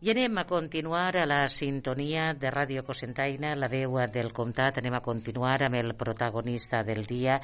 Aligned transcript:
I 0.00 0.12
anem 0.12 0.36
a 0.38 0.44
continuar 0.46 1.16
a 1.18 1.24
la 1.26 1.48
sintonia 1.50 2.28
de 2.38 2.52
Ràdio 2.54 2.84
Cosentaina, 2.86 3.56
la 3.58 3.66
veu 3.66 3.96
del 4.14 4.28
comtat. 4.30 4.76
Anem 4.78 4.94
a 4.94 5.00
continuar 5.02 5.56
amb 5.66 5.74
el 5.74 5.96
protagonista 5.98 6.84
del 6.86 7.02
dia. 7.02 7.40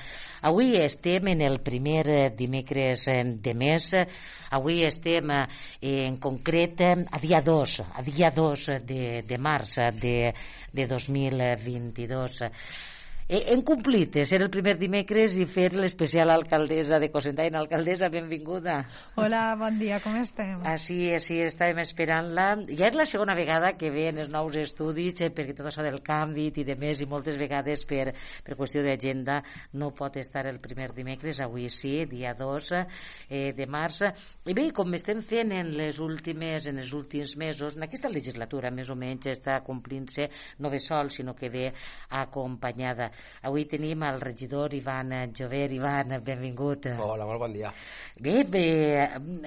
Avui 0.47 0.77
estem 0.79 1.33
en 1.33 1.43
el 1.43 1.59
primer 1.67 2.31
dimecres 2.39 3.09
de 3.43 3.55
mes. 3.59 3.89
Avui 4.55 4.85
estem 4.87 5.33
eh, 5.35 5.49
en 6.07 6.21
concret 6.23 6.79
a 6.87 7.19
dia 7.19 7.43
2, 7.43 7.75
a 7.91 8.07
dia 8.07 8.31
2 8.31 8.71
de, 8.87 9.03
de 9.27 9.39
març 9.39 9.81
de, 9.99 10.31
de 10.71 10.87
2022. 10.87 12.39
Hem 13.27 13.63
complit 13.65 14.19
eh, 14.21 14.27
ser 14.29 14.43
el 14.45 14.51
primer 14.53 14.75
dimecres 14.77 15.33
i 15.41 15.47
fer 15.49 15.71
l'especial 15.73 16.29
alcaldessa 16.29 16.99
de 17.01 17.09
Cosentaina. 17.09 17.57
Alcaldessa, 17.63 18.11
benvinguda. 18.13 18.75
Hola, 19.17 19.55
bon 19.57 19.79
dia, 19.81 19.97
com 20.05 20.19
estem? 20.21 20.59
Així, 20.69 20.99
així 21.17 21.39
estàvem 21.41 21.81
esperant-la. 21.81 22.45
Ja 22.77 22.91
és 22.91 22.99
la 23.01 23.07
segona 23.09 23.33
vegada 23.39 23.71
que 23.81 23.89
ve 23.89 24.11
en 24.11 24.21
els 24.21 24.29
nous 24.29 24.59
estudis, 24.61 25.23
eh, 25.25 25.31
perquè 25.33 25.55
tot 25.57 25.71
això 25.71 25.81
del 25.87 26.03
canvi 26.05 26.51
i 26.53 26.67
de 26.69 26.77
més, 26.77 27.01
i 27.01 27.09
moltes 27.09 27.39
vegades 27.41 27.87
per, 27.89 28.13
per 28.45 28.59
qüestió 28.59 28.83
d'agenda 28.85 29.39
no 29.81 29.89
pot 29.97 30.21
estar 30.21 30.45
el 30.51 30.61
primer 30.61 30.91
dimecres, 30.93 31.41
avui 31.41 31.71
sí, 31.73 31.95
dia 32.05 32.35
2 32.37 32.71
eh, 32.77 33.55
de 33.57 33.65
març. 33.65 34.03
I 34.45 34.53
bé, 34.53 34.67
com 34.77 34.93
estem 35.01 35.25
fent 35.25 35.57
en 35.63 35.73
les 35.81 35.97
últimes, 35.97 36.69
en 36.69 36.85
els 36.85 36.93
últims 36.93 37.39
mesos, 37.41 37.81
en 37.81 37.89
aquesta 37.89 38.13
legislatura 38.13 38.69
més 38.69 38.93
o 38.93 39.01
menys 39.01 39.33
està 39.33 39.63
complint-se 39.65 40.29
no 40.61 40.69
ve 40.69 40.85
sol, 40.91 41.09
sinó 41.09 41.33
que 41.33 41.49
ve 41.49 41.71
acompanyada 42.13 43.14
Avui 43.45 43.67
tenim 43.69 44.03
el 44.07 44.21
regidor 44.21 44.73
Ivan 44.75 45.13
Jover. 45.37 45.71
Ivan, 45.73 46.17
benvingut. 46.25 46.87
Hola, 46.99 47.27
molt 47.29 47.43
bon 47.43 47.53
dia. 47.53 47.73
Bé, 48.17 48.45
bé, 48.49 48.65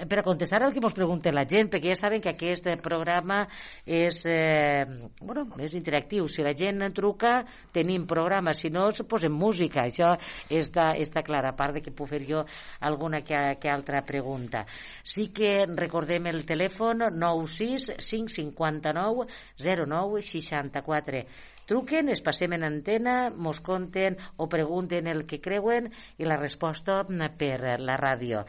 per 0.08 0.20
a 0.20 0.24
contestar 0.26 0.62
el 0.62 0.74
que 0.74 0.82
ens 0.82 0.94
pregunta 0.94 1.32
la 1.34 1.46
gent, 1.48 1.70
perquè 1.72 1.94
ja 1.94 1.98
saben 1.98 2.22
que 2.22 2.30
aquest 2.34 2.68
programa 2.84 3.40
és, 3.84 4.20
eh, 4.26 4.84
bueno, 5.20 5.46
és 5.58 5.74
interactiu. 5.74 6.28
Si 6.28 6.42
la 6.42 6.54
gent 6.54 6.84
truca, 6.94 7.44
tenim 7.72 8.06
programa. 8.06 8.54
Si 8.54 8.70
no, 8.70 8.88
posem 9.08 9.32
música. 9.32 9.86
Això 9.88 10.14
està, 10.50 10.92
està 10.96 11.22
clar, 11.26 11.44
a 11.46 11.56
part 11.56 11.74
de 11.74 11.82
que 11.82 11.94
puc 11.94 12.08
fer 12.08 12.22
jo 12.28 12.44
alguna 12.80 13.22
que, 13.22 13.58
que 13.60 13.70
altra 13.72 14.02
pregunta. 14.06 14.64
Sí 15.02 15.28
que 15.34 15.66
recordem 15.76 16.26
el 16.30 16.44
telèfon 16.46 17.08
96 17.18 17.92
559 17.98 19.26
09 19.58 20.22
64 20.22 21.57
truquen, 21.68 22.08
es 22.08 22.24
passem 22.24 22.56
en 22.56 22.66
antena, 22.66 23.28
mos 23.30 23.62
conten 23.64 24.18
o 24.36 24.48
pregunten 24.48 25.06
el 25.06 25.26
que 25.28 25.42
creuen 25.44 25.92
i 26.18 26.28
la 26.28 26.40
resposta 26.40 27.02
per 27.38 27.78
la 27.78 28.00
ràdio. 28.00 28.46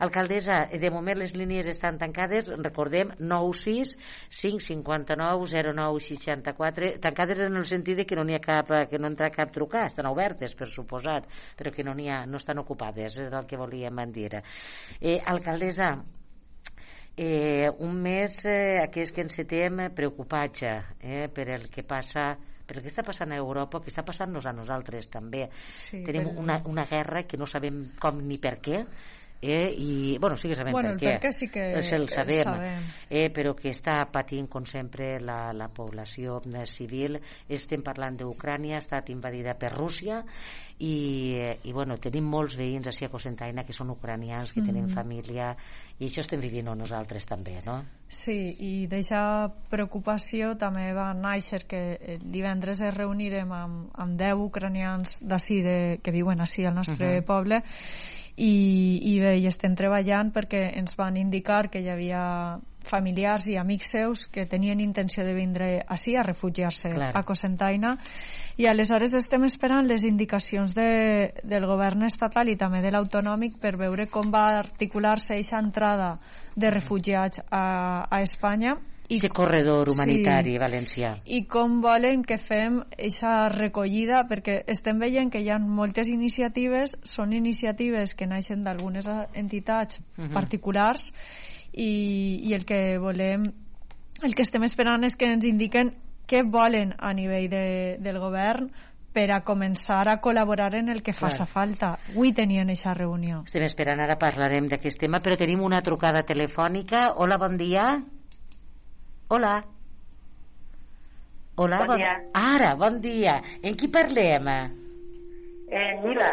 Alcaldessa, 0.00 0.62
de 0.80 0.88
moment 0.88 1.18
les 1.20 1.34
línies 1.36 1.66
estan 1.68 1.98
tancades, 2.00 2.46
recordem, 2.64 3.10
96 3.20 3.96
559 4.32 5.74
09 5.76 6.00
64, 6.00 6.92
tancades 7.04 7.42
en 7.44 7.58
el 7.60 7.66
sentit 7.68 8.00
de 8.00 8.06
que 8.08 8.16
no 8.16 8.24
n'hi 8.24 8.38
ha 8.38 8.40
cap, 8.40 8.72
que 8.88 8.98
no 8.98 9.10
entra 9.12 9.28
cap 9.34 9.52
trucar, 9.52 9.84
estan 9.90 10.08
obertes, 10.08 10.56
per 10.56 10.70
suposat, 10.72 11.28
però 11.56 11.72
que 11.74 11.84
no, 11.84 11.92
ha, 11.92 12.24
no 12.24 12.40
estan 12.40 12.64
ocupades, 12.64 13.18
és 13.20 13.28
el 13.28 13.46
que 13.46 13.60
volíem 13.60 14.00
dir. 14.14 14.40
Eh, 15.00 15.18
alcaldessa, 15.20 15.92
eh, 17.16 17.68
un 17.84 18.00
mes 18.00 18.40
eh, 18.48 18.80
aquest 18.80 19.12
que 19.12 19.26
encetem 19.26 19.90
preocupats 19.92 20.64
eh, 20.64 21.28
per 21.28 21.50
el 21.52 21.68
que 21.68 21.84
passa 21.84 22.30
per 22.70 22.78
què 22.84 22.90
està 22.92 23.02
passant 23.06 23.34
a 23.34 23.38
Europa, 23.42 23.80
que 23.82 23.90
està 23.90 24.04
passant-nos 24.06 24.46
a 24.46 24.54
nosaltres 24.54 25.10
també. 25.10 25.48
Sí, 25.74 26.04
Tenim 26.06 26.30
però... 26.30 26.36
una, 26.44 26.60
una 26.70 26.86
guerra 26.90 27.24
que 27.26 27.40
no 27.40 27.48
sabem 27.50 27.88
com 28.00 28.22
ni 28.22 28.38
per 28.38 28.60
què, 28.62 28.84
eh, 29.42 29.74
i, 29.76 30.18
bueno, 30.18 30.36
sí 30.36 30.48
que 30.48 30.56
sabem 30.56 30.72
bueno, 30.72 30.90
per 30.94 31.00
què, 31.00 31.12
per 31.14 31.20
què 31.24 31.32
sí 31.32 31.48
que 31.48 31.66
el 31.72 31.82
sabem, 31.82 32.02
el 32.02 32.44
sabem. 32.44 32.88
Eh, 33.08 33.28
però 33.32 33.54
que 33.56 33.72
està 33.72 34.02
patint, 34.12 34.48
com 34.52 34.66
sempre, 34.68 35.14
la, 35.20 35.52
la 35.56 35.70
població 35.72 36.40
civil. 36.66 37.18
Estem 37.48 37.82
parlant 37.82 38.18
d'Ucrània, 38.20 38.76
ha 38.76 38.84
estat 38.84 39.08
invadida 39.10 39.54
per 39.54 39.72
Rússia, 39.72 40.24
i, 40.80 41.36
i 41.64 41.72
bueno, 41.72 41.98
tenim 42.00 42.24
molts 42.24 42.56
veïns 42.56 42.88
a 42.88 42.92
a 43.00 43.08
Cosentaina 43.08 43.64
que 43.64 43.72
són 43.72 43.90
ucranians, 43.90 44.52
que 44.52 44.60
mm 44.60 44.64
-hmm. 44.64 44.72
tenen 44.72 44.88
família 44.88 45.56
i 45.98 46.06
això 46.06 46.20
estem 46.20 46.40
vivint 46.40 46.64
nosaltres 46.64 47.26
també, 47.26 47.60
no? 47.66 47.84
Sí, 48.08 48.56
i 48.58 48.86
d'aquesta 48.86 49.52
preocupació 49.70 50.56
també 50.56 50.92
va 50.92 51.12
néixer 51.14 51.66
que 51.66 52.18
divendres 52.22 52.80
es 52.80 52.94
reunirem 52.94 53.52
amb, 53.52 53.90
amb 53.94 54.18
10 54.18 54.34
ucranians 54.34 55.20
d'ací 55.22 55.62
que 56.02 56.10
viuen 56.10 56.40
així 56.40 56.64
al 56.64 56.74
nostre 56.74 57.06
uh 57.06 57.20
-huh. 57.20 57.24
poble 57.24 57.62
i, 58.40 58.54
i 59.12 59.14
bé, 59.20 59.36
i 59.38 59.46
estem 59.50 59.76
treballant 59.76 60.32
perquè 60.32 60.70
ens 60.80 60.96
van 60.96 61.18
indicar 61.20 61.66
que 61.68 61.82
hi 61.84 61.90
havia 61.92 62.24
familiars 62.88 63.46
i 63.52 63.58
amics 63.60 63.90
seus 63.92 64.22
que 64.32 64.46
tenien 64.48 64.80
intenció 64.80 65.24
de 65.26 65.34
vindre 65.36 65.68
així 65.84 66.14
a 66.16 66.24
refugiar-se 66.24 66.92
a 67.12 67.22
Cosentaina 67.28 67.96
i 68.56 68.66
aleshores 68.66 69.14
estem 69.18 69.44
esperant 69.44 69.86
les 69.88 70.06
indicacions 70.08 70.72
de, 70.74 71.34
del 71.44 71.66
govern 71.68 72.06
estatal 72.08 72.48
i 72.48 72.56
també 72.56 72.80
de 72.80 72.94
l'autonòmic 72.94 73.60
per 73.60 73.76
veure 73.76 74.08
com 74.08 74.32
va 74.32 74.46
articular-se 74.58 75.36
aquesta 75.36 75.60
entrada 75.60 76.14
de 76.56 76.72
refugiats 76.72 77.44
a, 77.50 78.08
a 78.08 78.22
Espanya 78.24 78.78
i 79.10 79.18
aquest 79.18 79.34
corredor 79.34 79.90
humanitari 79.90 80.54
sí, 80.54 80.58
valencià. 80.62 81.10
I 81.26 81.42
com 81.50 81.80
volen 81.82 82.22
que 82.22 82.38
fem 82.38 82.78
aquesta 82.84 83.48
recollida, 83.50 84.22
perquè 84.30 84.60
estem 84.70 85.00
veient 85.02 85.32
que 85.34 85.42
hi 85.42 85.50
ha 85.50 85.58
moltes 85.58 86.08
iniciatives, 86.12 86.94
són 87.02 87.34
iniciatives 87.34 88.14
que 88.14 88.28
naixen 88.30 88.62
d'algunes 88.64 89.08
entitats 89.34 89.98
uh 89.98 90.04
-huh. 90.24 90.32
particulars 90.32 91.12
i, 91.72 92.40
i 92.46 92.54
el 92.54 92.64
que 92.64 92.98
volem 92.98 93.50
el 94.22 94.34
que 94.34 94.42
estem 94.42 94.62
esperant 94.62 95.04
és 95.04 95.16
que 95.16 95.26
ens 95.26 95.44
indiquen 95.44 95.94
què 96.28 96.44
volen 96.44 96.94
a 96.98 97.12
nivell 97.12 97.48
de, 97.48 97.96
del 97.98 98.18
govern 98.18 98.70
per 99.12 99.30
a 99.32 99.40
començar 99.42 100.06
a 100.06 100.20
col·laborar 100.20 100.74
en 100.78 100.88
el 100.88 101.02
que 101.02 101.12
faça 101.12 101.46
falta. 101.46 101.98
Avui 102.12 102.32
tenien 102.32 102.68
aquesta 102.68 102.94
reunió. 102.94 103.42
Estem 103.44 103.64
esperant, 103.66 103.98
ara 103.98 104.16
parlarem 104.16 104.68
d'aquest 104.68 105.00
tema, 105.00 105.18
però 105.18 105.36
tenim 105.36 105.64
una 105.66 105.80
trucada 105.82 106.22
telefònica. 106.22 107.16
Hola, 107.16 107.38
bon 107.38 107.56
dia. 107.56 108.04
Hola. 109.32 109.62
Hola, 111.54 111.78
bon, 111.78 111.86
bon 111.86 112.00
dia. 112.00 112.14
Ara, 112.34 112.70
bon 112.74 112.96
dia. 113.00 113.36
En 113.62 113.76
qui 113.78 113.86
parlem? 113.86 114.48
Eh, 115.70 115.92
Mila. 116.02 116.30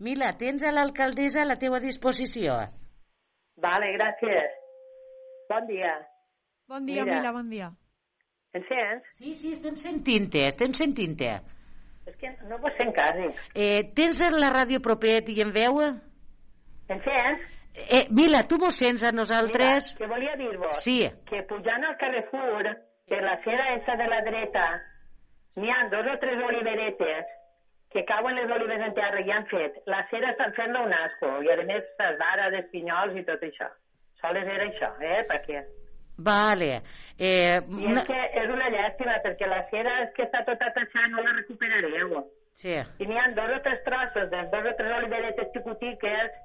Mila, 0.00 0.30
tens 0.40 0.64
a 0.64 0.72
l'alcaldessa 0.72 1.42
a 1.42 1.48
la 1.50 1.58
teua 1.60 1.82
disposició. 1.84 2.54
Vale, 3.60 3.90
gràcies. 3.98 4.56
Bon 5.52 5.68
dia. 5.68 5.92
Bon 6.70 6.88
dia, 6.88 7.04
Mira. 7.04 7.18
Mila, 7.18 7.34
bon 7.36 7.52
dia. 7.52 7.68
Em 8.56 8.64
sents? 8.70 9.12
Sí, 9.18 9.34
sí, 9.36 9.52
estem 9.58 9.76
sentint-te, 9.76 10.46
estem 10.48 10.72
sentint-te. 10.72 11.34
És 12.08 12.16
que 12.22 12.32
no 12.48 12.56
vos 12.64 12.72
sent 12.80 12.96
quasi. 12.96 13.28
Eh, 13.52 13.82
tens 13.92 14.24
la 14.32 14.48
ràdio 14.56 14.80
propet 14.80 15.28
i 15.28 15.42
en 15.44 15.52
veu? 15.52 15.82
Em 16.88 17.04
sents? 17.04 17.44
Eh, 17.74 18.06
Mila, 18.10 18.46
tu 18.48 18.58
mos 18.58 18.76
sents 18.76 19.02
a 19.06 19.12
nosaltres? 19.12 19.94
Mira, 19.94 19.98
que 19.98 20.06
volia 20.10 20.36
dir-vos 20.36 20.82
sí. 20.82 21.00
que 21.28 21.42
pujant 21.48 21.84
al 21.86 21.96
Carrefour, 21.96 22.70
per 23.08 23.20
la 23.22 23.36
cera 23.44 23.74
esa 23.74 23.96
de 23.96 24.08
la 24.10 24.22
dreta, 24.26 24.64
n'hi 25.56 25.70
ha 25.70 25.84
dos 25.92 26.08
o 26.12 26.16
tres 26.22 26.42
oliveretes 26.48 27.36
que 27.90 28.04
cauen 28.06 28.36
les 28.38 28.50
olives 28.54 28.82
en 28.86 28.94
terra 28.94 29.20
i 29.26 29.30
han 29.34 29.46
fet. 29.50 29.80
La 29.90 30.04
cera 30.10 30.30
estan 30.30 30.54
fent 30.54 30.76
un 30.78 30.92
asco, 30.94 31.30
i 31.42 31.50
a 31.50 31.58
més 31.66 31.86
s'esvara 31.98 32.50
d'espinyols 32.54 33.18
i 33.18 33.24
tot 33.26 33.42
això. 33.46 33.70
Sols 34.20 34.46
era 34.46 34.66
això, 34.68 34.90
eh? 35.02 35.22
Perquè... 35.30 35.64
Vale. 36.20 36.82
Eh, 37.16 37.56
I 37.56 37.86
una... 37.88 38.02
és 38.02 38.10
que 38.10 38.20
és 38.42 38.52
una 38.52 38.68
llàstima, 38.74 39.16
perquè 39.24 39.48
la 39.48 39.64
cera 39.72 39.96
és 40.04 40.12
que 40.16 40.26
està 40.28 40.44
tota 40.46 40.70
tachada, 40.76 41.08
no 41.14 41.24
la 41.24 41.34
recuperareu. 41.38 42.14
Sí. 42.60 42.76
I 42.76 43.08
n'hi 43.08 43.18
ha 43.18 43.26
dos 43.34 43.56
o 43.56 43.60
tres 43.64 43.82
trossos, 43.86 44.28
de 44.30 44.44
dos 44.52 44.70
o 44.70 44.76
tres 44.78 44.96
oliveretes 44.98 45.50
xicotiques, 45.56 46.38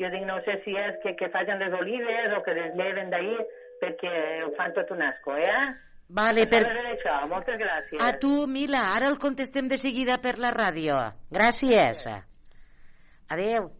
jo 0.00 0.10
dic, 0.12 0.26
no 0.28 0.38
sé 0.44 0.58
si 0.64 0.76
és 0.76 0.98
que, 1.02 1.14
que 1.16 1.30
facin 1.32 1.60
les 1.62 1.74
olives 1.74 2.36
o 2.36 2.42
que 2.44 2.54
les 2.56 2.76
lleven 2.76 3.10
d'ahir, 3.12 3.40
perquè 3.80 4.12
ho 4.44 4.52
fan 4.56 4.74
tot 4.76 4.92
un 4.92 5.02
asco, 5.06 5.36
eh? 5.36 5.66
Vale, 6.08 6.46
per... 6.46 6.62
Això. 6.92 7.16
Moltes 7.30 7.58
gràcies. 7.58 8.00
A 8.02 8.12
tu, 8.22 8.46
Mila, 8.46 8.84
ara 8.94 9.08
el 9.10 9.18
contestem 9.18 9.66
de 9.68 9.78
seguida 9.80 10.20
per 10.22 10.36
la 10.38 10.52
ràdio. 10.54 11.00
Gràcies. 11.34 12.06
Adeu. 13.26 13.72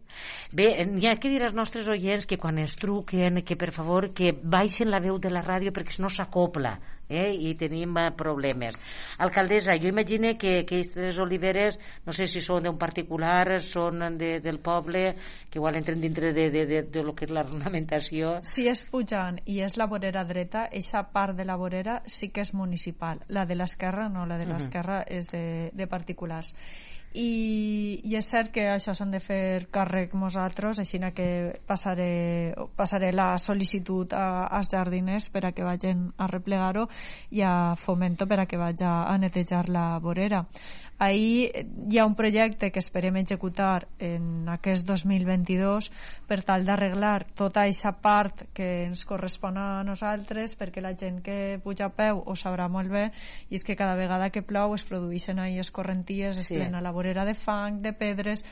Bé, 0.57 0.67
n'hi 0.89 1.07
ha 1.07 1.15
que 1.21 1.31
dir 1.31 1.39
als 1.45 1.55
nostres 1.55 1.87
oients 1.87 2.27
que 2.27 2.35
quan 2.41 2.57
es 2.59 2.75
truquen, 2.75 3.39
que 3.47 3.55
per 3.55 3.71
favor 3.71 4.09
que 4.17 4.33
baixen 4.35 4.91
la 4.91 4.99
veu 4.99 5.21
de 5.23 5.31
la 5.31 5.45
ràdio 5.45 5.71
perquè 5.71 6.01
no 6.03 6.11
s'acopla 6.11 6.75
eh? 7.09 7.33
i 7.33 7.53
tenim 7.55 7.97
eh, 7.97 8.11
problemes. 8.17 8.77
Alcaldessa, 9.17 9.77
jo 9.81 9.89
imagine 9.89 10.35
que, 10.37 10.65
que 10.65 10.81
aquestes 10.81 11.19
oliveres, 11.19 11.79
no 12.05 12.13
sé 12.13 12.27
si 12.27 12.41
són 12.43 12.67
d'un 12.67 12.77
particular, 12.77 13.59
són 13.63 14.17
de, 14.17 14.37
del 14.43 14.59
poble, 14.63 15.15
que 15.49 15.59
igual 15.59 15.79
entren 15.79 16.01
dintre 16.01 16.33
de, 16.33 16.49
de, 16.51 16.65
de, 16.65 16.81
de 16.83 17.03
lo 17.03 17.15
que 17.15 17.27
és 17.27 17.33
l'ornamentació. 17.33 18.37
Si 18.47 18.67
és 18.69 18.83
pujant 18.91 19.39
i 19.45 19.61
és 19.65 19.77
la 19.79 19.87
vorera 19.87 20.25
dreta, 20.27 20.67
aquesta 20.67 21.05
part 21.13 21.37
de 21.37 21.47
la 21.47 21.57
vorera 21.57 22.01
sí 22.05 22.29
que 22.29 22.43
és 22.43 22.53
municipal. 22.53 23.23
La 23.29 23.45
de 23.45 23.55
l'esquerra 23.55 24.09
no, 24.09 24.25
la 24.25 24.37
de 24.37 24.45
l'esquerra 24.45 25.01
uh 25.01 25.05
-huh. 25.05 25.17
és 25.17 25.27
de, 25.31 25.71
de 25.73 25.87
particulars 25.87 26.55
i, 27.13 28.01
i 28.03 28.15
és 28.19 28.27
cert 28.29 28.51
que 28.53 28.65
això 28.69 28.93
s'han 28.93 29.13
de 29.15 29.19
fer 29.23 29.67
càrrec 29.73 30.13
nosaltres, 30.13 30.79
així 30.79 30.99
que 31.15 31.27
passaré, 31.65 32.53
passaré 32.75 33.11
la 33.11 33.37
sol·licitud 33.37 34.13
a, 34.13 34.47
als 34.47 34.69
jardiners 34.71 35.29
per 35.29 35.45
a 35.45 35.51
que 35.51 35.63
vagin 35.63 36.11
a 36.17 36.27
replegar-ho 36.27 36.87
i 37.31 37.41
a 37.41 37.75
Fomento 37.75 38.27
per 38.27 38.41
a 38.41 38.45
que 38.45 38.57
vagi 38.57 38.83
a 38.83 39.17
netejar 39.17 39.69
la 39.69 39.97
vorera. 39.99 40.45
Ahir 40.99 41.67
hi 41.91 41.99
ha 41.99 42.05
un 42.09 42.15
projecte 42.17 42.71
que 42.73 42.81
esperem 42.81 43.19
executar 43.21 43.87
en 44.01 44.47
aquest 44.49 44.85
2022 44.87 45.91
per 46.25 46.39
tal 46.47 46.65
d'arreglar 46.65 47.27
tota 47.37 47.67
aquesta 47.67 47.91
part 48.01 48.47
que 48.57 48.87
ens 48.87 49.03
correspon 49.05 49.59
a 49.61 49.67
nosaltres 49.85 50.57
perquè 50.57 50.81
la 50.81 50.95
gent 50.97 51.21
que 51.21 51.59
puja 51.63 51.91
a 51.91 51.93
peu 51.93 52.23
ho 52.25 52.35
sabrà 52.35 52.65
molt 52.65 52.89
bé 52.89 53.05
i 53.49 53.59
és 53.59 53.67
que 53.67 53.77
cada 53.77 53.93
vegada 53.99 54.31
que 54.33 54.41
plou 54.41 54.73
es 54.73 54.85
produeixen 54.87 55.37
ahir 55.37 55.61
escorrenties, 55.61 56.41
es 56.41 56.49
sí. 56.49 56.57
plena 56.57 56.81
la 56.81 56.95
vorera 56.95 57.25
de 57.29 57.37
fang, 57.37 57.81
de 57.85 57.93
pedres 57.93 58.43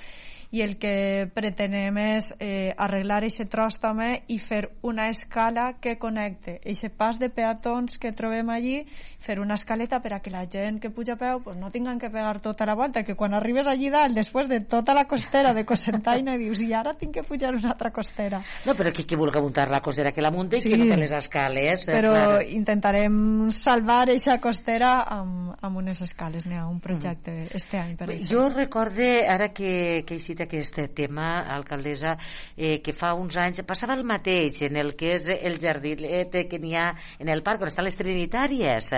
i 0.56 0.62
el 0.64 0.78
que 0.80 1.28
pretenem 1.36 1.98
és 2.00 2.30
eh, 2.40 2.72
arreglar 2.80 3.18
aquest 3.26 3.50
tros 3.52 3.76
també 3.84 4.22
i 4.32 4.38
fer 4.40 4.70
una 4.88 5.10
escala 5.12 5.74
que 5.84 5.98
connecte 6.00 6.60
aquest 6.62 6.96
pas 6.96 7.20
de 7.20 7.28
peatons 7.28 7.98
que 8.00 8.14
trobem 8.16 8.48
allí, 8.54 8.78
fer 9.20 9.40
una 9.44 9.58
escaleta 9.60 10.00
per 10.00 10.14
a 10.16 10.20
que 10.24 10.32
la 10.32 10.46
gent 10.48 10.80
que 10.80 10.92
puja 10.94 11.16
a 11.16 11.20
peu 11.20 11.42
pues, 11.44 11.58
no 11.60 11.72
tinguin 11.74 12.00
que 12.00 12.10
pegar 12.10 12.40
tota 12.40 12.66
la 12.66 12.76
volta, 12.76 13.04
que 13.04 13.18
quan 13.20 13.36
arribes 13.36 13.68
allí 13.68 13.90
dalt, 13.92 14.16
després 14.16 14.48
de 14.48 14.62
tota 14.62 14.96
la 14.96 15.04
costera 15.10 15.52
de 15.54 15.66
Cosentaina, 15.68 16.38
dius, 16.40 16.62
i 16.64 16.72
ara 16.74 16.94
tinc 16.96 17.18
que 17.18 17.26
pujar 17.28 17.52
una 17.56 17.74
altra 17.74 17.92
costera. 17.92 18.40
No, 18.66 18.78
però 18.80 18.94
qui, 18.96 19.04
qui 19.04 19.20
vulgui 19.20 19.44
muntar 19.44 19.68
la 19.74 19.82
costera 19.84 20.14
que 20.16 20.24
la 20.24 20.32
munti 20.32 20.62
sí, 20.62 20.70
i 20.70 20.72
que 20.72 20.80
no 20.80 20.88
té 20.88 21.02
les 21.02 21.16
escales. 21.20 21.88
Eh, 21.90 21.98
però 21.98 22.14
clar. 22.16 22.46
intentarem 22.56 23.20
salvar 23.52 24.06
aquesta 24.06 24.38
costera 24.40 24.94
amb, 25.18 25.52
amb 25.60 25.84
unes 25.84 26.00
escales, 26.06 26.48
n'hi 26.48 26.56
ha 26.56 26.68
un 26.70 26.80
projecte 26.80 27.36
mm. 27.42 27.52
este 27.60 27.82
any 27.82 27.96
per 28.00 28.12
això. 28.14 28.32
Jo 28.32 28.48
recorde, 28.54 29.12
ara 29.28 29.52
que, 29.52 30.04
que 30.08 30.16
he 30.16 30.24
citat 30.24 30.45
aquest 30.46 30.82
tema, 30.98 31.30
alcaldessa, 31.58 32.16
eh, 32.56 32.80
que 32.86 32.94
fa 32.94 33.14
uns 33.18 33.38
anys 33.42 33.66
passava 33.68 33.98
el 33.98 34.06
mateix 34.08 34.64
en 34.70 34.78
el 34.82 34.96
que 34.96 35.16
és 35.20 35.32
el 35.36 35.60
jardinet 35.62 36.40
que 36.50 36.62
n'hi 36.62 36.78
ha 36.80 36.92
en 37.20 37.30
el 37.30 37.44
parc 37.44 37.66
on 37.66 37.74
estan 37.74 37.90
les 37.90 38.00
trinitàries 38.00 38.94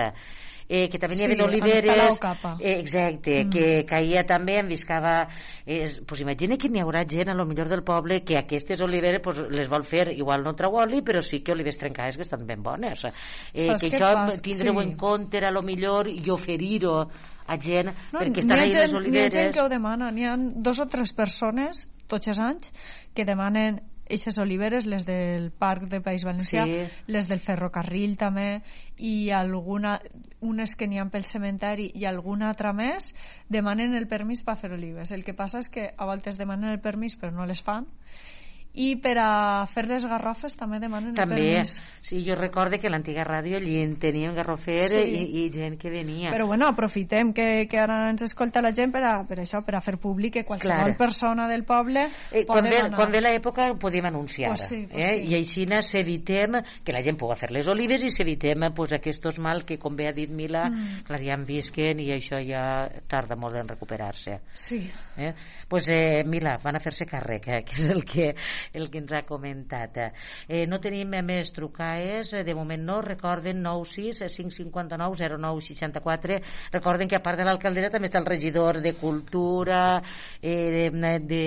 eh, 0.68 0.88
que 0.92 1.00
també 1.00 1.16
n'hi 1.16 1.24
havia 1.24 1.38
sí, 1.38 1.44
oliveres. 1.46 2.20
Eh, 2.60 2.74
exacte, 2.76 3.38
mm. 3.44 3.50
que 3.52 3.84
caia 3.88 4.24
també 4.28 4.58
enviscava 4.60 5.14
eh, 5.64 5.88
pues 6.06 6.22
imagina 6.24 6.58
que 6.60 6.68
n'hi 6.68 6.82
haurà 6.84 7.04
gent 7.08 7.32
a 7.32 7.36
lo 7.38 7.46
millor 7.48 7.70
del 7.72 7.82
poble 7.86 8.20
que 8.22 8.36
aquestes 8.38 8.82
oliveres 8.84 9.22
pues, 9.24 9.40
les 9.48 9.70
vol 9.70 9.86
fer 9.88 10.10
igual 10.14 10.44
no 10.44 10.54
trau 10.58 10.78
oli 10.82 11.00
però 11.02 11.22
sí 11.24 11.40
que 11.40 11.56
olives 11.56 11.80
trencades 11.80 12.16
que 12.16 12.26
estan 12.28 12.46
ben 12.46 12.62
bones. 12.62 13.06
Eh, 13.54 13.72
que 13.80 13.96
això 13.96 14.12
tindreu 14.44 14.76
sí. 14.76 14.84
en 14.84 14.94
compte 14.96 15.40
a 15.40 15.52
lo 15.54 15.64
millor 15.64 16.08
i 16.12 16.28
oferir-ho 16.30 17.08
a 17.48 17.58
gent 17.60 17.90
no, 17.90 18.20
perquè 18.20 18.44
estan 18.44 18.60
ahí 18.60 18.72
les 18.74 18.94
oliveres. 18.94 19.14
N'hi 19.14 19.26
ha 19.26 19.42
gent 19.42 19.54
que 19.56 19.62
ho 19.64 19.68
demana, 19.72 20.10
n'hi 20.12 20.26
ha 20.28 20.36
dos 20.38 20.78
o 20.78 20.88
tres 20.90 21.14
persones 21.16 21.86
tots 22.08 22.28
els 22.28 22.40
anys 22.40 22.72
que 23.16 23.26
demanen 23.28 23.80
eixes 24.08 24.38
oliveres, 24.40 24.86
les 24.86 25.04
del 25.04 25.50
Parc 25.52 25.84
de 25.92 26.00
País 26.00 26.24
Valencià, 26.24 26.64
sí. 26.64 26.78
les 27.12 27.28
del 27.28 27.42
ferrocarril 27.44 28.16
també, 28.16 28.62
i 28.96 29.30
alguna, 29.36 29.98
unes 30.40 30.74
que 30.78 30.88
n'hi 30.88 31.00
ha 31.00 31.06
pel 31.12 31.26
cementeri 31.28 31.90
i 31.94 32.06
alguna 32.08 32.48
altra 32.48 32.72
més, 32.72 33.12
demanen 33.52 33.94
el 33.98 34.08
permís 34.08 34.42
per 34.46 34.56
fer 34.56 34.72
olives. 34.72 35.12
El 35.12 35.24
que 35.26 35.36
passa 35.36 35.60
és 35.60 35.68
que 35.68 35.90
a 35.92 36.08
voltes 36.08 36.40
demanen 36.40 36.72
el 36.72 36.80
permís 36.80 37.18
però 37.20 37.34
no 37.34 37.46
les 37.46 37.62
fan, 37.64 37.86
i 38.78 38.92
per 39.02 39.16
a 39.18 39.66
fer 39.70 39.86
les 39.88 40.04
garrofes 40.06 40.54
també 40.58 40.78
demanen 40.82 41.14
també, 41.16 41.40
el 41.42 41.54
permís. 41.58 41.78
Sí, 42.00 42.20
jo 42.26 42.36
recorde 42.38 42.78
que 42.78 42.90
l'antiga 42.90 43.24
ràdio 43.26 43.58
allí 43.58 43.78
en 43.82 43.96
teníem 44.00 44.36
garrofer 44.36 44.86
sí. 44.92 45.02
i, 45.02 45.24
i 45.42 45.46
gent 45.54 45.78
que 45.80 45.90
venia. 45.90 46.30
Però 46.34 46.46
bueno, 46.46 46.68
aprofitem 46.70 47.32
que, 47.34 47.66
que 47.70 47.80
ara 47.82 47.98
ens 48.12 48.22
escolta 48.28 48.62
la 48.62 48.72
gent 48.76 48.94
per 48.94 49.02
a, 49.04 49.14
per 49.28 49.40
això, 49.42 49.64
per 49.66 49.74
a 49.78 49.82
fer 49.84 49.96
públic 49.98 50.38
que 50.38 50.44
qualsevol 50.46 50.92
Clar. 50.92 50.98
persona 50.98 51.48
del 51.50 51.64
poble 51.66 52.06
eh, 52.30 52.44
quan, 52.46 52.68
ve, 52.68 52.78
anar. 52.84 52.96
quan 52.96 53.12
ve 53.14 53.22
l'època 53.24 53.66
ho 53.72 53.78
podem 53.80 54.06
anunciar. 54.08 54.54
Pues 54.54 54.68
sí, 54.68 54.84
pues 54.90 55.04
eh? 55.04 55.16
sí. 55.18 55.32
I 55.32 55.38
així 55.40 55.66
s'evitem 55.88 56.60
que 56.84 56.94
la 56.94 57.02
gent 57.04 57.18
pugui 57.18 57.36
fer 57.38 57.50
les 57.54 57.68
olives 57.68 58.04
i 58.06 58.12
s'evitem 58.14 58.68
pues, 58.76 58.94
aquests 58.96 59.40
mal 59.42 59.64
que, 59.66 59.78
com 59.78 59.96
bé 59.96 60.08
ha 60.08 60.14
dit 60.14 60.30
Mila, 60.30 60.68
mm. 60.70 61.02
clar, 61.08 61.20
ja 61.24 61.36
en 61.36 61.44
visquen 61.48 62.00
i 62.00 62.10
això 62.14 62.40
ja 62.44 62.62
tarda 63.10 63.36
molt 63.36 63.58
en 63.58 63.68
recuperar-se. 63.68 64.38
Sí. 64.54 64.80
Eh? 65.18 65.32
Pues, 65.68 65.88
eh, 65.88 66.22
Mila, 66.24 66.56
van 66.62 66.78
a 66.78 66.82
fer-se 66.82 67.06
càrrec, 67.08 67.48
eh? 67.48 67.62
que 67.66 67.82
és 67.82 67.90
el 67.92 68.04
que 68.08 68.30
el 68.72 68.90
que 68.90 69.02
ens 69.02 69.12
ha 69.12 69.24
comentat. 69.28 69.98
Eh, 70.48 70.66
no 70.68 70.80
tenim 70.82 71.14
més 71.24 71.52
trucades, 71.56 72.32
de 72.44 72.54
moment 72.54 72.84
no, 72.84 73.00
recorden 73.02 73.62
96 73.62 74.22
559 74.38 75.38
09 75.38 75.64
64, 75.68 76.40
recorden 76.72 77.08
que 77.08 77.18
a 77.18 77.22
part 77.24 77.38
de 77.38 77.46
l'alcaldera 77.48 77.90
també 77.90 78.10
està 78.10 78.20
el 78.20 78.28
regidor 78.28 78.80
de 78.84 78.94
Cultura, 78.98 80.00
eh, 80.42 80.90
de, 80.90 81.12
de 81.24 81.44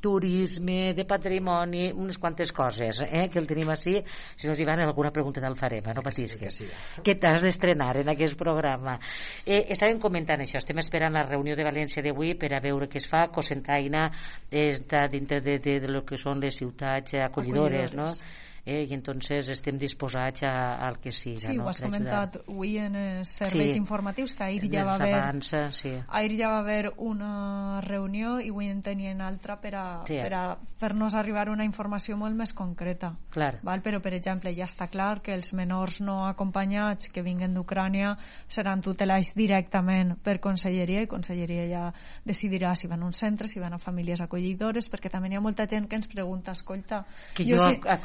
Turisme, 0.00 0.94
de 0.94 1.04
Patrimoni, 1.04 1.90
unes 1.92 2.18
quantes 2.18 2.52
coses, 2.52 3.02
eh, 3.04 3.28
que 3.30 3.38
el 3.38 3.46
tenim 3.46 3.70
així, 3.70 3.98
si 4.36 4.48
no 4.48 4.54
us 4.54 4.60
hi 4.60 4.68
van 4.68 4.80
alguna 4.80 5.12
pregunta 5.12 5.42
te'l 5.42 5.58
farem, 5.58 5.84
eh, 5.84 5.94
no 5.96 6.02
patisques. 6.02 6.56
Sí, 6.56 6.66
sí. 6.66 7.02
Que 7.04 7.16
t'has 7.20 7.42
d'estrenar 7.44 7.96
en 8.00 8.12
aquest 8.14 8.38
programa. 8.38 8.98
Eh, 9.44 9.66
estàvem 9.74 10.00
comentant 10.00 10.40
això, 10.40 10.60
estem 10.60 10.80
esperant 10.80 11.12
la 11.14 11.26
reunió 11.28 11.56
de 11.56 11.66
València 11.66 12.02
d'avui 12.02 12.34
per 12.40 12.54
a 12.54 12.62
veure 12.64 12.88
què 12.88 13.00
es 13.00 13.08
fa, 13.10 13.26
Cosentaina 13.34 14.08
està 14.50 15.06
dintre 15.10 15.40
de, 15.40 15.58
de, 15.58 15.58
de, 15.58 15.80
de 15.80 15.92
lo 15.92 16.04
que 16.06 16.18
són 16.20 16.40
les 16.42 16.59
ciutats 16.60 17.14
acollidores, 17.14 17.92
acollidores. 17.92 17.94
no? 17.94 18.49
Eh, 18.70 18.86
i 18.86 18.94
entonces 18.94 19.48
estem 19.50 19.78
disposats 19.78 20.44
a, 20.46 20.76
al 20.86 21.00
que 21.02 21.10
siga. 21.12 21.48
Sí, 21.48 21.56
no? 21.56 21.64
ho 21.64 21.72
has 21.72 21.80
comentat 21.82 22.38
avui 22.44 22.76
en 22.78 22.94
els 22.96 23.32
serveis 23.40 23.72
sí. 23.74 23.80
informatius 23.80 24.34
que 24.38 24.46
ahir 24.46 24.68
ja 24.70 24.84
va 24.86 24.94
haver 24.94 25.14
avança, 25.18 25.64
sí. 25.74 25.92
ahir 26.06 26.36
ja 26.38 26.52
va 26.52 26.60
haver 26.62 26.92
una 26.96 27.80
reunió 27.82 28.38
i 28.38 28.52
avui 28.54 28.70
en 28.70 28.82
tenien 28.86 29.20
altra 29.20 29.58
per 29.60 29.74
a, 29.74 29.86
sí. 30.06 30.20
per 30.22 30.34
a 30.38 30.44
fer-nos 30.80 31.16
arribar 31.18 31.48
una 31.50 31.66
informació 31.66 32.16
molt 32.16 32.36
més 32.38 32.54
concreta. 32.56 33.12
Clar. 33.34 33.56
Val? 33.66 33.82
Però, 33.82 34.00
per 34.00 34.14
exemple, 34.16 34.52
ja 34.56 34.68
està 34.68 34.86
clar 34.92 35.20
que 35.24 35.34
els 35.34 35.52
menors 35.56 35.98
no 36.04 36.20
acompanyats 36.28 37.10
que 37.10 37.24
vinguen 37.26 37.56
d'Ucrània 37.56 38.14
seran 38.48 38.84
tutelats 38.84 39.34
directament 39.36 40.14
per 40.22 40.38
Conselleria 40.40 41.02
i 41.04 41.10
Conselleria 41.10 41.66
ja 41.68 41.84
decidirà 42.24 42.74
si 42.78 42.88
van 42.90 43.02
a 43.02 43.10
un 43.10 43.16
centre, 43.16 43.48
si 43.50 43.60
van 43.60 43.74
a 43.74 43.82
famílies 43.82 44.22
acollidores, 44.24 44.88
perquè 44.92 45.10
també 45.12 45.32
hi 45.32 45.36
ha 45.36 45.44
molta 45.44 45.66
gent 45.68 45.88
que 45.90 45.98
ens 45.98 46.08
pregunta, 46.10 46.54
escolta... 46.56 47.02
Que 47.34 47.44
jo, 47.48 47.58
jo 47.58 47.68
si... 47.68 47.80
clar, 47.82 48.00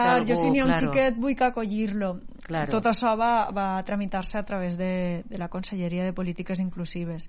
algú, 0.00 0.28
jo 0.28 0.36
si 0.36 0.50
n'hi 0.50 0.60
ha 0.60 0.64
un 0.64 0.72
claro. 0.72 0.92
xiquet 0.92 1.16
vull 1.20 1.36
que 1.36 1.44
acollir-lo 1.44 2.12
claro. 2.50 2.70
tot 2.70 2.86
això 2.90 3.14
va, 3.18 3.50
va 3.54 3.82
tramitar-se 3.86 4.38
a 4.38 4.42
través 4.44 4.76
de, 4.78 5.22
de 5.28 5.38
la 5.38 5.48
Conselleria 5.48 6.04
de 6.04 6.12
Polítiques 6.12 6.60
Inclusives 6.60 7.28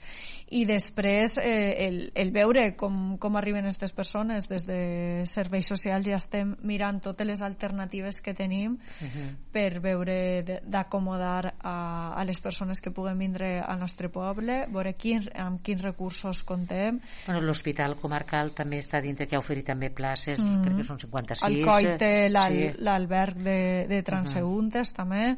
i 0.52 0.64
després 0.66 1.38
eh, 1.42 1.88
el, 1.88 2.00
el 2.16 2.32
veure 2.36 2.72
com, 2.80 3.18
com 3.22 3.38
arriben 3.40 3.66
aquestes 3.66 3.94
persones 3.96 4.48
des 4.52 4.66
de 4.68 4.82
serveis 5.30 5.70
socials 5.70 6.08
ja 6.08 6.20
estem 6.20 6.56
mirant 6.68 7.02
totes 7.04 7.28
les 7.28 7.42
alternatives 7.46 8.22
que 8.22 8.34
tenim 8.34 8.74
uh 8.74 9.08
-huh. 9.08 9.30
per 9.52 9.80
veure 9.80 10.62
d'acomodar 10.66 11.54
a, 11.60 12.14
a 12.16 12.24
les 12.26 12.40
persones 12.40 12.82
que 12.82 12.92
puguen 12.92 13.18
vindre 13.18 13.60
al 13.60 13.80
nostre 13.80 14.10
poble 14.10 14.66
veure 14.68 14.94
quin, 14.94 15.22
amb 15.36 15.62
quins 15.62 15.82
recursos 15.82 16.44
contem 16.44 17.00
bueno, 17.26 17.42
l'Hospital 17.42 17.96
Comarcal 17.96 18.54
també 18.54 18.80
està 18.80 19.02
dintre 19.02 19.28
que 19.28 19.36
ha 19.36 19.40
oferit 19.40 19.66
també 19.66 19.90
places 19.90 20.40
uh 20.40 20.46
-huh. 20.46 20.62
crec 20.64 20.78
que 20.78 20.84
són 20.84 21.00
56 21.00 21.42
el 21.52 21.66
COI 21.66 21.98
té 21.98 22.30
l'alberg 22.80 23.38
sí. 23.38 23.44
de, 23.44 23.60
de 23.90 24.02
transeuntes 24.04 24.90
uh 24.90 24.94
-huh. 24.94 24.98
també 24.98 25.38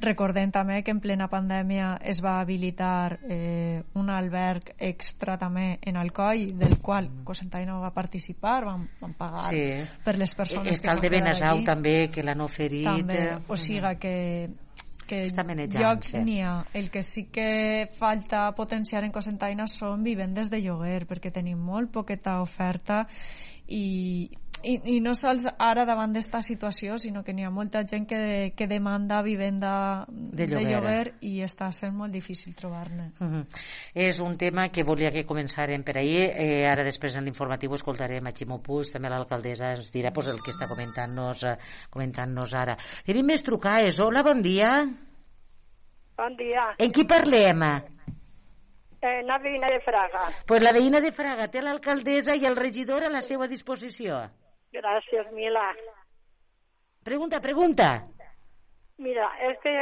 recordem 0.00 0.50
també 0.54 0.82
que 0.84 0.92
en 0.92 1.00
plena 1.00 1.26
pandèmia 1.28 1.98
es 2.02 2.20
va 2.22 2.38
habilitar 2.40 3.18
eh, 3.28 3.82
un 3.94 4.10
alberg 4.10 4.74
extra 4.78 5.36
també 5.36 5.78
en 5.82 5.96
Alcoi 5.96 6.52
del 6.52 6.78
qual 6.78 7.08
Cosentaina 7.24 7.78
va 7.78 7.90
participar 7.90 8.64
van, 8.64 8.88
van 9.00 9.14
pagar 9.14 9.48
sí. 9.50 9.64
per 10.04 10.16
les 10.18 10.34
persones 10.34 10.74
Està 10.76 10.88
que 10.88 10.94
el 10.94 11.00
de 11.00 11.10
Benasau 11.16 11.64
també 11.64 12.08
que 12.14 12.22
l'han 12.22 12.40
oferit 12.40 12.86
també, 12.86 13.38
o 13.48 13.56
sigui 13.56 13.96
que 13.98 14.48
que 15.08 15.24
llocs 15.32 16.12
n'hi 16.20 16.42
ha. 16.44 16.66
El 16.74 16.90
que 16.90 17.02
sí 17.02 17.24
que 17.32 17.88
falta 17.98 18.52
potenciar 18.54 19.02
en 19.06 19.12
Cosentaina 19.14 19.66
són 19.66 20.04
vivendes 20.04 20.52
de 20.52 20.60
lloguer, 20.60 21.06
perquè 21.08 21.32
tenim 21.32 21.58
molt 21.58 21.90
poqueta 21.94 22.42
oferta 22.44 23.06
i 23.66 24.28
i, 24.62 24.74
i 24.96 25.00
no 25.00 25.12
sols 25.14 25.46
ara 25.58 25.84
davant 25.86 26.12
d'esta 26.12 26.40
situació, 26.42 26.96
sinó 26.98 27.22
que 27.24 27.32
n'hi 27.32 27.44
ha 27.46 27.50
molta 27.50 27.84
gent 27.86 28.06
que, 28.10 28.18
de, 28.18 28.38
que 28.56 28.66
demanda 28.66 29.20
vivenda 29.22 30.04
De 30.08 30.46
de 30.46 30.48
lloguer. 30.52 30.70
lloguer, 30.72 31.12
i 31.20 31.42
està 31.46 31.70
sent 31.72 31.94
molt 31.94 32.12
difícil 32.12 32.54
trobar-ne. 32.56 33.12
Uh 33.20 33.26
-huh. 33.26 33.44
És 33.94 34.20
un 34.20 34.36
tema 34.36 34.68
que 34.70 34.84
volia 34.84 35.10
que 35.10 35.26
començarem 35.26 35.82
per 35.84 35.98
ahir. 35.98 36.30
Eh, 36.34 36.66
ara 36.68 36.84
després 36.84 37.14
en 37.16 37.24
l'informatiu 37.24 37.74
escoltarem 37.74 38.26
a 38.26 38.32
Ximo 38.32 38.62
Puig, 38.62 38.90
també 38.92 39.08
l'alcaldessa 39.08 39.70
ens 39.76 39.92
dirà 39.92 40.12
pues, 40.12 40.28
el 40.28 40.40
que 40.42 40.50
està 40.50 40.66
comentant-nos 40.68 41.44
eh, 41.44 41.56
comentant-nos 41.90 42.54
ara. 42.54 42.76
Tenim 43.04 43.26
més 43.26 43.42
trucades. 43.42 44.00
Hola, 44.00 44.22
bon 44.22 44.42
dia. 44.42 44.84
Bon 46.16 46.36
dia. 46.36 46.74
En 46.78 46.90
qui 46.90 47.04
parlem? 47.04 47.62
Eh, 49.00 49.22
una 49.22 49.38
veïna 49.38 49.68
de 49.70 49.80
Fraga. 49.80 50.24
Pues 50.46 50.60
la 50.62 50.72
veïna 50.72 51.00
de 51.00 51.12
Fraga 51.12 51.46
té 51.48 51.62
l'alcaldessa 51.62 52.34
i 52.34 52.44
el 52.44 52.56
regidor 52.56 53.04
a 53.04 53.10
la 53.10 53.20
seva 53.22 53.46
disposició. 53.46 54.28
Gràcies, 54.72 55.30
Mila. 55.32 55.66
Pregunta, 57.04 57.40
pregunta. 57.40 57.88
Mira, 58.98 59.28
és 59.48 59.56
que 59.62 59.74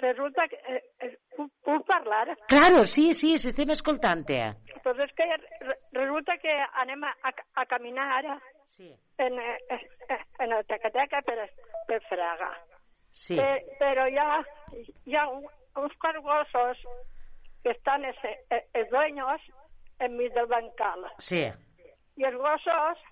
resulta 0.00 0.46
que... 0.48 0.56
Eh, 0.68 0.82
eh, 1.00 1.16
puc, 1.36 1.84
parlar? 1.88 2.36
Claro, 2.48 2.84
sí, 2.84 3.12
sí, 3.14 3.36
s'estem 3.40 3.72
escoltant-te. 3.74 4.38
Pues 4.84 5.00
és 5.04 5.12
que 5.18 5.26
re- 5.34 5.78
resulta 5.96 6.36
que 6.40 6.52
anem 6.82 7.02
a, 7.04 7.10
a, 7.26 7.32
a 7.62 7.66
caminar 7.66 8.06
ara 8.20 8.38
Sí, 8.70 8.86
en, 9.18 9.34
eh, 9.42 9.58
eh, 9.74 10.20
en 10.44 10.52
el 10.54 10.64
Tecateca 10.66 11.20
per, 11.26 11.48
per 11.88 11.98
Fraga. 12.08 12.52
sí. 13.10 13.34
Eh, 13.34 13.64
però 13.80 14.06
hi 14.06 14.16
ha, 14.22 14.38
hi 15.10 15.16
ha 15.18 15.24
un, 15.28 15.42
uns 15.82 15.96
cargossos 15.98 16.78
que 17.64 17.72
estan 17.74 18.04
els, 18.06 18.20
els 18.72 18.88
dueños 18.92 19.42
enmig 19.98 20.32
del 20.36 20.46
bancal. 20.46 21.02
Sí, 21.18 21.42
i 22.16 22.24
els 22.24 22.36
gossos 22.38 23.02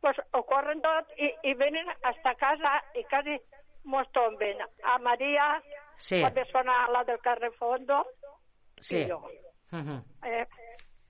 pues, 0.00 0.16
ho 0.32 0.42
corren 0.46 0.80
tot 0.82 1.12
i, 1.16 1.30
i 1.50 1.54
venen 1.54 1.88
hasta 2.02 2.34
casa 2.34 2.76
i 2.94 3.04
quasi 3.10 3.38
mos 3.84 4.06
tomben. 4.12 4.62
A 4.82 4.98
Maria, 4.98 5.62
sí, 5.96 6.20
la 6.20 6.32
persona 6.34 6.86
la 6.92 7.04
del 7.04 7.20
carrer 7.20 7.52
Fondo, 7.58 8.04
sí. 8.80 8.98
i 8.98 9.08
jo. 9.10 9.22
Uh 9.72 9.78
-huh. 9.78 10.02
Eh, 10.24 10.46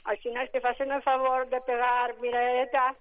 així 0.05 0.31
no 0.33 0.41
que 0.53 0.61
facin 0.61 0.93
el 0.93 1.03
favor 1.03 1.49
de 1.49 1.61
pegar 1.67 2.17
miradeta 2.21 2.95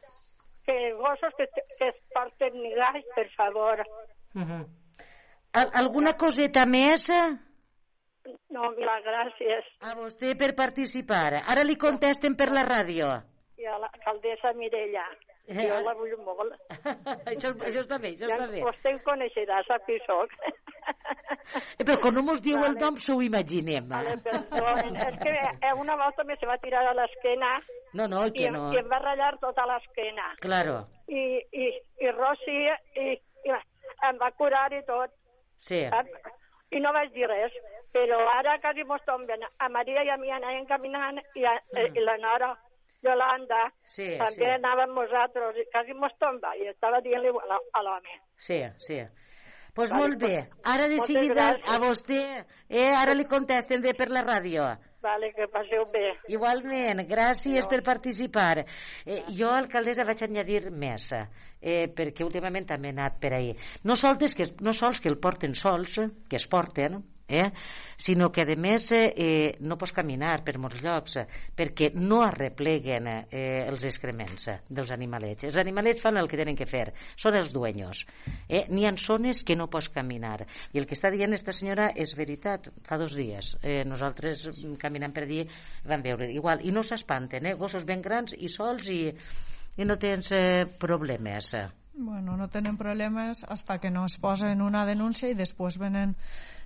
que 0.66 0.94
gossos 0.94 1.34
que, 1.38 1.48
que 1.78 1.88
es 1.88 1.96
porten 2.14 2.62
migall, 2.62 3.04
per 3.16 3.30
favor. 3.36 3.86
Uh 4.34 4.42
-huh. 4.42 4.66
Al 5.54 5.70
alguna 5.74 6.14
coseta 6.18 6.66
més? 6.66 7.08
No, 8.50 8.72
mira, 8.72 9.00
gràcies. 9.06 9.64
A 9.82 9.94
vostè 9.96 10.36
per 10.38 10.56
participar. 10.56 11.44
Ara 11.48 11.64
li 11.64 11.78
contesten 11.78 12.36
per 12.36 12.50
la 12.52 12.64
ràdio. 12.66 13.08
I 13.58 13.66
a 13.66 13.78
l'alcaldessa 13.78 14.54
Mirella. 14.54 15.06
Eh, 15.48 15.68
Jo 15.68 15.80
la 15.86 15.94
vull 15.94 16.14
molt. 16.26 16.54
això, 17.32 17.52
això 17.62 17.82
està 17.84 18.00
bé, 18.02 18.14
això 18.16 18.28
Ja 18.30 18.38
està 18.40 18.48
bé. 18.52 18.62
vostè 18.66 18.90
em 18.96 19.00
coneixerà, 19.06 19.60
sap 19.68 19.86
qui 19.86 20.00
soc. 20.06 20.32
Eh, 21.78 21.84
Però 21.86 21.98
quan 22.02 22.14
no 22.18 22.24
mos 22.26 22.42
diu 22.42 22.58
el 22.58 22.74
Vale. 22.74 22.80
nom, 22.82 22.98
s'ho 22.98 23.20
imaginem. 23.22 23.88
Vale, 23.90 24.16
perdó. 24.26 24.72
És 25.06 25.20
que 25.22 25.34
eh, 25.36 25.74
una 25.78 25.96
volta 25.96 26.24
me 26.24 26.36
se 26.38 26.46
va 26.50 26.58
tirar 26.58 26.82
a 26.90 26.94
l'esquena 26.98 27.52
No, 27.94 28.08
no, 28.08 28.26
i, 28.28 28.32
que 28.34 28.50
no. 28.52 28.72
i 28.74 28.78
em 28.82 28.90
va 28.92 29.00
ratllar 29.04 29.38
tota 29.40 29.66
l'esquena. 29.70 30.32
Claro, 30.42 30.80
I, 31.08 31.22
i, 31.54 31.70
i 32.02 32.12
Rossi 32.18 32.58
i, 33.06 33.08
i 33.46 33.54
em 34.10 34.18
va 34.22 34.32
curar 34.38 34.72
i 34.74 34.82
tot. 34.88 35.14
sí. 35.58 35.86
I 36.76 36.80
no 36.82 36.92
vaig 36.92 37.12
dir 37.14 37.28
res. 37.30 37.54
Però 37.94 38.18
ara 38.34 38.58
quasi 38.60 38.84
mos 38.84 39.00
tomben. 39.06 39.40
A 39.64 39.70
Maria 39.70 40.02
i 40.04 40.10
a 40.10 40.18
mi 40.18 40.32
anàvem 40.34 40.66
caminant 40.68 41.22
i, 41.38 41.46
a, 41.46 41.54
i 41.94 42.02
la 42.04 42.18
Nora 42.18 42.50
Yolanda 43.06 43.62
Sí, 43.84 44.08
també 44.20 44.48
sí. 44.48 44.54
anàvem 44.58 44.96
nosaltres 44.98 45.62
i 45.62 45.68
quasi 45.72 45.94
mos 45.94 46.16
tomba 46.20 46.56
i 46.60 46.68
estava 46.72 47.02
dient-li 47.06 47.30
a 47.30 47.86
l'home. 47.86 48.20
Sí, 48.36 48.64
sí. 48.88 49.04
Pues 49.76 49.92
Vale, 49.92 50.02
molt 50.02 50.22
bé. 50.22 50.36
Ara 50.64 50.88
de 50.88 51.02
seguida 51.04 51.50
a 51.68 51.78
vostè, 51.84 52.22
eh, 52.70 52.92
ara 52.96 53.14
li 53.14 53.26
contesten 53.28 53.82
de 53.84 53.92
per 53.94 54.08
la 54.10 54.22
ràdio. 54.24 54.70
Vale, 55.04 55.34
que 55.36 55.50
passeu 55.52 55.84
bé. 55.92 56.14
Igualment, 56.32 57.04
gràcies 57.10 57.68
per 57.70 57.82
participar. 57.84 58.64
Eh, 59.06 59.20
jo, 59.36 59.52
alcaldessa, 59.52 60.06
vaig 60.08 60.24
añadir 60.24 60.72
més, 60.72 61.12
eh, 61.12 61.86
perquè 61.94 62.24
últimament 62.24 62.66
també 62.66 62.88
he 62.88 62.96
anat 62.96 63.20
per 63.20 63.34
ahir. 63.36 63.58
No 63.84 63.98
sols 64.00 64.34
que, 64.34 64.48
no 64.62 64.72
sols 64.72 65.02
que 65.04 65.12
el 65.12 65.20
porten 65.20 65.54
sols, 65.54 66.00
que 66.30 66.40
es 66.40 66.48
porten, 66.48 67.04
eh, 67.28 67.52
sinó 67.98 68.32
que, 68.32 68.42
a 68.42 68.56
més, 68.56 68.92
eh, 68.92 69.58
no 69.60 69.78
pots 69.78 69.94
caminar 69.96 70.44
per 70.46 70.58
molts 70.62 70.82
llocs, 70.84 71.18
eh, 71.22 71.26
perquè 71.56 71.92
no 71.96 72.22
arrepleguen 72.26 73.08
eh, 73.08 73.66
els 73.66 73.84
excrements 73.84 74.48
eh, 74.52 74.60
dels 74.70 74.92
animalets. 74.92 75.48
Els 75.50 75.58
animalets 75.62 76.04
fan 76.04 76.18
el 76.18 76.30
que 76.30 76.40
tenen 76.40 76.56
que 76.56 76.70
fer, 76.70 76.92
són 77.18 77.40
els 77.40 77.54
dueños. 77.54 78.06
Eh? 78.48 78.66
N'hi 78.70 78.86
ha 78.86 78.96
zones 78.98 79.44
que 79.44 79.56
no 79.56 79.70
pots 79.72 79.90
caminar. 79.90 80.46
I 80.74 80.80
el 80.80 80.88
que 80.88 80.96
està 80.96 81.12
dient 81.12 81.34
esta 81.34 81.54
senyora 81.54 81.92
és 81.96 82.16
veritat. 82.18 82.70
Fa 82.86 82.98
dos 83.02 83.16
dies 83.16 83.56
eh, 83.66 83.84
nosaltres 83.86 84.46
mm, 84.48 84.78
caminant 84.82 85.14
per 85.14 85.26
allí 85.26 85.44
vam 85.86 86.04
veure 86.06 86.30
igual. 86.32 86.62
I 86.64 86.74
no 86.76 86.84
s'espanten, 86.84 87.46
eh? 87.46 87.56
gossos 87.60 87.86
ben 87.88 88.04
grans 88.06 88.36
i 88.38 88.50
sols 88.52 88.90
i, 88.94 89.02
i 89.78 89.88
no 89.88 89.98
tens 90.02 90.32
eh, 90.36 90.66
problemes. 90.80 91.52
Bueno, 91.96 92.36
no 92.36 92.50
tenen 92.52 92.78
problemes 92.78 93.46
hasta 93.48 93.80
que 93.80 93.90
no 93.90 94.06
es 94.06 94.18
posen 94.20 94.62
una 94.62 94.86
denúncia 94.86 95.30
i 95.32 95.38
després 95.38 95.80
venen 95.80 96.16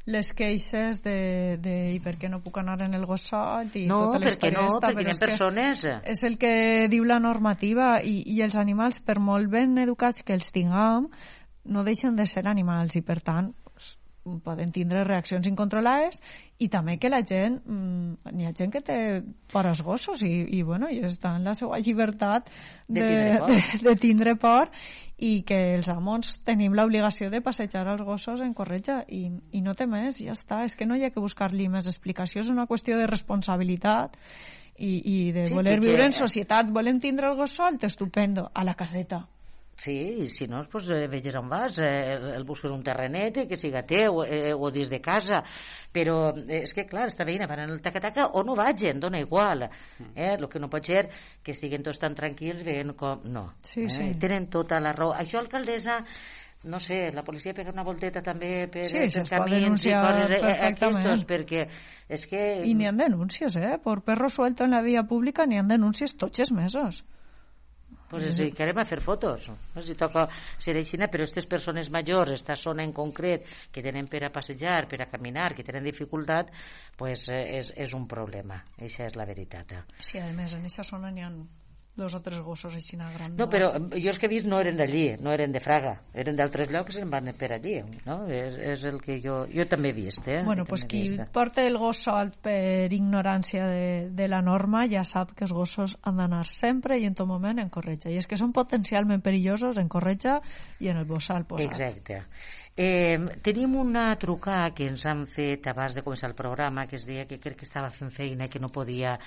les 0.09 0.31
queixes 0.33 1.01
de, 1.05 1.15
de 1.61 1.75
i 1.93 1.99
per 2.03 2.15
què 2.19 2.29
no 2.31 2.41
puc 2.43 2.59
anar 2.61 2.79
en 2.85 2.97
el 2.97 3.05
gos 3.09 3.27
solt 3.29 3.77
i 3.77 3.85
No, 3.89 3.99
tota 4.09 4.23
perquè 4.25 4.51
no, 4.55 4.65
esta, 4.67 4.89
perquè 4.89 5.05
hi 5.05 5.13
ha 5.13 5.19
persones... 5.21 5.85
és 6.13 6.23
el 6.27 6.39
que 6.41 6.53
diu 6.91 7.05
la 7.07 7.19
normativa 7.23 7.99
i, 8.01 8.19
i 8.33 8.41
els 8.45 8.57
animals, 8.57 8.99
per 9.05 9.19
molt 9.21 9.51
ben 9.53 9.77
educats 9.85 10.25
que 10.25 10.35
els 10.37 10.49
tinguem, 10.55 11.09
no 11.69 11.85
deixen 11.85 12.17
de 12.17 12.25
ser 12.29 12.47
animals 12.49 12.97
i 12.97 13.03
per 13.05 13.19
tant 13.21 13.53
poden 14.43 14.71
tindre 14.75 15.03
reaccions 15.07 15.47
incontrolades 15.47 16.19
i 16.61 16.67
també 16.69 16.97
que 16.99 17.09
la 17.09 17.21
gent 17.25 17.59
mm, 17.65 18.31
n'hi 18.35 18.45
ha 18.45 18.53
gent 18.53 18.71
que 18.73 18.81
té 18.85 18.97
por 19.51 19.65
als 19.65 19.81
gossos 19.81 20.21
i, 20.21 20.31
i, 20.57 20.61
bueno, 20.61 20.89
i 20.91 20.99
està 21.07 21.31
en 21.37 21.47
la 21.47 21.53
seva 21.57 21.79
llibertat 21.79 22.49
De 22.87 23.01
de, 23.01 23.07
tindre 23.07 23.39
por. 23.39 23.49
de, 23.49 23.79
de 23.89 23.95
tindre 23.95 24.35
por 24.35 24.69
i 25.17 25.31
que 25.43 25.57
els 25.75 25.89
amos 25.89 26.37
tenim 26.47 26.75
l'obligació 26.77 27.29
de 27.31 27.41
passejar 27.41 27.87
els 27.91 28.03
gossos 28.07 28.39
en 28.41 28.53
corretja 28.53 29.01
i, 29.07 29.25
i 29.51 29.61
no 29.61 29.73
té 29.75 29.87
més, 29.87 30.19
ja 30.23 30.31
està. 30.31 30.61
És 30.63 30.75
que 30.79 30.85
no 30.87 30.95
hi 30.95 31.03
ha 31.03 31.09
que 31.11 31.19
buscar-li 31.19 31.67
més 31.67 31.87
explicació 31.91 32.39
és 32.43 32.49
una 32.53 32.67
qüestió 32.67 32.95
de 32.99 33.07
responsabilitat 33.07 34.15
i, 34.77 34.93
i 35.03 35.31
de 35.35 35.43
Sí, 35.49 35.53
voler 35.57 35.79
viure 35.81 35.97
que- 35.97 36.05
en 36.05 36.15
societat. 36.15 36.69
Volem 36.71 37.01
tindre 37.03 37.27
el 37.27 37.35
gos 37.35 37.51
solt, 37.51 37.83
estupendo 37.83 38.49
a 38.53 38.63
la 38.63 38.75
caseta 38.79 39.25
Sí, 39.79 39.93
i 39.95 40.27
si 40.27 40.45
no, 40.47 40.59
pues, 40.69 40.89
eh, 40.91 41.07
veges 41.07 41.35
on 41.39 41.47
vas, 41.47 41.77
eh, 41.79 42.17
el 42.35 42.43
busques 42.43 42.71
un 42.71 42.83
terrenet 42.83 43.37
eh, 43.37 43.45
que 43.47 43.55
siga 43.55 43.85
teu 43.87 44.23
eh, 44.25 44.51
o 44.51 44.67
dins 44.75 44.89
de 44.91 44.99
casa, 44.99 45.39
però 45.95 46.33
eh, 46.35 46.65
és 46.65 46.73
que 46.75 46.83
clar, 46.89 47.05
esta 47.07 47.23
veïna 47.23 47.47
van 47.47 47.61
en 47.63 47.71
el 47.77 47.79
taca-taca 47.79 48.25
o 48.35 48.43
no 48.43 48.57
vagin, 48.59 48.99
dona 48.99 49.21
igual. 49.23 49.69
Eh? 50.15 50.33
El 50.33 50.49
que 50.51 50.59
no 50.59 50.67
pot 50.67 50.83
ser 50.83 51.05
que 51.41 51.55
estiguen 51.55 51.85
tots 51.85 52.01
tan 52.01 52.17
tranquils 52.17 52.65
veient 52.67 52.91
com... 52.99 53.23
No, 53.31 53.45
Sí, 53.63 53.85
eh? 53.85 53.93
sí. 53.93 54.09
tenen 54.19 54.49
tota 54.51 54.81
la 54.83 54.91
raó. 54.91 55.13
Això, 55.15 55.39
alcaldessa, 55.39 56.01
no 56.67 56.81
sé, 56.83 56.97
la 57.15 57.23
policia 57.23 57.53
pega 57.55 57.71
una 57.71 57.85
volteta 57.87 58.19
també 58.21 58.67
per, 58.67 58.83
Sí, 58.89 58.97
per 58.99 59.05
es 59.07 59.15
pot 59.15 59.31
camins 59.31 59.85
i 59.87 59.93
coses 59.95 60.33
eh, 60.41 60.57
aquestos, 60.73 61.23
perquè 61.29 61.63
és 62.09 62.27
que... 62.27 62.43
i 62.67 62.75
n'hi 62.75 62.89
ha 62.89 62.91
denúncies, 62.91 63.55
eh? 63.55 63.77
por 63.79 64.03
perro 64.03 64.27
suelto 64.27 64.67
en 64.67 64.75
la 64.75 64.83
via 64.83 65.05
pública 65.07 65.47
n'hi 65.47 65.61
ha 65.61 65.63
denúncies 65.63 66.17
tots 66.19 66.43
els 66.43 66.51
mesos 66.51 66.99
pues 68.09 68.25
ens 68.25 68.39
dedicarem 68.41 68.81
a 68.81 68.85
fer 68.89 68.99
fotos 69.05 69.49
no? 69.51 69.83
si 69.85 69.95
toca 69.99 70.25
ser 70.57 70.75
aixina 70.79 71.07
però 71.07 71.23
aquestes 71.23 71.47
persones 71.49 71.91
majors, 71.93 72.33
esta 72.35 72.57
zona 72.59 72.83
en 72.83 72.93
concret 72.95 73.45
que 73.71 73.83
tenen 73.85 74.09
per 74.09 74.23
a 74.25 74.33
passejar, 74.33 74.87
per 74.89 75.01
a 75.03 75.09
caminar 75.11 75.53
que 75.55 75.65
tenen 75.67 75.85
dificultat 75.85 76.51
pues, 76.97 77.27
eh, 77.29 77.59
és, 77.61 77.73
és 77.77 77.95
un 77.97 78.07
problema, 78.09 78.63
això 78.79 79.05
és 79.07 79.17
la 79.19 79.27
veritat 79.29 79.75
sí, 80.01 80.19
a 80.19 80.29
més 80.33 80.55
en 80.55 80.65
aquesta 80.65 80.87
zona 80.87 81.11
n'hi 81.13 81.25
ha 81.25 81.31
dos 81.99 82.15
o 82.15 82.21
tres 82.25 82.39
gossos 82.45 82.75
així 82.75 82.97
grans 82.99 83.37
no, 83.37 83.49
però 83.51 83.71
jo 83.75 84.09
els 84.13 84.19
que 84.19 84.27
he 84.27 84.31
vist 84.31 84.47
no 84.49 84.59
eren 84.63 84.79
d'allí 84.79 85.05
no 85.19 85.33
eren 85.35 85.53
de 85.53 85.61
Fraga, 85.63 85.97
eren 86.13 86.39
d'altres 86.39 86.71
llocs 86.71 86.99
i 86.99 87.05
van 87.09 87.31
per 87.37 87.51
allí 87.57 87.79
no? 88.07 88.23
és, 88.27 88.57
és 88.73 88.85
el 88.89 88.99
que 89.03 89.19
jo, 89.23 89.43
jo 89.51 89.67
també 89.69 89.93
he 89.93 89.97
vist 89.97 90.27
eh? 90.27 90.41
Bueno, 90.45 90.65
pues 90.65 90.85
qui 90.85 91.03
vist. 91.05 91.27
porta 91.35 91.65
el 91.65 91.77
gos 91.77 92.03
solt 92.07 92.39
per 92.43 92.91
ignorància 92.93 93.67
de, 93.67 94.09
de 94.15 94.27
la 94.31 94.41
norma 94.41 94.85
ja 94.89 95.03
sap 95.03 95.35
que 95.35 95.45
els 95.47 95.53
gossos 95.55 95.97
han 96.03 96.19
d'anar 96.19 96.45
sempre 96.49 96.99
i 96.99 97.07
en 97.07 97.15
tot 97.17 97.27
moment 97.29 97.59
en 97.59 97.69
corretja. 97.73 98.11
I 98.11 98.19
és 98.21 98.27
que 98.29 98.39
són 98.39 98.53
potencialment 98.55 99.23
perillosos 99.25 99.79
en 99.81 99.91
corretja 99.91 100.39
i 100.79 100.89
en 100.91 101.01
el 101.01 101.07
bossal 101.09 101.45
posat. 101.49 101.69
Exacte. 101.69 102.23
Eh, 102.81 103.19
tenim 103.43 103.73
una 103.75 104.15
trucada 104.15 104.69
que 104.71 104.85
ens 104.87 105.01
han 105.03 105.25
fet 105.27 105.65
abans 105.67 105.97
de 105.97 105.99
començar 105.99 106.29
el 106.29 106.35
programa 106.37 106.85
que 106.87 106.95
es 106.95 107.03
deia 107.03 107.25
que 107.27 107.35
crec 107.43 107.57
que 107.59 107.65
estava 107.67 107.89
fent 107.91 108.13
feina 108.15 108.45
que 108.47 108.61
no 108.63 108.69
podia 108.71 109.17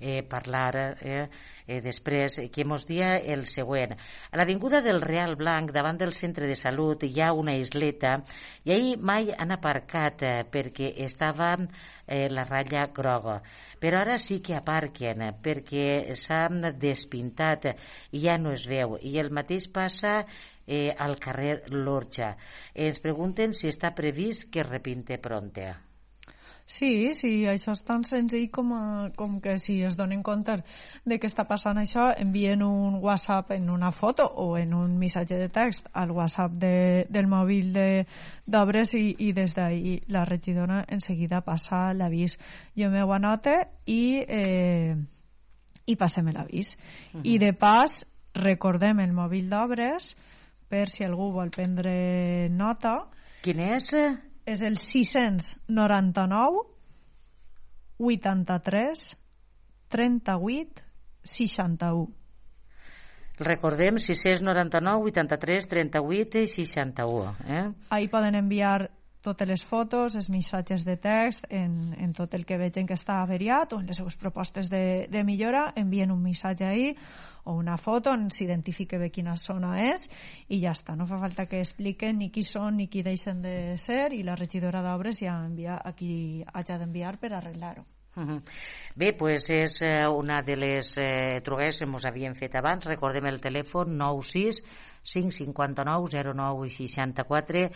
eh, 0.00 0.22
parlar 0.24 0.78
eh, 0.78 1.26
eh, 1.66 1.80
després 1.84 2.38
pues, 2.38 2.50
que 2.54 2.64
mos 2.64 2.86
dia 2.88 3.18
el 3.20 3.44
següent. 3.50 3.92
A 4.32 4.40
l'avinguda 4.40 4.80
del 4.80 5.02
Real 5.04 5.36
Blanc, 5.36 5.74
davant 5.76 6.00
del 6.00 6.14
centre 6.16 6.48
de 6.48 6.56
salut, 6.56 7.04
hi 7.04 7.20
ha 7.20 7.34
una 7.36 7.52
isleta 7.60 8.14
i 8.64 8.72
ahir 8.72 8.96
mai 8.96 9.28
han 9.36 9.52
aparcat 9.52 10.24
eh, 10.24 10.32
perquè 10.48 10.94
estava 11.04 11.52
eh, 11.58 12.30
la 12.32 12.46
ratlla 12.48 12.86
groga. 12.96 13.42
Però 13.82 14.00
ara 14.00 14.16
sí 14.16 14.40
que 14.40 14.56
aparquen 14.56 15.26
perquè 15.44 16.14
s'han 16.16 16.64
despintat 16.80 17.74
i 18.12 18.24
ja 18.24 18.38
no 18.40 18.56
es 18.56 18.64
veu. 18.70 18.96
I 19.02 19.18
el 19.20 19.28
mateix 19.34 19.68
passa 19.68 20.22
eh, 20.66 20.94
al 20.96 21.18
carrer 21.18 21.62
Lorja. 21.70 22.36
Ens 22.74 23.00
pregunten 23.00 23.54
si 23.54 23.68
està 23.68 23.94
previst 23.94 24.50
que 24.50 24.66
repinte 24.66 25.18
pronte. 25.18 25.72
Sí, 26.64 27.12
sí, 27.12 27.42
això 27.50 27.72
és 27.74 27.82
tan 27.82 28.04
senzill 28.06 28.46
com, 28.54 28.70
a, 28.72 29.08
com 29.18 29.40
que 29.42 29.56
si 29.58 29.80
es 29.82 29.96
donen 29.98 30.22
compte 30.22 30.54
de 31.04 31.18
què 31.18 31.26
està 31.26 31.44
passant 31.48 31.78
això, 31.80 32.06
envien 32.22 32.62
un 32.62 33.00
WhatsApp 33.02 33.50
en 33.56 33.68
una 33.70 33.90
foto 33.90 34.24
o 34.24 34.56
en 34.56 34.72
un 34.74 34.94
missatge 34.98 35.40
de 35.40 35.48
text 35.52 35.88
al 35.92 36.14
WhatsApp 36.14 36.54
de, 36.62 36.76
del 37.10 37.26
mòbil 37.26 37.74
d'obres 38.46 38.94
i, 38.94 39.04
i 39.26 39.32
des 39.34 39.56
d'ahir 39.58 39.98
la 40.14 40.24
regidora 40.24 40.84
en 40.88 41.02
seguida 41.02 41.42
passa 41.42 41.90
l'avís. 41.92 42.38
Jo 42.78 42.92
m'ho 42.94 43.10
anote 43.12 43.58
i, 43.86 44.22
eh, 44.22 44.94
i 45.86 45.96
passem 45.96 46.30
l'avís. 46.30 46.76
Uh 47.12 47.20
-huh. 47.20 47.26
I 47.26 47.38
de 47.38 47.52
pas, 47.52 48.06
recordem 48.34 49.00
el 49.00 49.12
mòbil 49.12 49.50
d'obres 49.50 50.14
per 50.72 50.88
si 50.88 51.04
algú 51.04 51.28
vol 51.34 51.52
prendre 51.52 52.48
nota. 52.48 52.96
Quin 53.44 53.60
és? 53.60 53.92
és 54.44 54.62
el 54.66 54.78
699 54.78 56.64
83 57.98 59.16
38 59.92 60.82
61. 61.22 62.08
Recordem 63.42 63.98
699 63.98 65.12
83 65.12 65.68
38 65.68 66.42
i 66.42 66.46
61. 66.48 67.36
Eh? 67.46 67.70
Ahí 67.90 68.08
poden 68.08 68.34
enviar 68.34 68.90
totes 69.22 69.48
les 69.48 69.62
fotos, 69.64 70.16
els 70.18 70.28
missatges 70.30 70.84
de 70.84 70.96
text, 71.00 71.46
en, 71.50 71.94
en 71.98 72.12
tot 72.12 72.34
el 72.34 72.44
que 72.46 72.58
vegin 72.60 72.88
que 72.88 72.98
està 72.98 73.20
averiat 73.22 73.72
o 73.72 73.80
en 73.80 73.86
les 73.86 74.00
seves 74.00 74.18
propostes 74.18 74.70
de, 74.70 75.06
de 75.10 75.22
millora, 75.24 75.68
envien 75.76 76.10
un 76.10 76.22
missatge 76.22 76.66
ahí 76.66 76.90
o 77.44 77.54
una 77.58 77.78
foto 77.78 78.12
on 78.12 78.28
s'identifique 78.30 78.98
bé 78.98 79.10
quina 79.10 79.34
zona 79.38 79.74
és 79.82 80.06
i 80.48 80.60
ja 80.62 80.74
està, 80.76 80.94
no 80.98 81.08
fa 81.10 81.18
falta 81.22 81.48
que 81.50 81.62
expliquen 81.62 82.18
ni 82.18 82.30
qui 82.30 82.44
són 82.46 82.78
ni 82.78 82.86
qui 82.90 83.02
deixen 83.02 83.42
de 83.42 83.78
ser 83.78 84.12
i 84.12 84.22
la 84.22 84.38
regidora 84.38 84.82
d'obres 84.82 85.22
ja 85.24 85.40
envia 85.46 85.80
a 85.82 85.94
qui 85.96 86.44
hagi 86.52 86.78
d'enviar 86.78 87.18
per 87.18 87.32
arreglar-ho. 87.34 87.86
-huh. 88.16 88.40
Bé, 88.94 89.12
pues 89.14 89.48
és 89.50 89.80
eh, 89.82 90.06
una 90.08 90.42
de 90.42 90.56
les 90.56 90.94
eh, 90.96 91.40
trugues 91.44 91.78
que 91.78 91.86
ens 91.88 92.04
havíem 92.04 92.34
fet 92.34 92.54
abans. 92.56 92.84
Recordem 92.86 93.26
el 93.26 93.40
telèfon 93.40 93.96
96 93.96 94.62
559 95.02 96.32
09 96.32 96.68
64 96.70 97.70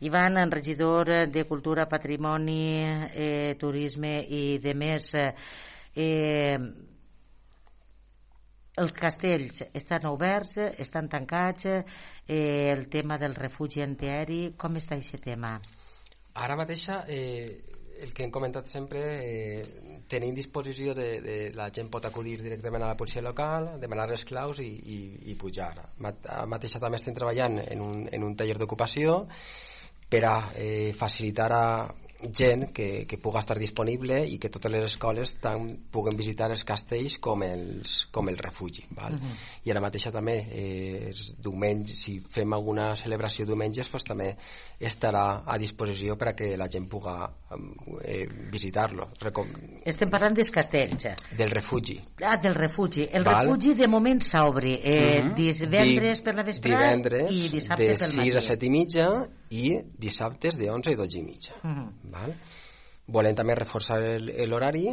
Ivan, 0.00 0.50
regidor 0.50 1.30
de 1.30 1.44
Cultura, 1.44 1.88
Patrimoni, 1.88 2.82
eh, 3.14 3.56
Turisme 3.58 4.18
i 4.28 4.58
de 4.58 4.74
més 4.74 5.12
eh, 5.14 6.58
els 8.72 8.92
castells 8.96 9.62
estan 9.76 10.06
oberts, 10.08 10.56
estan 10.80 11.08
tancats 11.12 11.66
eh, 11.68 12.72
el 12.72 12.88
tema 12.88 13.18
del 13.20 13.34
refugi 13.36 13.82
antiaeri 13.84 14.54
com 14.56 14.80
està 14.80 14.96
aquest 14.96 15.24
tema? 15.24 15.58
Ara 16.40 16.56
mateixa 16.56 17.02
eh, 17.08 17.81
el 18.02 18.12
que 18.12 18.24
hem 18.26 18.32
comentat 18.34 18.66
sempre, 18.66 19.00
eh, 19.22 20.02
tenim 20.10 20.34
disposició 20.34 20.94
de, 20.98 21.08
de, 21.22 21.36
la 21.54 21.68
gent 21.74 21.88
pot 21.92 22.04
acudir 22.08 22.36
directament 22.42 22.82
a 22.82 22.92
la 22.92 22.98
policia 22.98 23.22
local, 23.22 23.68
demanar 23.80 24.08
les 24.10 24.24
claus 24.28 24.60
i, 24.60 24.68
i, 24.68 24.98
i 25.30 25.36
pujar. 25.38 25.70
Ara 25.72 26.46
mateixa 26.50 26.82
també 26.82 26.98
estem 26.98 27.14
treballant 27.14 27.60
en 27.62 27.84
un, 27.84 28.06
en 28.10 28.26
un 28.26 28.34
taller 28.36 28.58
d'ocupació 28.58 29.22
per 30.12 30.24
a 30.28 30.34
eh, 30.58 30.92
facilitar 30.98 31.50
a, 31.56 31.66
gent 32.30 32.72
que, 32.72 33.04
que 33.06 33.18
puga 33.18 33.40
estar 33.40 33.58
disponible 33.58 34.20
i 34.28 34.38
que 34.38 34.50
totes 34.52 34.70
les 34.72 34.84
escoles 34.86 35.34
tant 35.42 35.64
puguen 35.92 36.16
visitar 36.16 36.50
els 36.52 36.64
castells 36.68 37.18
com 37.22 37.42
els, 37.46 38.06
com 38.14 38.28
el 38.30 38.38
refugi 38.38 38.84
val? 38.90 39.14
Uh 39.14 39.20
-huh. 39.20 39.36
i 39.64 39.70
ara 39.70 39.80
mateixa 39.80 40.12
també 40.12 40.36
eh, 40.50 41.12
diumenge, 41.38 41.94
si 41.94 42.20
fem 42.20 42.52
alguna 42.52 42.94
celebració 42.94 43.46
diumenges 43.46 43.88
pues, 43.88 44.04
també 44.04 44.36
estarà 44.80 45.42
a 45.46 45.58
disposició 45.58 46.16
per 46.16 46.28
a 46.28 46.34
que 46.34 46.56
la 46.56 46.68
gent 46.68 46.88
puga 46.88 47.30
eh, 48.04 48.28
visitar-lo 48.50 49.10
Recom... 49.20 49.48
estem 49.84 50.10
parlant 50.10 50.34
dels 50.34 50.50
castells 50.50 51.08
del 51.36 51.50
refugi 51.50 52.00
ah, 52.22 52.36
del 52.36 52.54
refugi, 52.54 53.08
el 53.10 53.24
val? 53.24 53.46
refugi 53.46 53.74
de 53.74 53.88
moment 53.88 54.20
s'obre 54.20 54.80
eh, 54.82 55.20
uh 55.20 55.26
-huh. 55.26 55.34
divendres 55.34 56.20
per 56.20 56.34
la 56.34 56.42
vesprada 56.42 57.28
i 57.30 57.48
dissabtes 57.48 57.98
de 57.98 58.06
6 58.06 58.36
a 58.36 58.40
7 58.40 58.66
i 58.66 58.70
mitja 58.70 59.28
i 59.50 59.80
dissabtes 59.98 60.56
de 60.56 60.70
11 60.70 60.92
a 60.92 60.96
12 60.96 61.18
i 61.18 61.22
mitja 61.22 61.52
uh 61.62 61.70
-huh 61.70 62.11
Val? 62.12 62.36
Volem 63.12 63.34
també 63.34 63.56
reforçar 63.58 63.98
l'horari 64.46 64.86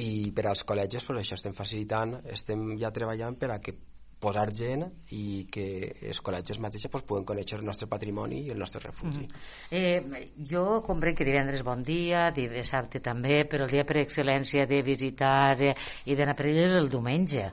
i 0.00 0.30
per 0.34 0.46
als 0.48 0.64
col·legis 0.66 1.04
pues, 1.06 1.22
això 1.22 1.36
estem 1.36 1.54
facilitant, 1.56 2.20
estem 2.32 2.76
ja 2.80 2.92
treballant 2.94 3.36
per 3.38 3.50
a 3.52 3.58
que 3.60 3.76
posar 4.20 4.50
gent 4.52 4.84
i 5.16 5.46
que 5.52 5.64
els 6.10 6.20
col·legis 6.24 6.60
mateixos 6.60 6.92
pues, 6.92 7.04
puguen 7.08 7.24
conèixer 7.28 7.58
el 7.58 7.64
nostre 7.64 7.88
patrimoni 7.88 8.42
i 8.46 8.52
el 8.52 8.60
nostre 8.60 8.82
refugi. 8.84 9.24
Mm 9.24 9.28
-hmm. 9.28 10.06
eh, 10.20 10.30
jo 10.50 10.82
comprenc 10.86 11.18
que 11.18 11.24
divendres 11.24 11.62
bon 11.62 11.82
dia, 11.82 12.30
dissabte 12.30 13.00
també, 13.00 13.46
però 13.48 13.64
el 13.64 13.70
dia 13.70 13.84
per 13.84 13.96
excel·lència 13.96 14.66
de 14.66 14.82
visitar 14.82 15.60
eh, 15.62 15.74
i 16.04 16.14
d'anar 16.14 16.36
per 16.36 16.46
elles 16.46 16.72
el 16.72 16.90
diumenge. 16.90 17.52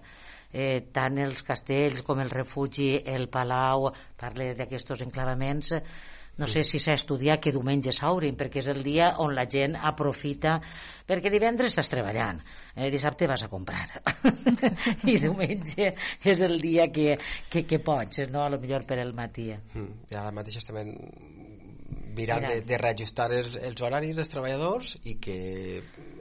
Eh, 0.52 0.88
tant 0.92 1.18
els 1.18 1.42
castells 1.44 2.02
com 2.04 2.20
el 2.20 2.30
refugi, 2.30 3.02
el 3.06 3.28
palau, 3.28 3.92
parle 4.16 4.54
d'aquests 4.56 5.02
enclavaments, 5.02 5.74
no 6.38 6.48
sé 6.48 6.64
si 6.64 6.80
s'ha 6.80 6.96
estudiat 6.98 7.42
que 7.42 7.54
diumenge 7.54 7.94
s'obrin, 7.96 8.38
perquè 8.38 8.62
és 8.62 8.70
el 8.72 8.84
dia 8.86 9.14
on 9.24 9.34
la 9.36 9.48
gent 9.50 9.76
aprofita, 9.76 10.58
perquè 11.08 11.32
divendres 11.34 11.74
estàs 11.74 11.90
treballant, 11.90 12.42
eh, 12.76 12.92
dissabte 12.94 13.28
vas 13.30 13.44
a 13.44 13.50
comprar, 13.50 14.02
i 15.12 15.18
diumenge 15.18 15.94
és 16.24 16.44
el 16.46 16.60
dia 16.62 16.90
que, 16.94 17.16
que, 17.50 17.66
que 17.66 17.82
pots, 17.82 18.28
no? 18.30 18.46
a 18.46 18.52
lo 18.54 18.62
millor 18.62 18.86
per 18.86 19.00
el 19.02 19.16
matí. 19.18 19.50
Mm, 19.74 20.12
I 20.12 20.20
ara 20.20 20.34
mateix 20.36 20.62
estem 20.62 20.78
mirant 22.18 22.46
de, 22.50 22.62
de 22.68 22.78
reajustar 22.82 23.30
els, 23.34 23.58
els 23.62 23.82
horaris 23.86 24.18
dels 24.18 24.30
treballadors 24.32 24.94
i 25.08 25.16
que 25.22 25.38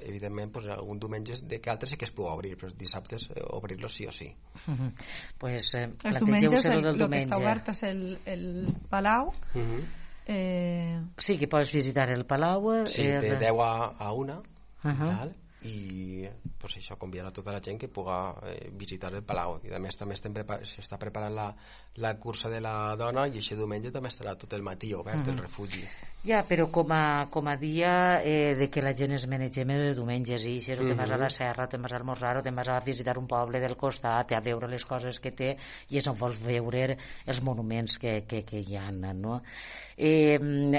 evidentment 0.06 0.52
pues, 0.54 0.68
algun 0.70 1.00
diumenge 1.02 1.40
de 1.48 1.58
que 1.60 1.72
altres 1.72 1.92
sí 1.92 1.98
que 2.00 2.06
es 2.06 2.14
pugui 2.14 2.30
obrir 2.30 2.54
però 2.60 2.70
dissabtes 2.76 3.28
eh, 3.32 3.42
obrir-los 3.58 3.96
sí 3.96 4.06
o 4.06 4.12
sí. 4.12 4.28
Uh 4.66 4.74
-huh. 4.74 4.90
pues, 5.38 5.74
eh, 5.74 5.88
els 6.04 6.18
diumenges 6.20 6.64
el, 6.66 6.84
el, 6.84 7.00
el 7.00 7.10
que 7.10 7.22
està 7.24 7.38
obert 7.40 7.68
és 7.68 7.82
el, 7.82 8.18
el 8.24 8.66
Palau. 8.90 9.32
Uh 9.54 9.62
-huh 9.62 10.05
Eh... 10.26 11.00
Sí, 11.18 11.38
que 11.38 11.48
pots 11.48 11.72
visitar 11.72 12.10
el 12.10 12.26
Palau. 12.26 12.86
Sí, 12.86 13.02
eh, 13.02 13.20
de 13.20 13.36
10 13.38 13.60
a, 13.62 13.72
a 13.98 14.12
1. 14.12 14.36
Uh 14.36 14.90
-huh. 14.90 15.16
val? 15.16 15.34
i 15.66 16.28
pues, 16.58 16.76
això 16.78 16.96
convidar 16.98 17.26
a 17.26 17.32
tota 17.32 17.52
la 17.52 17.62
gent 17.64 17.80
que 17.80 17.88
puga 17.88 18.36
eh, 18.46 18.70
visitar 18.72 19.12
el 19.14 19.24
Palau 19.26 19.58
i 19.64 19.72
a 19.74 19.80
més 19.82 19.96
també 19.96 20.14
s'està 20.14 20.98
preparant 20.98 21.34
la, 21.34 21.48
la 21.96 22.16
cursa 22.18 22.48
de 22.52 22.60
la 22.60 22.94
dona 22.98 23.26
i 23.26 23.38
aquest 23.38 23.58
diumenge 23.58 23.92
també 23.94 24.12
estarà 24.12 24.36
tot 24.36 24.52
el 24.52 24.62
matí 24.62 24.92
obert 24.94 25.22
uh 25.22 25.26
-huh. 25.26 25.32
el 25.32 25.38
refugi 25.38 25.84
ja, 26.26 26.42
però 26.42 26.66
com 26.72 26.90
a, 26.90 27.26
com 27.30 27.46
a 27.46 27.56
dia 27.56 28.20
eh, 28.24 28.56
de 28.58 28.68
que 28.68 28.82
la 28.82 28.92
gent 28.98 29.12
es 29.14 29.26
menegem 29.30 29.70
els 29.70 29.96
diumenges 29.96 30.42
i 30.44 30.60
si 30.60 30.72
és 30.72 30.78
uh 30.78 30.82
-huh. 30.82 30.88
te'n 30.88 30.98
vas 30.98 31.10
a 31.10 31.16
la 31.16 31.30
serra, 31.30 31.68
te'n 31.68 31.82
vas 31.82 31.92
a 31.92 31.96
almorzar 31.96 32.36
o 32.38 32.42
te'n 32.42 32.56
vas 32.56 32.68
a 32.68 32.80
visitar 32.80 33.16
un 33.18 33.26
poble 33.26 33.60
del 33.60 33.76
costat 33.76 34.32
a 34.32 34.40
veure 34.40 34.68
les 34.68 34.84
coses 34.84 35.20
que 35.20 35.30
té 35.30 35.56
i 35.90 35.98
és 35.98 36.06
on 36.08 36.18
vols 36.18 36.38
veure 36.40 36.96
els 37.26 37.42
monuments 37.42 37.98
que, 37.98 38.24
que, 38.26 38.42
que 38.44 38.58
hi 38.58 38.76
ha 38.76 38.90
no? 38.90 39.42
eh, 39.96 40.38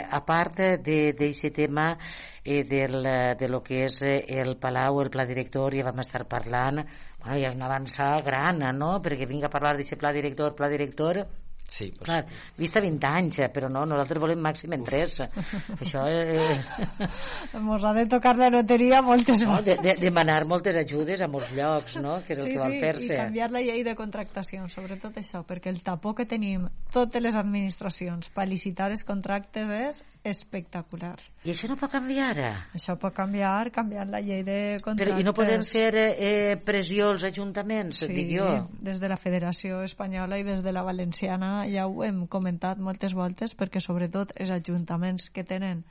a 0.10 0.21
part 0.21 0.58
d'aquest 0.58 1.53
tema 1.53 1.97
eh, 2.43 2.63
del, 2.63 3.03
de 3.38 3.47
lo 3.47 3.62
que 3.63 3.86
és 3.86 4.01
el 4.01 4.58
Palau, 4.58 5.01
el 5.01 5.10
pla 5.10 5.25
director, 5.25 5.73
ja 5.73 5.84
vam 5.84 5.99
estar 5.99 6.25
parlant, 6.27 6.86
ja 7.35 7.51
és 7.51 7.59
una 7.59 7.67
avançada 7.67 8.23
gran, 8.23 8.63
no?, 8.77 8.93
perquè 9.03 9.27
vinc 9.27 9.43
a 9.43 9.51
parlar 9.51 9.75
d'aquest 9.75 9.99
pla 9.99 10.13
director, 10.15 10.55
pla 10.55 10.71
director, 10.71 11.25
Sí, 11.67 11.91
pues... 11.91 12.05
Clar, 12.05 12.25
vista 12.55 12.79
20 12.79 13.07
anys, 13.07 13.39
eh, 13.39 13.49
però 13.51 13.67
no, 13.69 13.83
nosaltres 13.85 14.21
volem 14.23 14.39
màxim 14.39 14.71
en 14.73 14.85
3. 14.87 15.17
Això 15.83 16.05
eh... 16.07 16.55
Mos 17.67 17.83
ha 17.83 17.91
de 17.97 18.05
tocar 18.07 18.37
la 18.39 18.49
loteria 18.53 19.01
moltes 19.03 19.43
no, 19.43 19.59
de, 19.65 19.75
de, 19.83 19.97
demanar 19.99 20.39
moltes 20.47 20.79
ajudes 20.79 21.21
a 21.21 21.27
molts 21.31 21.51
llocs, 21.57 21.97
no?, 21.99 22.21
que 22.23 22.37
és 22.37 22.41
sí, 22.41 22.47
el 22.47 22.55
que 22.55 22.63
van 22.63 22.77
fer-se. 22.79 23.03
Sí, 23.03 23.11
i 23.11 23.19
canviar 23.19 23.51
la 23.51 23.63
llei 23.65 23.83
de 23.83 23.97
contractació, 23.99 24.69
sobretot 24.71 25.19
això, 25.19 25.43
perquè 25.47 25.73
el 25.73 25.81
tapó 25.83 26.15
que 26.15 26.27
tenim 26.29 26.69
totes 26.95 27.23
les 27.23 27.35
administracions 27.35 28.31
per 28.31 28.47
licitar 28.47 28.89
els 28.93 29.03
contractes 29.07 29.75
és 29.81 30.01
espectacular. 30.29 31.15
I 31.45 31.53
això 31.53 31.69
no 31.71 31.77
pot 31.79 31.91
canviar? 31.93 32.33
Això 32.75 32.97
pot 32.99 33.15
canviar, 33.15 33.69
canviant 33.75 34.11
la 34.13 34.21
llei 34.23 34.43
de 34.47 34.57
contractes. 34.83 35.13
Però, 35.13 35.19
I 35.21 35.27
no 35.27 35.33
podem 35.37 35.63
fer 35.67 35.91
eh, 36.03 36.57
pressió 36.63 37.11
als 37.13 37.27
ajuntaments, 37.29 38.03
sí, 38.03 38.11
dic 38.13 38.33
jo? 38.35 38.49
des 38.83 38.99
de 39.03 39.11
la 39.11 39.19
Federació 39.21 39.81
Espanyola 39.85 40.39
i 40.39 40.47
des 40.47 40.63
de 40.65 40.73
la 40.75 40.85
Valenciana 40.85 41.67
ja 41.71 41.87
ho 41.87 42.03
hem 42.05 42.25
comentat 42.31 42.79
moltes 42.79 43.15
voltes 43.17 43.55
perquè 43.57 43.83
sobretot 43.83 44.35
els 44.37 44.53
ajuntaments 44.53 45.31
que 45.33 45.45
tenen 45.47 45.85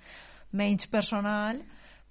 menys 0.57 0.87
personal 0.91 1.65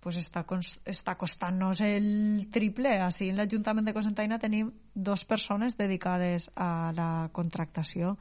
pues 0.05 0.19
està, 0.21 0.43
està 0.85 1.15
costant-nos 1.17 1.79
el 1.81 2.45
triple. 2.53 2.91
Així 3.01 3.31
en 3.31 3.39
l'Ajuntament 3.39 3.88
de 3.88 3.93
Cosentaina 3.95 4.38
tenim 4.38 4.69
dos 4.93 5.25
persones 5.25 5.73
dedicades 5.79 6.45
a 6.53 6.91
la 6.93 7.09
contractació 7.33 8.13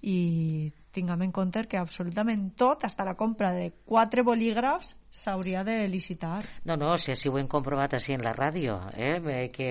i 0.00 0.72
tinguem 0.98 1.26
en 1.28 1.34
compte 1.34 1.64
que 1.70 1.80
absolutament 1.80 2.48
tot, 2.58 2.84
hasta 2.84 3.06
la 3.06 3.16
compra 3.18 3.54
de 3.56 3.70
quatre 3.86 4.26
bolígrafs, 4.26 4.94
s'hauria 5.10 5.64
de 5.64 5.86
licitar. 5.88 6.42
No, 6.68 6.76
no, 6.76 6.92
si 7.00 7.12
així 7.14 7.30
ho 7.30 7.38
hem 7.40 7.48
comprovat 7.50 7.94
així 7.96 8.14
en 8.14 8.22
la 8.24 8.34
ràdio, 8.36 8.76
eh? 8.92 9.48
que, 9.54 9.70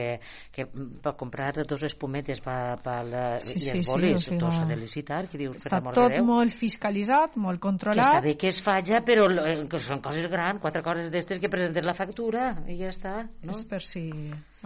que 0.54 0.65
per 0.67 1.13
comprar 1.19 1.52
dos 1.69 1.84
espumetes 1.86 2.41
pa, 2.43 2.76
pa 2.84 2.97
la, 3.06 3.26
sí, 3.43 3.54
i 3.54 3.69
els 3.76 3.86
sí, 3.86 3.91
bolis, 3.91 4.17
sí, 4.17 4.17
o 4.17 4.26
sigui, 4.26 4.39
tot 4.41 4.56
s'ha 4.58 4.65
de 4.69 4.80
licitar. 4.80 5.21
Que 5.30 5.41
dius, 5.43 5.62
està 5.62 5.82
per 5.84 5.93
tot 5.97 6.17
molt 6.26 6.58
fiscalitzat, 6.58 7.38
molt 7.41 7.62
controlat. 7.63 8.02
Que 8.02 8.17
està 8.17 8.26
bé 8.26 8.36
que 8.41 8.52
es 8.52 8.62
falla, 8.65 9.02
però 9.06 9.30
eh, 9.45 9.58
que 9.69 9.82
són 9.84 10.02
coses 10.04 10.30
grans, 10.32 10.62
quatre 10.63 10.84
coses 10.86 11.12
d'estes 11.13 11.41
que 11.43 11.52
presenten 11.54 11.86
la 11.86 11.95
factura 11.97 12.50
i 12.65 12.80
ja 12.82 12.91
està. 12.93 13.15
No? 13.45 13.54
És 13.54 13.65
per 13.69 13.84
si 13.86 14.08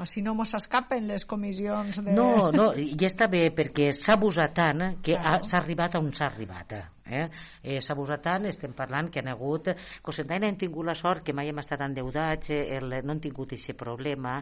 així 0.02 0.24
no 0.24 0.34
mos 0.38 0.56
escapen 0.58 1.06
les 1.10 1.28
comissions 1.28 2.00
de... 2.02 2.16
No, 2.16 2.50
no, 2.56 2.72
ja 2.78 3.10
està 3.10 3.28
bé 3.32 3.50
perquè 3.56 3.92
s'ha 3.96 4.16
abusat 4.16 4.56
tant 4.56 4.88
que 5.04 5.18
claro. 5.18 5.46
s'ha 5.50 5.60
arribat 5.60 6.00
on 6.00 6.10
s'ha 6.16 6.32
arribat. 6.32 6.78
Eh? 6.80 6.86
Eh, 7.06 7.80
s'ha 7.82 7.96
abusat 7.96 8.22
tant, 8.26 8.46
estem 8.50 8.74
parlant 8.78 9.10
que 9.12 9.22
han 9.22 9.32
hagut... 9.32 9.72
Cosentaina 10.02 10.48
hem 10.50 10.58
tingut 10.60 10.86
la 10.86 10.96
sort 10.98 11.26
que 11.26 11.34
mai 11.34 11.50
hem 11.50 11.60
estat 11.62 11.82
endeudats, 11.86 12.52
eh, 12.54 12.78
el, 12.78 12.94
no 13.06 13.16
han 13.16 13.22
tingut 13.24 13.56
aquest 13.56 13.78
problema 13.78 14.38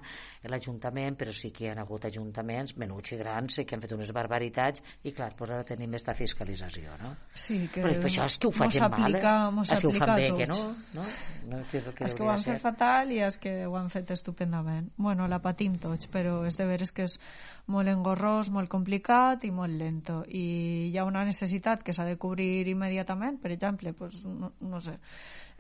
l'Ajuntament, 0.50 1.18
però 1.20 1.34
sí 1.36 1.52
que 1.56 1.66
hi 1.66 1.72
ha 1.72 1.78
hagut 1.82 2.06
ajuntaments 2.10 2.76
menuts 2.80 3.14
i 3.16 3.20
grans 3.20 3.60
eh, 3.60 3.66
que 3.66 3.76
han 3.76 3.84
fet 3.84 3.96
unes 3.96 4.12
barbaritats 4.16 4.84
i 5.04 5.14
clar, 5.16 5.32
pues 5.38 5.54
ara 5.56 5.66
tenim 5.68 5.94
aquesta 5.94 6.16
fiscalització, 6.18 6.96
no? 7.02 7.14
Sí, 7.34 7.62
que 7.72 7.84
però, 7.84 7.96
però 7.98 8.12
això 8.12 8.28
és 8.30 8.38
que 8.40 8.50
ho 8.50 8.54
facin 8.56 8.88
mal, 8.92 9.16
eh? 9.16 9.24
És 9.70 9.84
que 9.84 9.90
ho 9.90 9.94
fan 9.96 10.16
bé, 10.16 10.30
que 10.38 10.50
no? 10.50 10.60
no? 10.98 11.08
no 11.50 11.62
és, 11.62 11.72
que, 11.72 11.94
és 12.06 12.16
que 12.16 12.26
ho 12.26 12.32
han 12.32 12.44
fet 12.46 12.62
fatal 12.64 13.14
i 13.16 13.22
és 13.26 13.40
que 13.42 13.56
ho 13.68 13.78
han 13.80 13.90
fet 13.94 14.12
estupendament. 14.16 14.92
Bueno, 14.98 15.28
la 15.32 15.42
patim 15.44 15.78
tots, 15.82 16.10
però 16.12 16.42
és 16.48 16.58
de 16.60 16.68
veres 16.70 16.94
que 16.96 17.08
és 17.08 17.18
molt 17.70 17.90
engorrós, 17.92 18.50
molt 18.54 18.70
complicat 18.72 19.46
i 19.46 19.52
molt 19.54 19.76
lento. 19.78 20.22
I 20.26 20.90
hi 20.90 20.98
ha 20.98 21.06
una 21.08 21.24
necessitat 21.28 21.84
que 21.86 21.94
s'ha 21.94 22.08
de 22.08 22.18
cobrir 22.22 22.59
immediatament, 22.68 23.40
per 23.42 23.52
exemple, 23.52 23.94
pues, 23.94 24.24
no, 24.26 24.52
no 24.60 24.82
sé, 24.82 24.98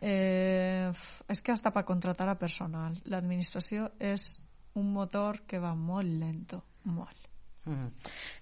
eh, 0.01 0.91
és 1.27 1.41
que 1.41 1.53
hasta 1.53 1.71
per 1.71 1.85
contratar 1.85 2.27
a 2.29 2.38
personal. 2.39 2.99
L'administració 3.05 3.91
és 3.99 4.33
un 4.79 4.91
motor 4.93 5.43
que 5.47 5.59
va 5.59 5.75
molt 5.75 6.09
lento, 6.19 6.63
molt. 6.83 7.18
Mm. 7.69 7.89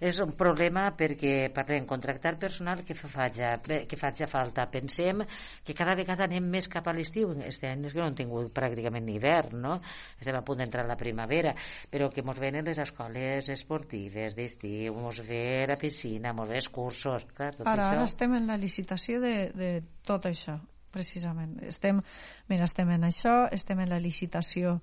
És 0.08 0.20
un 0.24 0.32
problema 0.40 0.86
perquè 0.96 1.50
parlem 1.56 1.88
contractar 1.90 2.38
personal 2.40 2.84
que 2.88 2.96
fa 2.96 3.10
faja, 3.12 3.56
que 3.60 4.00
faja 4.00 4.30
falta. 4.32 4.68
Pensem 4.72 5.24
que 5.68 5.76
cada 5.76 5.96
vegada 6.00 6.28
anem 6.28 6.48
més 6.54 6.70
cap 6.72 6.88
a 6.88 6.94
l'estiu. 6.96 7.34
Este 7.44 7.68
any 7.68 7.84
és 7.90 7.96
que 7.96 8.02
no 8.02 8.08
hem 8.08 8.16
tingut 8.18 8.54
pràcticament 8.56 9.04
ni 9.08 9.18
hivern, 9.18 9.60
no? 9.66 9.76
Estem 10.20 10.38
a 10.40 10.44
punt 10.48 10.64
d'entrar 10.64 10.86
a 10.86 10.92
la 10.94 11.00
primavera, 11.00 11.54
però 11.92 12.10
que 12.14 12.24
mos 12.24 12.40
venen 12.40 12.66
les 12.68 12.80
escoles 12.84 13.52
esportives 13.52 14.38
d'estiu, 14.38 14.96
mos 14.96 15.20
ve 15.28 15.66
la 15.68 15.78
piscina, 15.82 16.34
mos 16.38 16.50
ve 16.50 16.62
els 16.62 16.72
cursos... 16.72 17.28
Clar, 17.38 17.52
tot 17.58 17.68
ara, 17.68 17.90
això... 17.90 18.00
ara 18.00 18.08
estem 18.08 18.34
en 18.38 18.48
la 18.48 18.58
licitació 18.58 19.20
de, 19.24 19.36
de 19.58 19.72
tot 20.08 20.26
això 20.30 20.58
precisament. 20.98 21.58
Estem, 21.68 22.00
mira, 22.50 22.66
estem 22.66 22.90
en 22.96 23.04
això, 23.08 23.36
estem 23.54 23.84
en 23.84 23.92
la 23.92 24.00
licitació 24.02 24.78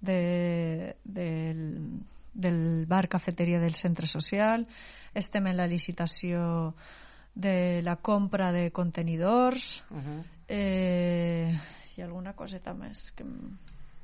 de, 0.00 0.94
del, 1.04 1.60
del 2.32 2.86
bar 2.86 3.08
cafeteria 3.08 3.60
del 3.60 3.74
centre 3.74 4.06
social, 4.06 4.66
estem 5.14 5.46
en 5.46 5.56
la 5.56 5.66
licitació 5.66 6.74
de 7.34 7.82
la 7.82 7.96
compra 7.96 8.52
de 8.52 8.70
contenidors, 8.70 9.84
uh 9.90 9.96
-huh. 9.96 10.24
eh, 10.48 11.58
i 11.96 12.02
alguna 12.02 12.34
coseta 12.34 12.74
més 12.74 13.12
que 13.12 13.24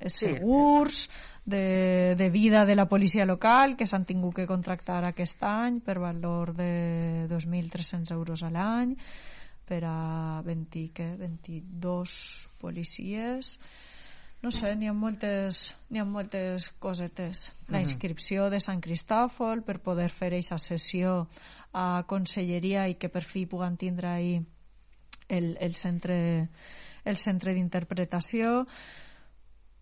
segurs, 0.07 1.09
de, 1.45 2.15
de 2.17 2.31
vida 2.31 2.65
de 2.65 2.75
la 2.75 2.87
policia 2.87 3.25
local, 3.25 3.77
que 3.77 3.87
s'han 3.87 4.05
tingut 4.05 4.35
que 4.35 4.47
contractar 4.47 5.05
aquest 5.07 5.43
any 5.43 5.81
per 5.81 5.99
valor 5.99 6.55
de 6.57 7.27
2.300 7.29 8.13
euros 8.13 8.43
a 8.43 8.51
l'any, 8.51 8.97
per 9.65 9.83
a 9.89 10.43
20, 10.45 10.85
què, 10.93 11.09
22 11.17 12.49
policies, 12.61 13.59
no 14.45 14.51
sé, 14.53 14.75
n'hi 14.77 14.91
ha 14.91 14.93
moltes, 14.93 15.71
n'hi 15.89 16.03
ha 16.03 16.05
moltes 16.05 16.67
cosetes. 16.79 17.47
La 17.73 17.81
inscripció 17.81 18.51
de 18.53 18.61
Sant 18.61 18.83
Cristòfol 18.85 19.63
per 19.65 19.79
poder 19.81 20.11
fer 20.13 20.35
aquesta 20.35 20.59
sessió 20.61 21.15
a 21.73 22.05
Conselleria 22.11 22.85
i 22.93 22.99
que 23.01 23.09
per 23.09 23.25
fi 23.25 23.47
puguen 23.49 23.79
tindre 23.81 24.11
ahir 24.11 24.43
el, 25.33 25.57
el 25.65 25.79
centre 25.81 26.19
el 27.05 27.17
centre 27.21 27.55
d'interpretació 27.57 28.67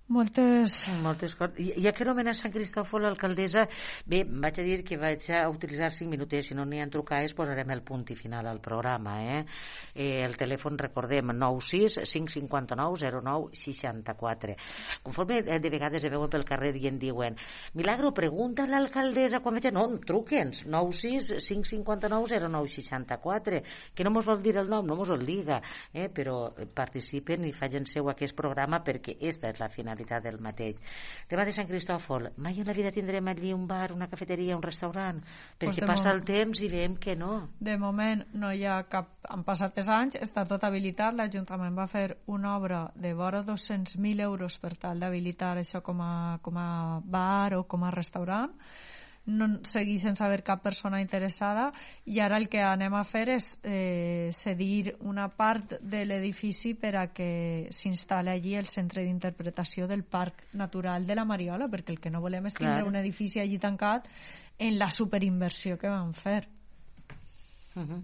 moltes... 0.08 0.88
Moltes 1.02 1.34
coses. 1.36 1.76
Ja 1.82 1.92
que 1.94 2.04
nomena 2.04 2.34
Sant 2.34 2.52
Cristòfol 2.52 3.06
l'alcaldessa, 3.06 3.64
bé, 4.08 4.22
vaig 4.26 4.58
a 4.58 4.64
dir 4.66 4.80
que 4.84 4.98
vaig 5.00 5.24
a 5.32 5.44
utilitzar 5.50 5.92
5 5.94 6.10
minutets, 6.10 6.48
si 6.50 6.56
no 6.58 6.66
n'hi 6.66 6.82
ha 6.82 6.88
trucades 6.90 7.34
posarem 7.38 7.70
el 7.70 7.82
punt 7.86 8.04
i 8.10 8.16
final 8.18 8.48
al 8.50 8.60
programa. 8.60 9.18
Eh? 9.22 9.44
eh 9.94 10.24
el 10.26 10.36
telèfon, 10.36 10.78
recordem, 10.78 11.32
96 11.32 12.00
559 12.10 13.12
09 13.22 13.52
64. 13.54 14.56
Conforme 15.02 15.40
eh, 15.46 15.60
de 15.62 15.70
vegades 15.70 16.04
es 16.04 16.10
veuen 16.10 16.30
pel 16.32 16.46
carrer 16.48 16.74
i 16.76 16.88
en 16.90 16.98
diuen 16.98 17.38
Milagro, 17.78 18.12
pregunta 18.12 18.66
a 18.66 18.70
l'alcaldessa 18.70 19.40
quan 19.40 19.58
veig... 19.58 19.70
No, 19.72 19.86
truque'ns, 20.02 20.64
96 20.66 21.32
559 21.46 22.42
09 22.48 22.74
64, 22.74 23.62
que 23.94 24.04
no 24.04 24.12
mos 24.12 24.26
vol 24.26 24.42
dir 24.42 24.58
el 24.58 24.68
nom, 24.68 24.86
no 24.86 24.98
mos 24.98 25.14
el 25.14 25.24
diga, 25.26 25.62
eh? 25.94 26.08
però 26.12 26.52
participen 26.74 27.46
i 27.46 27.54
facin 27.56 27.86
seu 27.88 28.10
aquest 28.10 28.36
programa 28.36 28.82
perquè 28.84 29.16
esta 29.22 29.48
és 29.52 29.60
la 29.62 29.70
finalitat 29.72 29.91
finalitat 29.92 30.24
del 30.24 30.40
mateix. 30.40 30.76
Tema 31.28 31.44
de 31.44 31.52
Sant 31.52 31.68
Cristòfol, 31.68 32.30
mai 32.36 32.58
en 32.60 32.66
la 32.66 32.74
vida 32.76 32.92
tindrem 32.92 33.28
allí 33.28 33.52
un 33.52 33.66
bar, 33.66 33.92
una 33.92 34.08
cafeteria, 34.08 34.56
un 34.56 34.62
restaurant, 34.62 35.20
perquè 35.58 35.84
pues 35.84 35.88
passa 35.88 36.10
el 36.12 36.22
temps 36.24 36.60
i 36.60 36.68
veiem 36.68 36.96
que 36.96 37.16
no. 37.16 37.48
De 37.60 37.76
moment 37.78 38.24
no 38.34 38.52
hi 38.52 38.64
ha 38.64 38.82
cap... 38.88 39.10
Han 39.32 39.44
passat 39.44 39.76
els 39.78 39.88
anys, 39.88 40.16
està 40.20 40.44
tot 40.48 40.64
habilitat, 40.64 41.14
l'Ajuntament 41.14 41.76
va 41.76 41.86
fer 41.86 42.18
una 42.26 42.56
obra 42.56 42.90
de 42.94 43.12
vora 43.14 43.42
200.000 43.46 44.20
euros 44.20 44.58
per 44.58 44.74
tal 44.76 45.00
d'habilitar 45.00 45.56
això 45.58 45.82
com 45.82 46.00
a, 46.02 46.38
com 46.42 46.58
a 46.58 47.00
bar 47.04 47.54
o 47.58 47.62
com 47.64 47.84
a 47.84 47.92
restaurant, 47.94 48.56
no 49.26 49.60
seguir 49.62 50.00
sense 50.00 50.24
haver 50.24 50.42
cap 50.42 50.62
persona 50.62 51.00
interessada 51.00 51.70
i 52.04 52.18
ara 52.20 52.38
el 52.40 52.48
que 52.50 52.60
anem 52.62 52.94
a 52.98 53.04
fer 53.06 53.28
és 53.36 53.52
eh, 53.62 54.30
cedir 54.34 54.96
una 55.00 55.28
part 55.28 55.76
de 55.80 56.04
l'edifici 56.04 56.74
per 56.74 56.96
a 56.98 57.06
que 57.14 57.68
s'instal·li 57.70 58.34
allí 58.34 58.56
el 58.58 58.66
centre 58.66 59.04
d'interpretació 59.06 59.86
del 59.86 60.02
Parc 60.02 60.42
Natural 60.58 61.06
de 61.06 61.14
la 61.14 61.24
Mariola 61.24 61.70
perquè 61.70 61.94
el 61.94 62.00
que 62.02 62.10
no 62.10 62.20
volem 62.20 62.50
és 62.50 62.58
tindre 62.58 62.80
Clar. 62.82 62.88
un 62.88 62.98
edifici 62.98 63.40
allí 63.40 63.58
tancat 63.62 64.08
en 64.58 64.78
la 64.78 64.90
superinversió 64.90 65.78
que 65.78 65.88
vam 65.88 66.12
fer 66.14 66.48
uh 67.76 67.86
-huh 67.86 68.02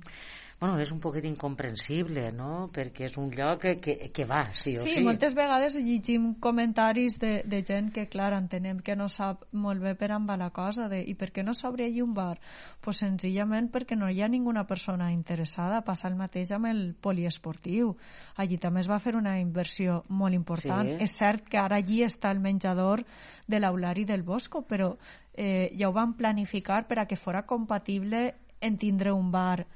bueno, 0.61 0.81
és 0.83 0.90
un 0.90 0.99
poquet 0.99 1.25
incomprensible, 1.29 2.33
no?, 2.35 2.66
perquè 2.75 3.07
és 3.07 3.16
un 3.21 3.29
lloc 3.31 3.61
que, 3.62 3.77
que, 3.79 3.94
que 4.14 4.25
va, 4.27 4.40
sí 4.59 4.73
o 4.75 4.83
sí. 4.83 4.97
Sí, 4.97 5.03
moltes 5.07 5.37
vegades 5.38 5.77
llegim 5.79 6.33
comentaris 6.42 7.18
de, 7.23 7.44
de 7.47 7.61
gent 7.62 7.92
que, 7.94 8.09
clar, 8.11 8.33
entenem 8.35 8.81
que 8.83 8.97
no 8.99 9.07
sap 9.12 9.44
molt 9.53 9.85
bé 9.85 9.94
per 9.99 10.11
on 10.16 10.27
va 10.27 10.35
la 10.40 10.51
cosa, 10.51 10.88
de, 10.90 10.99
i 11.07 11.14
per 11.14 11.31
què 11.31 11.44
no 11.47 11.55
s'obre 11.55 11.87
allí 11.87 12.03
un 12.03 12.16
bar? 12.16 12.40
Pues 12.83 13.05
senzillament 13.05 13.71
perquè 13.71 13.94
no 13.99 14.11
hi 14.11 14.18
ha 14.23 14.29
ninguna 14.29 14.64
persona 14.66 15.12
interessada. 15.14 15.81
Passa 15.87 16.09
el 16.11 16.18
mateix 16.18 16.51
amb 16.57 16.66
el 16.66 16.83
poliesportiu. 17.01 17.94
Allí 18.37 18.59
també 18.59 18.83
es 18.83 18.90
va 18.90 18.99
fer 18.99 19.14
una 19.14 19.38
inversió 19.38 20.03
molt 20.09 20.35
important. 20.35 20.90
Sí. 20.90 20.99
És 21.07 21.14
cert 21.21 21.47
que 21.47 21.62
ara 21.62 21.79
allí 21.79 22.03
està 22.07 22.33
el 22.35 22.42
menjador 22.42 23.05
de 23.47 23.62
l'Aulari 23.62 24.05
del 24.09 24.27
Bosco, 24.27 24.64
però 24.66 24.90
eh, 25.35 25.71
ja 25.79 25.88
ho 25.88 25.94
van 25.94 26.16
planificar 26.18 26.83
per 26.88 27.05
a 27.05 27.07
que 27.07 27.16
fora 27.16 27.47
compatible 27.47 28.35
en 28.61 28.77
tindre 28.77 29.12
un 29.14 29.31
bar 29.31 29.66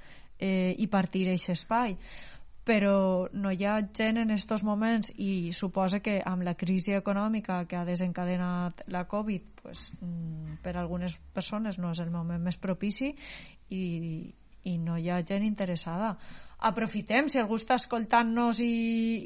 eh, 0.43 0.75
i 0.79 0.89
partir 0.91 1.29
aquest 1.31 1.55
espai. 1.55 1.97
Però 2.63 3.27
no 3.35 3.51
hi 3.51 3.65
ha 3.67 3.81
gent 3.95 4.21
en 4.23 4.31
aquests 4.31 4.63
moments 4.63 5.11
i 5.19 5.51
suposa 5.57 5.99
que 6.03 6.21
amb 6.23 6.45
la 6.47 6.55
crisi 6.59 6.95
econòmica 6.95 7.65
que 7.67 7.79
ha 7.79 7.87
desencadenat 7.89 8.85
la 8.95 9.03
Covid 9.11 9.49
pues, 9.63 9.89
mm, 9.99 10.61
per 10.63 10.77
algunes 10.77 11.17
persones 11.35 11.81
no 11.83 11.91
és 11.91 12.03
el 12.05 12.13
moment 12.15 12.43
més 12.43 12.61
propici 12.63 13.11
i, 13.75 13.83
i 14.63 14.79
no 14.79 14.99
hi 14.99 15.11
ha 15.11 15.25
gent 15.27 15.43
interessada 15.43 16.15
aprofitem, 16.63 17.27
si 17.29 17.41
algú 17.41 17.59
està 17.59 17.77
escoltant-nos 17.81 18.61
i, 18.63 18.71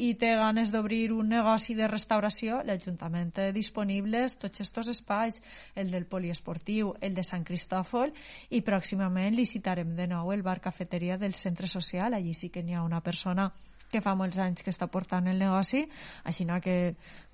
i 0.09 0.15
té 0.21 0.33
ganes 0.39 0.73
d'obrir 0.73 1.13
un 1.15 1.29
negoci 1.35 1.77
de 1.79 1.89
restauració, 1.91 2.63
l'Ajuntament 2.65 3.31
té 3.37 3.51
disponibles 3.55 4.39
tots 4.41 4.65
aquests 4.65 4.93
espais, 4.97 5.41
el 5.77 5.93
del 5.93 6.09
poliesportiu, 6.09 6.95
el 7.01 7.15
de 7.15 7.25
Sant 7.27 7.45
Cristòfol, 7.45 8.15
i 8.51 8.63
pròximament 8.65 9.37
licitarem 9.37 9.95
de 9.97 10.09
nou 10.11 10.33
el 10.33 10.45
bar 10.47 10.59
cafeteria 10.65 11.21
del 11.21 11.37
centre 11.37 11.69
social, 11.69 12.15
allí 12.17 12.35
sí 12.35 12.49
que 12.51 12.65
n'hi 12.65 12.75
ha 12.75 12.87
una 12.87 13.03
persona 13.05 13.51
que 13.97 14.05
fa 14.05 14.15
molts 14.19 14.41
anys 14.43 14.65
que 14.65 14.73
està 14.75 14.91
portant 14.93 15.27
el 15.33 15.41
negoci, 15.41 15.87
així 16.29 16.45
que 16.63 16.77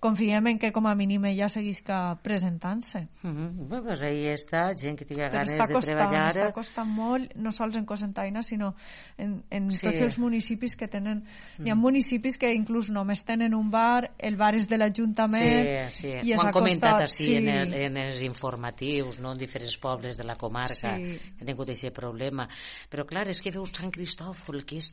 confiem 0.02 0.48
en 0.50 0.58
que 0.58 0.72
com 0.74 0.88
a 0.90 0.96
mínim 0.98 1.28
ella 1.30 1.46
seguisca 1.48 2.18
presentant-se. 2.22 3.06
Uh 3.22 3.30
-huh. 3.30 3.68
Bé, 3.70 3.82
pues 3.82 4.02
ahí 4.02 4.26
està, 4.34 4.74
gent 4.74 4.98
que 4.98 5.04
tingui 5.04 5.22
ganes 5.22 5.54
costant, 5.54 5.70
de 5.70 5.86
treballar. 5.86 6.28
Està 6.28 6.52
costant 6.52 6.88
molt, 6.88 7.34
no 7.36 7.52
sols 7.52 7.76
en 7.76 7.84
Cosentaina, 7.86 8.42
sinó 8.42 8.74
en, 9.16 9.44
en 9.50 9.70
sí. 9.70 9.86
tots 9.86 10.00
els 10.00 10.18
municipis 10.18 10.76
que 10.76 10.88
tenen... 10.88 11.22
Mm. 11.58 11.66
Hi 11.66 11.70
ha 11.70 11.74
municipis 11.74 12.36
que 12.36 12.52
inclús 12.52 12.90
només 12.90 13.24
tenen 13.24 13.54
un 13.54 13.70
bar, 13.70 14.10
el 14.18 14.36
bar 14.36 14.54
és 14.54 14.66
de 14.68 14.76
l'Ajuntament... 14.76 15.90
Sí, 15.92 16.02
sí. 16.02 16.28
I 16.30 16.34
Ho 16.34 16.40
han 16.46 16.52
comentat 16.52 17.02
així 17.02 17.24
sí. 17.24 17.36
en, 17.36 17.48
el, 17.48 17.74
en 17.74 17.96
els 17.96 18.22
informatius, 18.22 19.20
no? 19.20 19.32
en 19.32 19.38
diferents 19.38 19.76
pobles 19.78 20.16
de 20.16 20.24
la 20.24 20.34
comarca, 20.34 20.96
sí. 20.96 21.18
que 21.36 21.40
han 21.40 21.46
tingut 21.46 21.68
aquest 21.70 21.94
problema. 21.94 22.48
Però 22.90 23.06
clar, 23.06 23.28
és 23.28 23.40
que 23.40 23.54
veus 23.54 23.70
Sant 23.70 23.90
Cristòfol, 23.90 24.64
que 24.64 24.76
és 24.78 24.92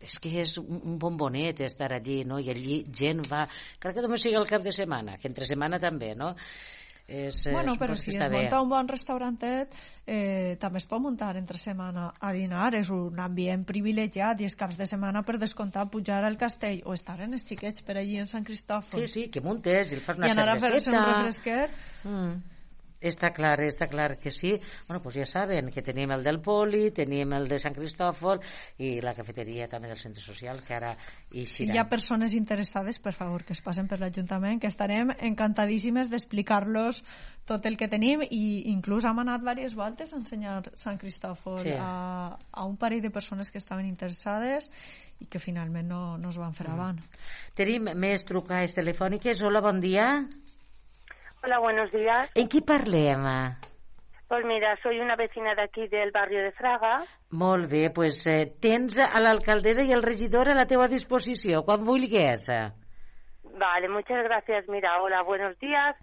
és 0.00 0.18
que 0.22 0.30
és 0.42 0.56
un 0.62 0.98
bombonet 1.02 1.60
estar 1.66 1.90
allí, 1.92 2.22
no? 2.24 2.38
I 2.38 2.50
allí 2.52 2.82
gent 2.94 3.24
va... 3.30 3.46
Crec 3.82 3.98
que 3.98 4.04
només 4.04 4.22
sigui 4.22 4.38
el 4.38 4.46
cap 4.46 4.62
de 4.62 4.74
setmana, 4.74 5.18
que 5.18 5.26
entre 5.30 5.48
setmana 5.48 5.80
també, 5.82 6.14
no? 6.18 6.34
És, 7.08 7.46
bueno, 7.48 7.72
però 7.80 7.94
si 7.96 8.12
es 8.12 8.20
munta 8.28 8.58
un 8.60 8.68
bon 8.68 8.88
restaurantet 8.90 9.72
eh, 10.04 10.58
també 10.60 10.76
es 10.76 10.84
pot 10.84 11.00
muntar 11.00 11.30
entre 11.40 11.56
setmana 11.56 12.10
a 12.20 12.32
dinar 12.36 12.74
és 12.76 12.90
un 12.92 13.16
ambient 13.24 13.62
privilegiat 13.64 14.42
i 14.42 14.44
els 14.44 14.56
caps 14.60 14.76
de 14.76 14.84
setmana 14.90 15.22
per 15.24 15.38
descomptar 15.40 15.86
pujar 15.88 16.20
al 16.28 16.36
castell 16.36 16.82
o 16.84 16.92
estar 16.92 17.16
en 17.24 17.32
els 17.32 17.48
xiquets 17.48 17.80
per 17.80 17.96
allí 17.96 18.20
en 18.20 18.28
Sant 18.28 18.44
Cristòfol 18.44 19.06
sí, 19.06 19.08
sí, 19.14 19.24
que 19.32 19.40
muntes 19.40 19.88
i 19.88 19.96
el 19.96 20.04
fas 20.04 20.20
una 20.20 20.28
i 20.28 20.36
anar 20.36 20.50
a 20.52 20.58
fer-se 20.60 20.92
un 20.92 21.00
refresquet 21.00 21.80
mm. 22.04 22.57
Està 22.98 23.30
clar, 23.30 23.54
està 23.62 23.86
clar 23.86 24.16
que 24.18 24.32
sí. 24.34 24.56
Bueno, 24.88 25.02
pues 25.02 25.14
ja 25.14 25.26
saben 25.26 25.70
que 25.70 25.82
tenim 25.86 26.10
el 26.10 26.24
del 26.26 26.40
Poli, 26.42 26.90
tenim 26.90 27.32
el 27.36 27.46
de 27.48 27.60
Sant 27.62 27.76
Cristòfol 27.76 28.42
i 28.82 28.98
la 29.04 29.14
cafeteria 29.14 29.68
també 29.70 29.90
del 29.92 30.00
centre 30.02 30.22
social, 30.22 30.62
que 30.66 30.74
ara 30.74 30.94
hi 31.30 31.44
Si 31.46 31.68
hi 31.68 31.78
ha 31.78 31.88
persones 31.88 32.34
interessades, 32.34 32.98
per 32.98 33.14
favor, 33.14 33.44
que 33.44 33.54
es 33.54 33.62
passen 33.62 33.86
per 33.86 34.00
l'Ajuntament, 34.02 34.58
que 34.58 34.66
estarem 34.66 35.12
encantadíssimes 35.14 36.10
d'explicar-los 36.10 37.04
tot 37.48 37.64
el 37.70 37.78
que 37.80 37.88
tenim 37.88 38.20
i 38.28 38.42
inclús 38.74 39.06
hem 39.08 39.22
anat 39.22 39.40
diverses 39.40 39.76
voltes 39.78 40.12
a 40.12 40.18
ensenyar 40.18 40.58
Sant 40.76 40.98
Cristòfol 41.00 41.62
sí. 41.62 41.72
a, 41.72 42.34
a 42.34 42.66
un 42.66 42.76
parell 42.76 43.00
de 43.04 43.14
persones 43.14 43.52
que 43.54 43.62
estaven 43.62 43.86
interessades 43.88 44.68
i 45.22 45.30
que 45.30 45.40
finalment 45.40 45.88
no, 45.88 46.02
no 46.18 46.34
es 46.34 46.38
van 46.42 46.52
fer 46.58 46.68
mm. 46.68 46.74
avant. 46.74 47.00
Tenim 47.56 47.88
més 47.96 48.26
trucades 48.28 48.76
telefòniques. 48.76 49.42
Hola, 49.46 49.64
bon 49.64 49.80
dia. 49.80 50.10
Hola, 51.40 51.60
buenos 51.60 51.90
días. 51.92 52.30
¿En 52.34 52.48
qué 52.48 52.60
parlem? 52.60 53.20
Pues 54.26 54.44
mira, 54.44 54.76
soy 54.82 54.98
una 54.98 55.14
vecina 55.14 55.54
de 55.54 55.62
aquí 55.62 55.86
del 55.86 56.10
barrio 56.10 56.42
de 56.42 56.50
Fraga. 56.52 57.04
Molt 57.30 57.70
bé, 57.70 57.90
pues 57.94 58.26
eh, 58.26 58.56
tens 58.60 58.98
a 58.98 59.20
l'alcaldessa 59.22 59.84
i 59.86 59.94
el 59.94 60.02
regidor 60.02 60.50
a 60.50 60.56
la 60.58 60.66
teva 60.66 60.88
disposició, 60.90 61.62
quan 61.62 61.84
vulguis. 61.86 62.48
Vale, 63.54 63.88
muchas 63.88 64.24
gracias. 64.24 64.68
Mira, 64.68 65.00
hola, 65.00 65.22
buenos 65.22 65.56
días. 65.60 65.94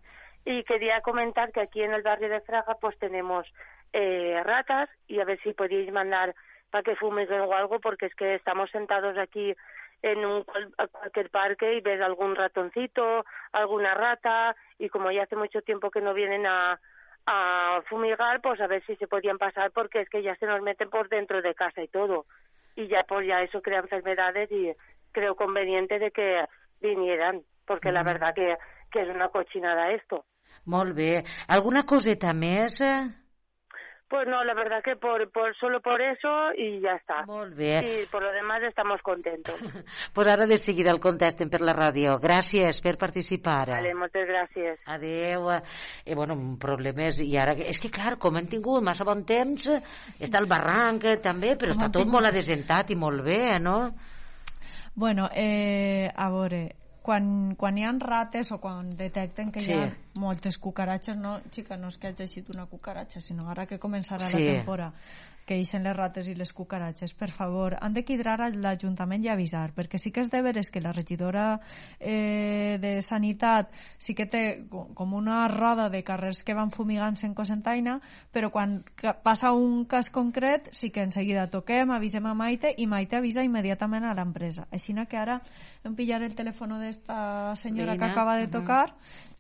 Y 0.46 0.64
quería 0.64 1.02
comentar 1.02 1.52
que 1.52 1.62
aquí 1.62 1.84
en 1.84 1.94
el 1.94 2.02
barrio 2.02 2.30
de 2.30 2.42
Fraga 2.42 2.78
pues 2.80 2.98
tenemos 2.98 3.46
eh, 3.92 4.42
ratas 4.44 4.90
y 5.08 5.20
a 5.20 5.26
ver 5.26 5.40
si 5.44 5.54
podéis 5.54 5.92
mandar 5.92 6.34
para 6.72 6.84
que 6.84 6.96
fumiguen 6.96 7.42
o 7.42 7.54
algo 7.54 7.80
porque 7.80 8.06
es 8.06 8.16
que 8.16 8.36
estamos 8.36 8.72
sentados 8.72 9.18
aquí 9.18 9.54
en 10.02 10.26
un, 10.26 10.44
cualquier 10.44 11.30
parque 11.30 11.74
y 11.74 11.82
ves 11.82 12.02
algún 12.02 12.36
ratoncito, 12.36 13.26
alguna 13.52 13.94
rata, 13.94 14.56
y 14.78 14.90
como 14.90 15.12
ya 15.12 15.24
hace 15.24 15.36
mucho 15.36 15.62
tiempo 15.62 15.92
que 15.92 16.02
no 16.02 16.14
vienen 16.14 16.46
a, 16.46 16.80
a 17.26 17.82
fumigar, 17.90 18.42
pues 18.42 18.62
a 18.62 18.68
ver 18.68 18.84
si 18.86 18.96
se 18.98 19.08
podían 19.08 19.38
pasar 19.38 19.72
porque 19.72 20.02
es 20.02 20.10
que 20.10 20.22
ya 20.22 20.36
se 20.36 20.46
nos 20.46 20.62
meten 20.62 20.90
por 20.90 21.10
dentro 21.10 21.42
de 21.42 21.56
casa 21.56 21.82
y 21.82 21.88
todo. 21.88 22.26
Y 22.76 22.88
ya 22.88 23.04
pues 23.08 23.28
ya 23.28 23.42
eso 23.42 23.62
crea 23.62 23.80
enfermedades 23.80 24.52
y 24.52 24.74
creo 25.12 25.36
conveniente 25.36 25.98
de 25.98 26.12
que 26.12 26.46
vinieran, 26.82 27.42
porque 27.66 27.92
la 27.92 28.04
verdad 28.04 28.34
que, 28.36 28.58
que 28.92 29.02
es 29.02 29.10
una 29.10 29.30
cochinada 29.30 29.92
esto. 29.92 30.26
Molt 30.66 30.98
Alguna 31.48 31.84
coseta 31.86 32.34
més? 32.34 32.80
Pues 34.08 34.28
no, 34.28 34.44
la 34.44 34.54
verdad 34.54 34.84
que 34.84 34.96
por, 34.96 35.32
por 35.32 35.56
solo 35.56 35.82
por 35.82 36.00
eso 36.00 36.54
y 36.56 36.80
ya 36.80 36.92
está. 36.92 37.26
Molt 37.26 37.56
bé. 37.56 38.04
Y 38.04 38.06
por 38.06 38.22
lo 38.22 38.32
demás 38.32 38.62
estamos 38.62 39.02
contentos. 39.02 39.56
pues 40.14 40.28
ara 40.28 40.46
de 40.46 40.58
seguida 40.58 40.92
el 40.92 41.00
contesten 41.00 41.50
per 41.50 41.62
la 41.66 41.74
ràdio. 41.74 42.20
Gràcies 42.22 42.82
per 42.86 43.00
participar. 43.02 43.72
Vale, 43.74 43.96
moltes 43.98 44.28
gràcies. 44.30 44.78
Adéu. 44.86 45.50
Eh, 46.06 46.14
bueno, 46.14 46.38
problemes... 46.62 47.18
I 47.20 47.34
ara... 47.42 47.58
És 47.58 47.82
que, 47.82 47.90
clar, 47.90 48.20
com 48.22 48.38
hem 48.38 48.46
tingut 48.52 48.86
massa 48.86 49.08
bon 49.08 49.26
temps, 49.26 49.66
està 50.22 50.38
el 50.38 50.50
barranc 50.52 51.10
eh, 51.10 51.18
també, 51.18 51.56
però 51.58 51.74
com 51.74 51.80
està 51.80 51.90
tot 51.90 52.04
tingut... 52.04 52.14
molt 52.20 52.30
adesentat 52.30 52.94
i 52.94 53.00
molt 53.00 53.26
bé, 53.26 53.58
no? 53.58 53.80
Bueno, 54.94 55.32
eh, 55.34 56.12
a 56.14 56.30
veure, 56.30 56.62
quan, 57.06 57.54
quan 57.60 57.78
hi 57.78 57.86
ha 57.86 57.94
rates 58.02 58.50
o 58.56 58.58
quan 58.62 58.90
detecten 58.98 59.52
que 59.54 59.62
sí. 59.62 59.70
hi 59.72 59.78
ha 59.78 59.92
moltes 60.22 60.58
cucaratxes, 60.62 61.20
no, 61.22 61.38
xica, 61.54 61.78
no 61.78 61.92
és 61.94 62.00
que 62.02 62.10
hagi 62.10 62.28
sigut 62.32 62.56
una 62.56 62.66
cucaratxa, 62.72 63.22
sinó 63.22 63.50
ara 63.54 63.68
que 63.70 63.78
començarà 63.82 64.26
sí. 64.26 64.40
la 64.40 64.58
temporada, 64.58 64.94
que 65.46 65.56
eixen 65.60 65.86
les 65.86 65.96
rates 65.96 66.28
i 66.28 66.36
les 66.36 66.52
cucaratxes, 66.54 67.14
per 67.14 67.30
favor, 67.32 67.78
han 67.80 67.94
de 67.94 68.04
quidrar 68.04 68.40
a 68.42 68.50
l'Ajuntament 68.50 69.24
i 69.24 69.30
avisar, 69.30 69.70
perquè 69.78 70.00
sí 70.02 70.12
que 70.12 70.24
és 70.26 70.32
de 70.34 70.42
veres 70.42 70.72
que 70.74 70.82
la 70.82 70.94
regidora 70.96 71.60
eh, 72.00 72.78
de 72.82 72.96
Sanitat 73.06 73.70
sí 74.02 74.16
que 74.18 74.26
té 74.26 74.44
com 74.70 75.14
una 75.14 75.46
roda 75.52 75.90
de 75.94 76.02
carrers 76.04 76.44
que 76.44 76.58
van 76.58 76.74
fumigant-se 76.74 77.28
en 77.30 77.36
Cosentaina, 77.38 78.00
però 78.34 78.50
quan 78.52 78.80
passa 79.24 79.54
un 79.54 79.86
cas 79.86 80.10
concret 80.10 80.72
sí 80.74 80.90
que 80.90 81.06
en 81.06 81.14
seguida 81.14 81.46
toquem, 81.54 81.94
avisem 81.94 82.26
a 82.26 82.34
Maite 82.34 82.74
i 82.78 82.90
Maite 82.90 83.22
avisa 83.22 83.46
immediatament 83.46 84.10
a 84.10 84.16
l'empresa. 84.18 84.68
Així 84.72 84.96
que 84.96 85.18
ara 85.18 85.42
em 85.84 85.94
pillar 85.94 86.22
el 86.24 86.34
telèfon 86.36 86.80
d'esta 86.80 87.54
senyora 87.56 87.94
Veïna. 87.94 88.06
que 88.06 88.12
acaba 88.12 88.38
de 88.38 88.48
tocar 88.48 88.90
uh 88.90 88.96
-huh 88.96 89.36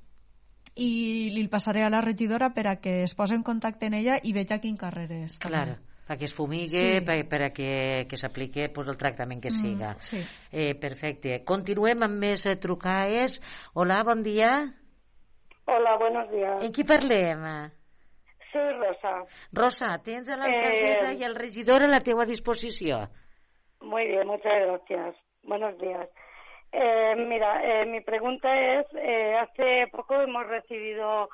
i 0.76 1.32
li 1.32 1.48
passaré 1.48 1.86
a 1.86 1.90
la 1.90 2.02
regidora 2.04 2.52
per 2.54 2.68
a 2.68 2.76
que 2.84 3.02
es 3.04 3.16
posi 3.16 3.36
en 3.36 3.44
contacte 3.48 3.88
amb 3.88 3.96
ella 4.02 4.20
i 4.22 4.34
veja 4.36 4.60
quin 4.60 4.76
carrer 4.78 5.08
és. 5.24 5.38
Clar, 5.40 5.80
perquè 6.06 6.30
es 6.30 6.34
fumigue, 6.38 6.84
sí. 7.00 7.04
per, 7.06 7.18
per 7.30 7.42
a 7.48 7.52
que, 7.54 8.06
que 8.10 8.20
s'apliqui 8.22 8.68
pues, 8.74 8.90
el 8.92 8.98
tractament 8.98 9.42
que 9.44 9.52
mm, 9.52 9.62
siga. 9.62 9.94
Sí. 10.06 10.22
eh, 10.52 10.74
perfecte. 10.80 11.42
Continuem 11.48 12.06
amb 12.06 12.22
més 12.22 12.46
eh, 12.46 12.58
trucades. 12.62 13.40
Hola, 13.74 14.04
bon 14.08 14.22
dia. 14.26 14.52
Hola, 15.66 15.98
buenos 15.98 16.30
días. 16.30 16.62
En 16.64 16.72
qui 16.72 16.86
parlem? 16.86 17.46
Soy 18.52 18.74
Rosa. 18.78 19.16
Rosa, 19.52 19.96
tens 20.06 20.30
a 20.30 20.38
l'alcaldessa 20.38 21.10
eh... 21.12 21.18
i 21.20 21.26
el 21.28 21.36
regidor 21.36 21.84
a 21.84 21.90
la 21.90 22.04
teua 22.06 22.28
disposició. 22.30 23.02
Muy 23.82 24.06
bien, 24.08 24.28
muchas 24.28 24.54
gracias. 24.54 25.18
Buenos 25.44 25.78
días. 25.80 26.08
Eh, 26.72 27.16
mira, 27.16 27.62
eh, 27.64 27.86
mi 27.86 28.02
pregunta 28.02 28.54
es, 28.56 28.86
eh, 28.96 29.36
hace 29.36 29.88
poco 29.92 30.20
hemos 30.22 30.46
recibido 30.48 31.30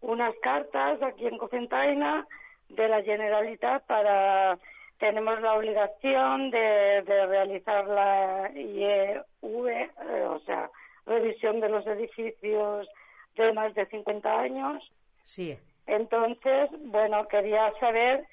unas 0.00 0.34
cartas 0.42 1.02
aquí 1.02 1.26
en 1.26 1.38
Cocentaina 1.38 2.26
de 2.68 2.88
la 2.88 3.02
Generalitat 3.02 3.84
para, 3.86 4.58
tenemos 4.98 5.40
la 5.40 5.54
obligación 5.54 6.50
de, 6.50 7.02
realizar 7.02 7.86
la 7.86 8.50
IEV, 8.54 9.68
eh, 9.68 9.90
o 10.28 10.40
sea, 10.40 10.70
revisión 11.06 11.60
de 11.60 11.68
los 11.68 11.86
edificios 11.86 12.88
de 13.36 13.52
más 13.52 13.74
de 13.74 13.86
50 13.86 14.40
años. 14.40 14.92
Sí. 15.24 15.58
Entonces, 15.86 16.70
bueno, 16.86 17.28
quería 17.28 17.72
saber 17.78 18.26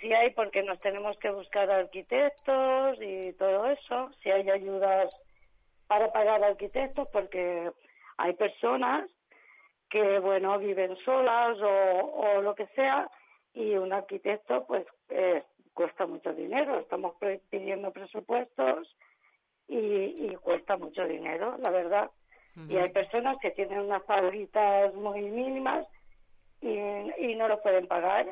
si 0.00 0.12
hay, 0.12 0.30
porque 0.30 0.62
nos 0.62 0.78
tenemos 0.80 1.16
que 1.18 1.30
buscar 1.30 1.70
arquitectos 1.70 2.98
y 3.00 3.32
todo 3.32 3.66
eso, 3.66 4.10
si 4.22 4.30
hay 4.30 4.48
ayudas 4.50 5.08
para 5.86 6.12
pagar 6.12 6.42
arquitectos 6.44 7.08
porque 7.12 7.70
hay 8.18 8.32
personas 8.34 9.08
que, 9.88 10.18
bueno, 10.18 10.58
viven 10.58 10.96
solas 11.04 11.56
o, 11.60 12.40
lo 12.42 12.54
que 12.54 12.66
sea 12.68 13.08
y 13.56 13.74
un 13.74 13.92
arquitecto 13.92 14.66
pues 14.66 14.86
eh, 15.08 15.42
cuesta 15.72 16.06
mucho 16.06 16.32
dinero. 16.34 16.78
Estamos 16.78 17.14
pidiendo 17.50 17.90
presupuestos 17.90 18.94
y, 19.66 20.34
cuesta 20.42 20.76
mucho 20.76 21.06
dinero, 21.06 21.56
la 21.64 21.70
verdad. 21.70 22.10
Y 22.68 22.76
hay 22.76 22.90
personas 22.90 23.36
que 23.42 23.50
tienen 23.50 23.80
unas 23.80 24.02
paguitas 24.04 24.94
muy 24.94 25.22
mínimas 25.22 25.86
y, 26.62 26.78
y 27.18 27.34
no 27.34 27.48
lo 27.48 27.60
pueden 27.60 27.86
pagar. 27.86 28.26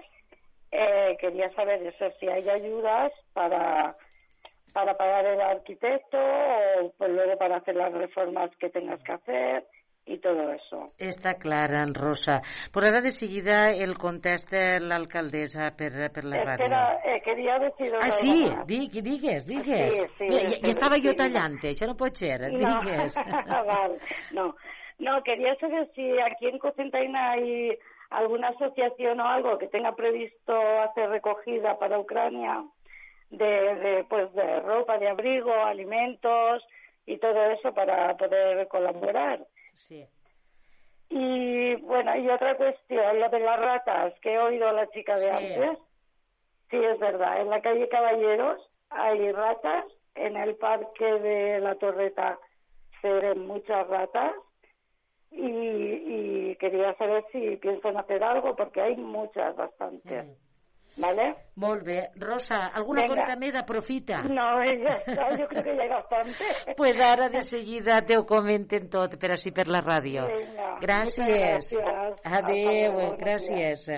Eh, 0.70 1.16
quería 1.20 1.52
saber 1.54 1.82
eso, 1.86 2.10
si 2.20 2.28
hay 2.28 2.48
ayudas 2.48 3.12
para 3.32 3.96
para 4.72 4.96
pagar 4.96 5.24
el 5.24 5.40
arquitecto 5.40 6.18
o 6.18 6.92
pues 6.98 7.10
luego 7.10 7.38
para 7.38 7.58
hacer 7.58 7.76
las 7.76 7.92
reformas 7.92 8.50
que 8.56 8.70
tengas 8.70 9.00
que 9.04 9.12
hacer 9.12 9.68
y 10.06 10.18
todo 10.18 10.50
eso. 10.52 10.92
Està 10.98 11.34
clara, 11.40 11.84
Rosa. 11.94 12.40
Pues 12.72 12.86
ara 12.86 13.00
de 13.00 13.10
seguida 13.10 13.70
el 13.72 13.96
contesta 13.96 14.78
l'alcaldessa 14.80 15.70
per, 15.78 16.10
per 16.12 16.24
la 16.24 16.42
ràdio. 16.42 16.66
Espera, 16.66 16.82
eh, 17.04 17.20
quería 17.24 17.58
decir 17.58 17.94
Ah, 18.00 18.10
sí, 18.10 18.34
digui, 18.66 19.00
digues, 19.00 19.46
digues. 19.46 19.94
Sí, 19.94 20.06
sí, 20.18 20.28
ja, 20.30 20.42
ja 20.60 20.70
estava 20.74 21.00
jo 21.00 21.14
tallant, 21.16 21.56
això 21.72 21.88
no 21.88 21.96
pot 21.96 22.20
ser, 22.20 22.50
no. 22.52 22.74
No, 24.34 24.54
no, 24.98 25.22
quería 25.22 25.54
saber 25.56 25.88
si 25.94 26.18
aquí 26.20 26.48
en 26.48 26.58
Cocentaina 26.58 27.32
hay 27.32 27.78
alguna 28.10 28.48
asociación 28.48 29.20
o 29.20 29.26
algo 29.26 29.58
que 29.58 29.68
tenga 29.68 29.94
previsto 29.96 30.54
hacer 30.82 31.08
recogida 31.10 31.78
para 31.78 31.98
Ucrania 31.98 32.64
de, 33.30 33.74
de, 33.76 34.04
pues, 34.04 34.32
de 34.34 34.60
ropa, 34.60 34.98
de 34.98 35.08
abrigo, 35.08 35.52
alimentos 35.52 36.66
y 37.06 37.18
todo 37.18 37.42
eso 37.50 37.72
para 37.74 38.16
poder 38.16 38.68
colaborar. 38.68 39.44
Sí. 39.74 40.06
Y 41.10 41.74
bueno, 41.76 42.16
y 42.16 42.28
otra 42.28 42.56
cuestión, 42.56 43.20
lo 43.20 43.28
de 43.28 43.40
las 43.40 43.60
ratas, 43.60 44.14
que 44.20 44.34
he 44.34 44.38
oído 44.38 44.68
a 44.68 44.72
la 44.72 44.88
chica 44.90 45.14
de 45.16 45.28
Sí. 45.28 45.34
antes. 45.54 45.78
Sí, 46.70 46.76
es 46.76 46.98
verdad. 46.98 47.40
En 47.40 47.50
la 47.50 47.60
calle 47.60 47.88
Caballeros 47.88 48.60
hay 48.90 49.30
ratas, 49.32 49.84
en 50.14 50.36
el 50.36 50.56
parque 50.56 51.04
de 51.04 51.60
la 51.60 51.74
Torreta 51.76 52.38
se 53.02 53.08
ven 53.12 53.46
muchas 53.46 53.86
ratas. 53.88 54.32
Y, 55.30 55.40
y 56.50 56.56
quería 56.56 56.94
saber 56.96 57.24
si 57.32 57.56
piensan 57.56 57.96
hacer 57.96 58.22
algo, 58.22 58.54
porque 58.54 58.80
hay 58.80 58.96
muchas, 58.96 59.56
bastantes. 59.56 60.26
¿Vale? 60.96 61.34
Molt 61.56 61.82
bé. 61.82 62.10
Rosa, 62.16 62.66
alguna 62.72 63.02
Vinga. 63.02 63.14
cosa 63.24 63.36
més? 63.36 63.54
Aprofita. 63.58 64.20
No, 64.22 64.62
ya 64.62 64.94
está, 65.02 65.36
yo 65.36 65.46
creo 65.48 65.62
que 65.64 65.70
hay 65.70 65.88
bastante. 65.88 66.44
Pues 66.76 67.00
ara 67.00 67.28
de 67.28 67.42
seguida 67.42 68.02
te 68.02 68.16
ho 68.16 68.24
comenten 68.26 68.88
tot, 68.90 69.16
per 69.18 69.32
així 69.34 69.50
per 69.50 69.66
la 69.68 69.80
ràdio. 69.82 70.26
Gràcies. 70.80 71.72
gràcies. 71.74 72.20
Adéu, 72.24 72.92
luego, 72.92 73.16
gràcies. 73.18 73.88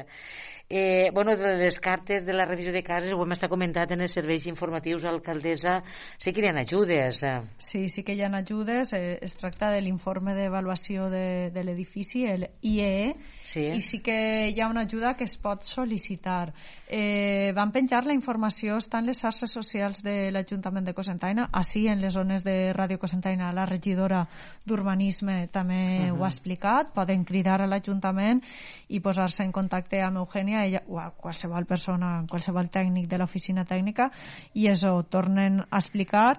Eh, 0.69 1.11
bueno, 1.15 1.37
de 1.37 1.57
les 1.59 1.79
cartes 1.79 2.27
de 2.27 2.33
la 2.33 2.45
revisió 2.45 2.73
de 2.73 2.83
cases 2.83 3.13
ho 3.15 3.23
hem 3.23 3.33
estat 3.37 3.51
comentat 3.53 3.93
en 3.95 4.01
els 4.03 4.17
serveis 4.17 4.49
informatius 4.51 5.05
alcaldessa. 5.07 5.77
Sí 6.19 6.33
que 6.35 6.43
hi 6.43 6.49
ha 6.51 6.59
ajudes. 6.59 7.23
eh. 7.23 7.43
Sí, 7.59 7.89
sí 7.89 8.03
que 8.03 8.15
hi 8.15 8.23
ha 8.23 8.31
ajudes. 8.35 8.93
Eh, 8.93 9.19
es 9.23 9.37
tracta 9.37 9.71
de 9.71 9.81
l'informe 9.81 10.35
d'avaluació 10.35 11.09
de, 11.09 11.51
de 11.55 11.63
l'edifici, 11.65 12.25
el 12.27 12.49
IEE, 12.63 13.15
Sí. 13.47 13.63
i 13.63 13.81
sí 13.81 14.01
que 14.03 14.49
hi 14.51 14.61
ha 14.61 14.67
una 14.67 14.83
ajuda 14.83 15.15
que 15.15 15.23
es 15.23 15.37
pot 15.39 15.63
sol·licitar. 15.63 16.53
Eh, 16.89 17.53
van 17.55 17.71
penjar 17.71 18.05
la 18.05 18.15
informació, 18.15 18.77
està 18.79 18.99
en 18.99 19.07
les 19.07 19.21
xarxes 19.23 19.51
socials 19.51 20.03
de 20.03 20.33
l'Ajuntament 20.33 20.85
de 20.87 20.95
Cosentaina, 20.95 21.49
així 21.53 21.87
en 21.87 22.01
les 22.01 22.15
zones 22.15 22.43
de 22.43 22.73
Ràdio 22.75 22.99
Cosentaina, 22.99 23.53
la 23.53 23.67
regidora 23.67 24.25
d'Urbanisme 24.67 25.47
també 25.53 26.11
ho 26.11 26.25
ha 26.25 26.29
explicat, 26.29 26.93
poden 26.95 27.25
cridar 27.25 27.61
a 27.63 27.67
l'Ajuntament 27.71 28.43
i 28.89 29.01
posar-se 29.01 29.45
en 29.45 29.53
contacte 29.53 30.01
amb 30.03 30.19
Eugènia 30.19 30.56
ella, 30.65 30.83
o 30.89 30.99
a 30.99 31.11
qualsevol 31.11 31.67
persona, 31.69 32.25
qualsevol 32.31 32.71
tècnic 32.73 33.09
de 33.11 33.19
l'oficina 33.21 33.67
tècnica 33.69 34.09
i 34.55 34.69
això, 34.71 34.95
tornen 35.11 35.61
a 35.67 35.83
explicar 35.83 36.39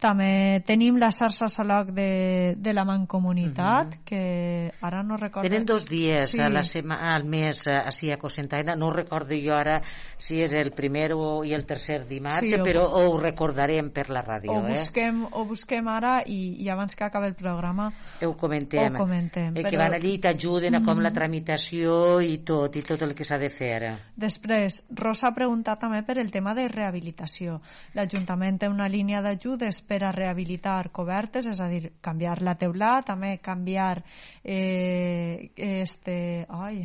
també 0.00 0.62
tenim 0.66 0.96
la 0.96 1.10
xarxa 1.10 1.48
Saloc 1.50 1.88
de, 1.94 2.54
de 2.56 2.72
la 2.72 2.84
Mancomunitat, 2.84 3.96
que 4.06 4.70
ara 4.80 5.02
no 5.02 5.16
recordo... 5.16 5.48
Tenen 5.48 5.66
dos 5.66 5.86
dies 5.88 6.30
Sí. 6.30 6.40
a 6.40 6.48
la 6.50 6.62
sema, 6.62 6.94
al 7.14 7.24
mes 7.24 7.66
eh, 7.66 7.74
així 7.74 8.10
a 8.12 8.16
Cosentaina. 8.18 8.74
No 8.76 8.90
recordo 8.92 9.34
jo 9.34 9.54
ara 9.56 9.80
si 10.18 10.40
és 10.42 10.52
el 10.52 10.70
primer 10.70 11.12
o, 11.14 11.42
i 11.44 11.52
el 11.54 11.64
tercer 11.66 12.06
dimarts, 12.06 12.46
Sí, 12.50 12.56
o- 12.60 12.62
però 12.64 12.84
ho 13.00 13.18
recordarem 13.18 13.90
per 13.90 14.08
la 14.10 14.22
ràdio. 14.22 14.52
ho 14.52 14.66
eh? 14.66 14.76
busquem, 14.76 15.24
ho 15.30 15.44
busquem 15.44 15.88
ara 15.88 16.20
i, 16.26 16.54
i 16.62 16.68
abans 16.70 16.94
que 16.94 17.04
acabi 17.04 17.26
el 17.26 17.34
programa 17.34 17.92
Ho 18.22 18.36
comentem. 18.36 18.94
Ho 18.94 18.98
comentem, 18.98 19.56
Eh, 19.56 19.62
que 19.62 19.70
però- 19.70 19.82
van 19.82 19.94
allí 19.94 20.14
i 20.14 20.18
t'ajuden 20.20 20.76
a 20.76 20.82
com 20.84 21.00
la 21.00 21.10
tramitació 21.10 22.20
i 22.20 22.38
tot, 22.44 22.76
i 22.76 22.82
tot 22.82 23.02
el 23.02 23.14
que 23.14 23.24
s'ha 23.24 23.38
de 23.38 23.48
fer. 23.50 23.96
Després, 24.16 24.84
Rosa 24.90 25.28
ha 25.28 25.34
preguntat 25.34 25.80
també 25.80 26.02
per 26.06 26.18
el 26.18 26.30
tema 26.30 26.54
de 26.54 26.68
rehabilitació. 26.68 27.58
L'Ajuntament 27.94 28.58
té 28.58 28.68
una 28.68 28.88
línia 28.88 29.20
d'ajudes 29.22 29.80
per 29.88 30.02
a 30.04 30.12
rehabilitar 30.14 30.90
cobertes, 30.94 31.48
és 31.48 31.60
a 31.60 31.68
dir, 31.72 31.94
canviar 32.04 32.38
la 32.44 32.54
teula, 32.60 32.98
també 33.06 33.38
canviar 33.42 33.96
eh, 34.44 35.50
este... 35.56 36.18
Ai, 36.48 36.84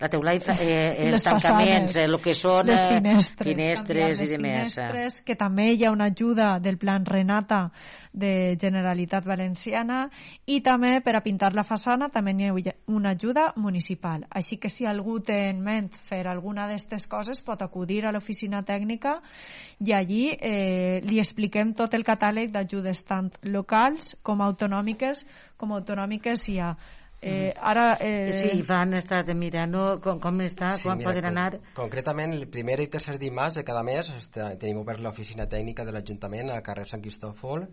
La 0.00 0.10
teula 0.12 0.34
i 0.36 0.40
eh, 0.42 1.08
els 1.08 1.24
tancaments, 1.24 1.40
façanes, 1.46 1.94
eh, 1.96 2.04
el 2.04 2.18
que 2.20 2.34
són 2.36 2.68
les 2.68 2.80
eh, 2.80 2.88
finestres, 2.96 3.48
finestres 3.48 4.20
i 4.20 4.26
demés. 4.34 4.74
finestres, 4.74 5.20
que 5.24 5.36
també 5.40 5.70
hi 5.72 5.86
ha 5.86 5.92
una 5.94 6.10
ajuda 6.12 6.58
del 6.60 6.76
Plan 6.76 7.06
Renata 7.08 7.70
de 8.12 8.56
Generalitat 8.60 9.24
Valenciana 9.24 10.02
i 10.44 10.60
també 10.64 10.98
per 11.04 11.14
a 11.16 11.22
pintar 11.24 11.54
la 11.56 11.64
façana 11.64 12.10
també 12.12 12.34
hi 12.36 12.50
ha 12.50 12.74
una 12.92 13.14
ajuda 13.16 13.46
municipal. 13.56 14.26
Així 14.28 14.60
que 14.60 14.68
si 14.72 14.84
algú 14.84 15.18
té 15.20 15.38
en 15.48 15.64
ment 15.64 15.88
fer 16.10 16.26
alguna 16.28 16.66
d'aquestes 16.68 17.08
coses 17.08 17.40
pot 17.40 17.64
acudir 17.64 18.04
a 18.04 18.12
l'oficina 18.12 18.62
tècnica 18.68 19.16
i 19.80 19.96
allí 19.96 20.28
eh, 20.36 21.00
li 21.04 21.20
expliquem 21.24 21.72
tot 21.72 21.96
el 21.96 22.04
catàleg 22.04 22.52
d'ajudes 22.52 23.02
tant 23.08 23.32
locals 23.48 24.16
com 24.22 24.44
autonòmiques 24.44 25.24
com 25.56 25.72
autonòmiques 25.72 26.48
hi 26.52 26.60
ha. 26.60 26.74
Eh, 27.20 27.52
ara... 27.56 27.96
Eh, 28.00 28.32
Sí, 28.36 28.62
van 28.68 28.92
estar 28.98 29.22
mirant 29.34 29.74
com, 30.04 30.20
com 30.20 30.40
està, 30.44 30.70
Sí, 30.76 30.84
quan 30.84 31.00
mira, 31.00 31.10
poden 31.10 31.28
anar... 31.32 31.60
Concretament, 31.78 32.34
el 32.36 32.48
primer 32.52 32.78
i 32.84 32.90
tercer 32.92 33.16
dimarts 33.22 33.56
de 33.60 33.64
cada 33.64 33.82
mes 33.86 34.10
està, 34.18 34.52
tenim 34.60 34.82
obert 34.82 35.00
l'oficina 35.00 35.48
tècnica 35.48 35.86
de 35.86 35.96
l'Ajuntament 35.96 36.52
al 36.52 36.62
carrer 36.66 36.86
Sant 36.90 37.02
Cristòfol 37.04 37.66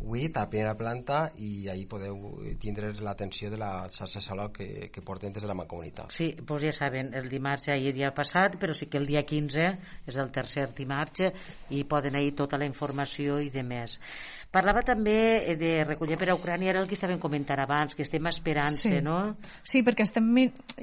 8, 0.00 0.38
a 0.38 0.46
primera 0.48 0.74
planta, 0.78 1.32
i 1.36 1.68
ahí 1.68 1.84
podeu 1.90 2.38
tindre 2.62 2.92
l'atenció 3.02 3.50
de 3.50 3.58
la 3.58 3.72
xarxa 3.90 4.22
Saló 4.22 4.48
que, 4.52 4.90
que 4.92 5.02
porten 5.02 5.32
des 5.32 5.42
de 5.42 5.50
la 5.50 5.56
Mancomunitat. 5.58 6.14
Sí, 6.14 6.30
doncs 6.38 6.68
ja 6.68 6.72
saben, 6.76 7.12
el 7.18 7.28
dimarts 7.28 7.66
ja 7.68 7.76
hi 7.76 7.90
havia 7.90 8.12
passat, 8.14 8.58
però 8.60 8.76
sí 8.76 8.86
que 8.86 8.98
el 9.00 9.08
dia 9.10 9.24
15 9.26 9.68
és 10.06 10.16
el 10.16 10.30
tercer 10.30 10.68
dimarts 10.76 11.26
i 11.74 11.84
poden 11.84 12.16
ahir 12.16 12.34
tota 12.38 12.58
la 12.60 12.68
informació 12.68 13.40
i 13.42 13.50
de 13.50 13.64
més. 13.66 13.98
Parlava 14.48 14.80
també 14.80 15.54
de 15.60 15.82
recollir 15.84 16.16
per 16.16 16.30
a 16.32 16.34
Ucrània, 16.38 16.70
era 16.72 16.80
el 16.80 16.86
que 16.88 16.96
estàvem 16.96 17.18
comentant 17.20 17.60
abans, 17.60 17.92
que 17.92 18.00
estem 18.06 18.24
esperant 18.30 18.72
Sí. 18.72 18.88
no? 19.04 19.36
Sí, 19.62 19.82
perquè 19.84 20.06
estem... 20.06 20.24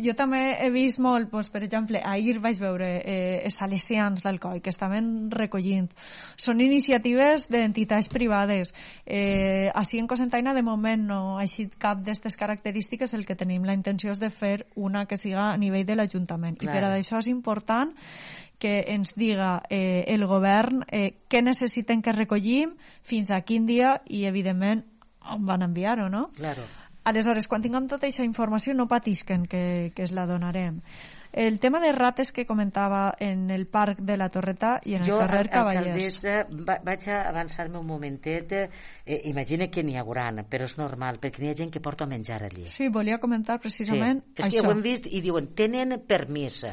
Jo 0.05 0.13
també 0.13 0.41
he 0.61 0.69
vist 0.69 0.99
molt, 1.01 1.31
doncs, 1.31 1.49
per 1.49 1.63
exemple, 1.65 1.97
ahir 1.97 2.37
vaig 2.43 2.59
veure 2.61 2.91
eh, 3.01 3.41
els 3.47 3.57
salesians 3.57 4.21
del 4.21 4.37
COI 4.39 4.61
que 4.61 4.69
estaven 4.69 5.31
recollint. 5.33 5.89
Són 6.37 6.61
iniciatives 6.61 7.47
d'entitats 7.49 8.11
privades. 8.13 8.75
Eh, 9.05 9.69
així 9.77 9.99
en 10.01 10.07
Cosentaina 10.09 10.55
de 10.57 10.63
moment 10.65 11.03
no 11.05 11.19
ha 11.37 11.43
eixit 11.43 11.75
cap 11.77 11.99
d'aquestes 12.01 12.37
característiques, 12.41 13.13
el 13.13 13.25
que 13.25 13.37
tenim 13.37 13.65
la 13.67 13.75
intenció 13.77 14.15
és 14.15 14.21
de 14.21 14.31
fer 14.33 14.65
una 14.75 15.05
que 15.05 15.17
siga 15.17 15.51
a 15.51 15.59
nivell 15.61 15.85
de 15.85 15.97
l'Ajuntament. 15.99 16.57
I 16.61 16.71
per 16.71 16.81
a 16.83 16.89
això 16.95 17.21
és 17.21 17.29
important 17.29 17.93
que 18.57 18.79
ens 18.95 19.13
diga 19.13 19.59
eh, 19.69 20.05
el 20.07 20.25
govern 20.25 20.81
eh, 20.87 21.11
què 21.29 21.43
necessiten 21.43 22.01
que 22.01 22.15
recollim, 22.15 22.73
fins 23.03 23.29
a 23.29 23.41
quin 23.45 23.67
dia 23.69 23.99
i, 24.07 24.23
evidentment, 24.25 24.81
on 25.29 25.45
van 25.45 25.65
enviar-ho, 25.67 26.09
no? 26.09 26.29
Claro. 26.37 26.65
Aleshores, 27.05 27.45
quan 27.47 27.61
tinguem 27.61 27.85
tota 27.85 28.07
aquesta 28.07 28.25
informació, 28.25 28.73
no 28.73 28.87
patisquen 28.89 29.45
que, 29.45 29.91
que 29.93 30.07
es 30.07 30.11
la 30.15 30.25
donarem. 30.25 30.79
El 31.37 31.59
tema 31.59 31.81
de 31.81 31.91
rates 31.91 32.31
que 32.31 32.45
comentava 32.45 33.13
en 33.19 33.49
el 33.51 33.65
parc 33.67 33.99
de 33.99 34.15
la 34.15 34.29
Torreta 34.29 34.79
i 34.85 34.93
en 34.95 35.01
el 35.01 35.09
jo, 35.09 35.17
carrer 35.19 35.41
al- 35.41 35.49
Cavallers. 35.49 35.87
alcaldessa, 36.23 36.47
va, 36.69 36.77
vaig 36.81 37.07
a 37.11 37.17
avançar-me 37.27 37.77
un 37.77 37.85
momentet. 37.85 38.53
Eh, 39.05 39.19
imagina 39.25 39.67
que 39.67 39.83
n'hi 39.83 39.97
hauran, 39.99 40.45
però 40.47 40.63
és 40.63 40.77
normal, 40.79 41.19
perquè 41.19 41.41
n'hi 41.43 41.49
ha 41.51 41.57
gent 41.59 41.73
que 41.73 41.81
porta 41.83 42.05
menjar 42.07 42.41
allí. 42.47 42.67
Sí, 42.71 42.87
volia 42.87 43.17
comentar 43.19 43.59
precisament 43.59 44.23
sí. 44.23 44.31
És 44.37 44.47
que 44.49 44.61
això. 44.61 44.67
ho 44.69 44.71
hem 44.71 44.81
vist 44.81 45.07
i 45.11 45.19
diuen, 45.19 45.51
tenen 45.53 45.99
permís. 46.07 46.63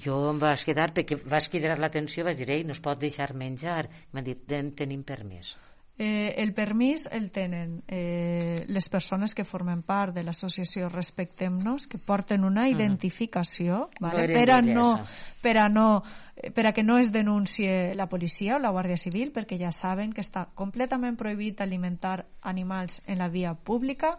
Jo 0.00 0.30
em 0.30 0.38
vaig 0.40 0.64
quedar, 0.64 0.94
perquè 0.96 1.18
vaig 1.28 1.50
cridar 1.52 1.76
l'atenció, 1.78 2.24
vaig 2.24 2.38
dir, 2.40 2.48
ei, 2.56 2.64
no 2.64 2.72
es 2.72 2.80
pot 2.80 2.98
deixar 2.98 3.34
menjar. 3.36 3.90
M'han 4.12 4.24
dit, 4.24 4.46
"Ten- 4.48 4.72
tenim 4.74 5.02
permís. 5.04 5.54
Eh, 5.96 6.34
el 6.42 6.52
permís 6.54 7.08
el 7.12 7.30
tenen 7.30 7.84
eh, 7.86 8.64
les 8.66 8.88
persones 8.88 9.32
que 9.32 9.44
formen 9.46 9.84
part 9.86 10.10
de 10.16 10.24
l'associació 10.26 10.88
Respectem-nos, 10.90 11.86
que 11.86 12.00
porten 12.02 12.42
una 12.42 12.64
identificació 12.66 13.84
No 14.00 14.08
vale? 14.08 14.24
eren 14.24 14.40
per, 14.40 14.50
a 14.50 14.58
no, 14.60 14.88
eh? 14.98 15.04
per, 15.40 15.54
a 15.62 15.68
no, 15.68 16.02
eh, 16.34 16.50
per 16.50 16.66
a 16.66 16.72
que 16.74 16.82
no 16.82 16.98
es 16.98 17.12
denuncie 17.14 17.94
la 17.94 18.08
policia 18.08 18.56
o 18.56 18.58
la 18.58 18.72
Guàrdia 18.74 18.98
Civil, 18.98 19.30
perquè 19.30 19.54
ja 19.60 19.70
saben 19.70 20.10
que 20.10 20.24
està 20.26 20.48
completament 20.58 21.14
prohibit 21.14 21.62
alimentar 21.62 22.26
animals 22.42 22.98
en 23.06 23.22
la 23.22 23.30
via 23.30 23.54
pública 23.54 24.16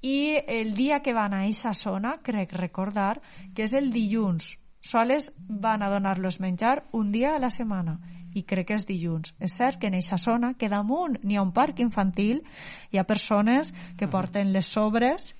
i 0.00 0.38
el 0.46 0.72
dia 0.72 1.02
que 1.04 1.12
van 1.12 1.34
a 1.34 1.42
aquesta 1.44 1.74
zona, 1.74 2.22
crec 2.24 2.56
recordar, 2.56 3.20
que 3.52 3.68
és 3.68 3.76
el 3.76 3.92
dilluns, 3.92 4.54
soles 4.80 5.34
van 5.36 5.82
a 5.82 5.90
donar-los 5.92 6.40
menjar 6.40 6.84
un 6.92 7.12
dia 7.12 7.34
a 7.36 7.38
la 7.38 7.50
setmana 7.50 7.98
i 8.38 8.44
crec 8.46 8.70
que 8.70 8.78
és 8.78 8.86
dilluns. 8.88 9.34
És 9.42 9.58
cert 9.58 9.80
que 9.80 9.90
en 9.90 9.98
aquesta 9.98 10.18
zona, 10.22 10.54
que 10.58 10.70
damunt 10.72 11.18
n'hi 11.24 11.38
ha 11.38 11.44
un 11.44 11.54
parc 11.56 11.82
infantil, 11.84 12.42
hi 12.92 12.98
ha 12.98 13.06
persones 13.08 13.72
que 13.98 14.10
porten 14.10 14.52
les 14.54 14.70
sobres 14.78 15.32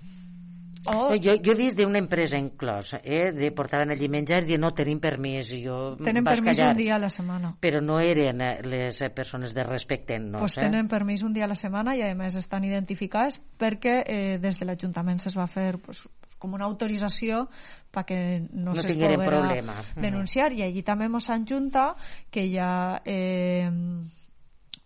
o 0.87 1.17
Jo, 1.21 1.35
jo 1.43 1.53
he 1.53 1.57
vist 1.59 1.79
d'una 1.79 1.99
empresa 1.99 2.39
inclosa, 2.39 3.01
eh, 3.03 3.33
de 3.33 3.51
portaven 3.53 3.91
allí 3.93 4.09
menjar 4.09 4.43
i 4.45 4.53
dir, 4.53 4.59
no 4.61 4.71
tenim 4.71 5.01
permís. 5.01 5.51
Jo 5.51 5.97
tenen 5.99 6.25
vaig 6.25 6.39
permís 6.39 6.57
callar. 6.57 6.71
un 6.73 6.81
dia 6.81 6.95
a 6.97 7.01
la 7.03 7.11
setmana. 7.11 7.55
Però 7.61 7.81
no 7.85 7.99
eren 8.01 8.41
eh, 8.41 8.53
les 8.65 9.03
eh, 9.03 9.11
persones 9.11 9.55
de 9.55 9.65
respecte-nos. 9.65 10.41
pues 10.41 10.59
eh? 10.59 10.63
tenen 10.63 10.89
permís 10.89 11.23
un 11.23 11.33
dia 11.33 11.45
a 11.45 11.49
la 11.49 11.59
setmana 11.59 11.97
i 11.97 12.03
a 12.03 12.15
més 12.15 12.37
estan 12.37 12.65
identificades 12.65 13.41
perquè 13.59 14.03
eh, 14.07 14.39
des 14.39 14.59
de 14.59 14.69
l'Ajuntament 14.69 15.19
se's 15.19 15.37
va 15.37 15.47
fer 15.47 15.79
pues, 15.79 16.07
com 16.39 16.55
una 16.55 16.65
autorització 16.67 17.49
perquè 17.93 18.41
no, 18.53 18.73
No 18.75 18.83
poguera 18.83 19.17
problema. 19.25 19.75
Mhm. 19.95 20.03
denunciar 20.03 20.53
i 20.53 20.63
allí 20.63 20.83
també 20.83 21.09
mos 21.09 21.29
han 21.31 21.47
juntat 21.47 21.97
que 22.31 22.45
hi 22.47 22.59
ha 22.59 23.01
eh, 23.05 23.71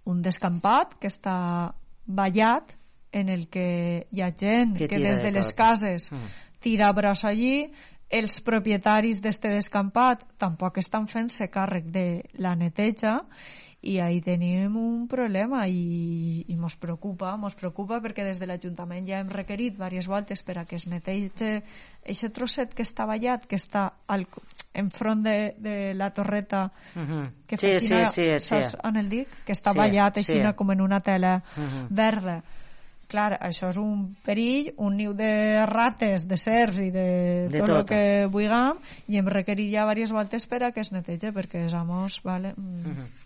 un 0.05 0.23
descampat 0.23 0.97
que 1.01 1.09
està 1.09 1.73
ballat 2.07 2.73
en 3.13 3.29
el 3.29 3.49
que 3.49 4.07
hi 4.11 4.23
ha 4.23 4.33
gent 4.35 4.77
Que 4.79 4.89
que, 4.89 4.99
des 4.99 5.19
de 5.19 5.25
de 5.25 5.33
les 5.33 5.49
tot. 5.49 5.57
cases 5.57 6.11
Mm. 6.13 6.27
tira 6.61 6.93
brossa 6.93 7.29
allí 7.29 7.71
els 8.11 8.41
propietaris 8.41 9.21
d'este 9.23 9.49
descampat 9.49 10.25
tampoc 10.39 10.79
estan 10.79 11.07
fent-se 11.09 11.49
càrrec 11.51 11.85
de 11.91 12.25
la 12.39 12.55
neteja 12.57 13.21
i 13.83 13.99
ahí 13.99 14.21
tenim 14.23 14.77
un 14.79 15.09
problema 15.11 15.65
i, 15.67 16.45
i 16.47 16.57
mos 16.57 16.77
preocupa, 16.79 17.33
mos 17.37 17.57
preocupa 17.59 17.99
perquè 18.01 18.23
des 18.25 18.39
de 18.39 18.47
l'Ajuntament 18.47 19.09
ja 19.09 19.19
hem 19.19 19.29
requerit 19.35 19.75
diverses 19.75 20.07
voltes 20.07 20.43
per 20.47 20.59
a 20.61 20.65
que 20.65 20.77
es 20.77 20.87
netege 20.87 21.63
aquest 22.07 22.33
trosset 22.35 22.75
que 22.75 22.83
està 22.87 23.07
ballat, 23.07 23.45
que 23.51 23.57
està 23.59 23.89
al, 24.07 24.27
enfront 24.75 25.23
de, 25.27 25.55
de 25.59 25.95
la 25.95 26.11
torreta 26.15 26.71
uh 26.95 27.01
-huh. 27.03 27.31
que 27.47 27.57
sí, 27.59 27.73
fascina, 27.73 28.07
sí, 28.07 28.23
sí, 28.39 28.39
saps 28.39 28.71
sí. 28.71 28.77
on 28.85 28.97
el 28.97 29.09
dic? 29.09 29.29
Que 29.45 29.53
està 29.53 29.73
Sí, 29.73 29.79
ballat 29.79 30.17
així 30.17 30.33
sí. 30.33 30.55
com 30.57 30.71
en 30.71 30.81
una 30.81 31.01
tela 31.01 31.43
Uh 31.57 31.63
-huh. 31.63 31.87
verda. 31.91 32.43
Clar, 33.09 33.39
això 33.41 33.69
és 33.69 33.77
un 33.77 34.17
perill, 34.25 34.73
un 34.79 34.97
niu 34.97 35.13
de 35.13 35.67
rates, 35.67 36.27
de 36.27 36.37
cercs 36.37 36.79
i 36.81 36.91
de, 36.91 37.49
De 37.51 37.59
tot 37.59 37.69
el 37.69 37.77
tot. 37.77 37.89
que 37.89 38.27
vulguem, 38.27 38.79
i 39.09 39.19
hem 39.19 39.27
requerit 39.27 39.71
ja 39.71 39.83
diverses 39.85 40.13
voltes 40.13 40.47
per 40.47 40.63
a 40.65 40.73
que 40.73 40.81
es 40.81 40.93
netege, 40.93 41.31
perquè 41.33 41.63
els 41.65 41.75
amos, 41.75 42.23
vale, 42.23 42.55
mm, 42.57 42.87
Uh 42.87 42.97
-huh. 42.97 43.22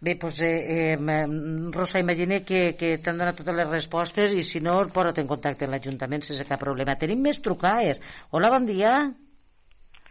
Bé, 0.00 0.14
doncs, 0.20 0.40
eh, 0.44 0.92
eh, 0.92 1.26
Rosa, 1.72 2.00
imagina 2.00 2.42
que, 2.44 2.76
que 2.76 2.96
t'han 3.00 3.16
donat 3.16 3.38
totes 3.38 3.56
les 3.56 3.70
respostes 3.70 4.34
i 4.36 4.42
si 4.44 4.60
no, 4.60 4.76
posa't 4.92 5.22
en 5.22 5.30
contacte 5.30 5.64
amb 5.64 5.76
l'Ajuntament 5.76 6.24
sense 6.26 6.44
cap 6.48 6.60
problema. 6.60 6.98
Tenim 7.00 7.22
més 7.24 7.40
trucades. 7.40 8.02
Hola, 8.30 8.50
bon 8.52 8.68
dia. 8.68 8.92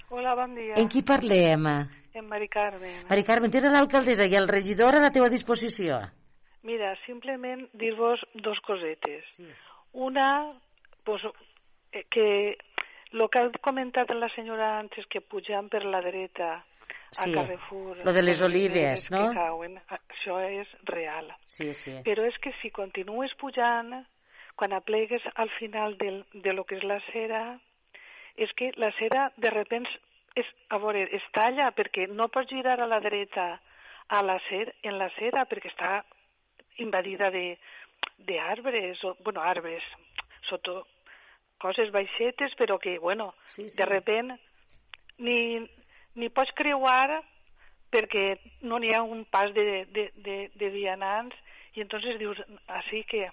Hola, 0.09 0.33
bon 0.39 0.57
dia. 0.57 0.73
En 0.81 0.89
qui 0.89 1.05
parlem? 1.05 1.69
En 2.15 2.27
Mari 2.29 2.47
Carmen. 2.49 3.01
Mari 3.09 3.23
Carmen, 3.27 3.51
tens 3.53 3.69
l'alcaldessa 3.69 4.25
i 4.25 4.37
el 4.39 4.47
regidor 4.49 4.97
a 4.97 5.03
la 5.03 5.11
teva 5.13 5.29
disposició. 5.29 5.99
Mira, 6.65 6.95
simplement 7.05 7.67
dir-vos 7.77 8.23
dos 8.33 8.61
cosetes. 8.65 9.27
Una, 9.93 10.47
pues, 11.03 11.27
eh, 11.91 12.05
que 12.09 12.57
el 13.11 13.29
que 13.29 13.39
ha 13.39 13.51
comentat 13.61 14.09
la 14.17 14.29
senyora 14.33 14.79
antes, 14.79 15.05
que 15.05 15.21
pujant 15.21 15.69
per 15.69 15.83
la 15.85 16.01
dreta 16.01 16.65
a 17.19 17.23
Sí, 17.25 17.33
Carrefour... 17.33 17.97
lo 18.05 18.13
de 18.13 18.21
les 18.23 18.41
olives, 18.41 19.09
no? 19.11 19.31
cauen, 19.33 19.79
això 19.89 20.39
és 20.47 20.67
real. 20.83 21.31
Sí, 21.47 21.73
sí. 21.73 21.93
Però 22.05 22.25
és 22.27 22.37
que 22.39 22.51
si 22.61 22.71
continues 22.71 23.33
pujant, 23.35 24.05
quan 24.55 24.73
aplegues 24.73 25.21
al 25.35 25.49
final 25.59 25.97
del, 25.97 26.25
de 26.33 26.53
lo 26.53 26.63
que 26.65 26.75
és 26.77 26.83
la 26.83 26.99
cera, 27.11 27.59
és 28.35 28.51
que 28.53 28.71
la 28.75 28.91
cera 28.99 29.31
de 29.37 29.49
repente 29.49 29.89
és, 30.35 30.47
a 30.69 30.77
veure, 30.77 31.05
es 31.15 31.23
talla 31.31 31.69
perquè 31.71 32.07
no 32.11 32.27
pots 32.27 32.51
girar 32.51 32.79
a 32.81 32.87
la 32.87 32.99
dreta 32.99 33.59
a 34.09 34.21
la 34.21 34.37
cer, 34.49 34.73
en 34.83 34.97
la 34.99 35.09
cera 35.15 35.45
perquè 35.49 35.71
està 35.71 36.03
invadida 36.77 37.31
de 37.31 37.57
d'arbres, 38.27 39.03
o, 39.03 39.15
bueno, 39.23 39.41
arbres, 39.41 39.83
sota 40.47 40.81
coses 41.59 41.89
baixetes, 41.91 42.53
però 42.55 42.77
que, 42.79 42.97
bueno, 42.99 43.33
Sí, 43.55 43.69
sí. 43.69 43.77
de 43.77 43.85
repente 43.85 44.39
ni, 45.17 45.59
ni 46.15 46.29
pots 46.29 46.51
creuar 46.57 47.21
perquè 47.91 48.25
no 48.67 48.79
n'hi 48.79 48.91
ha 48.95 49.01
un 49.03 49.23
pas 49.31 49.51
de, 49.55 49.85
de, 49.95 50.09
de, 50.15 50.37
de 50.55 50.69
vianants 50.73 51.35
i 51.75 51.83
entonces 51.83 52.19
dius, 52.19 52.41
així 52.67 53.03
que... 53.09 53.27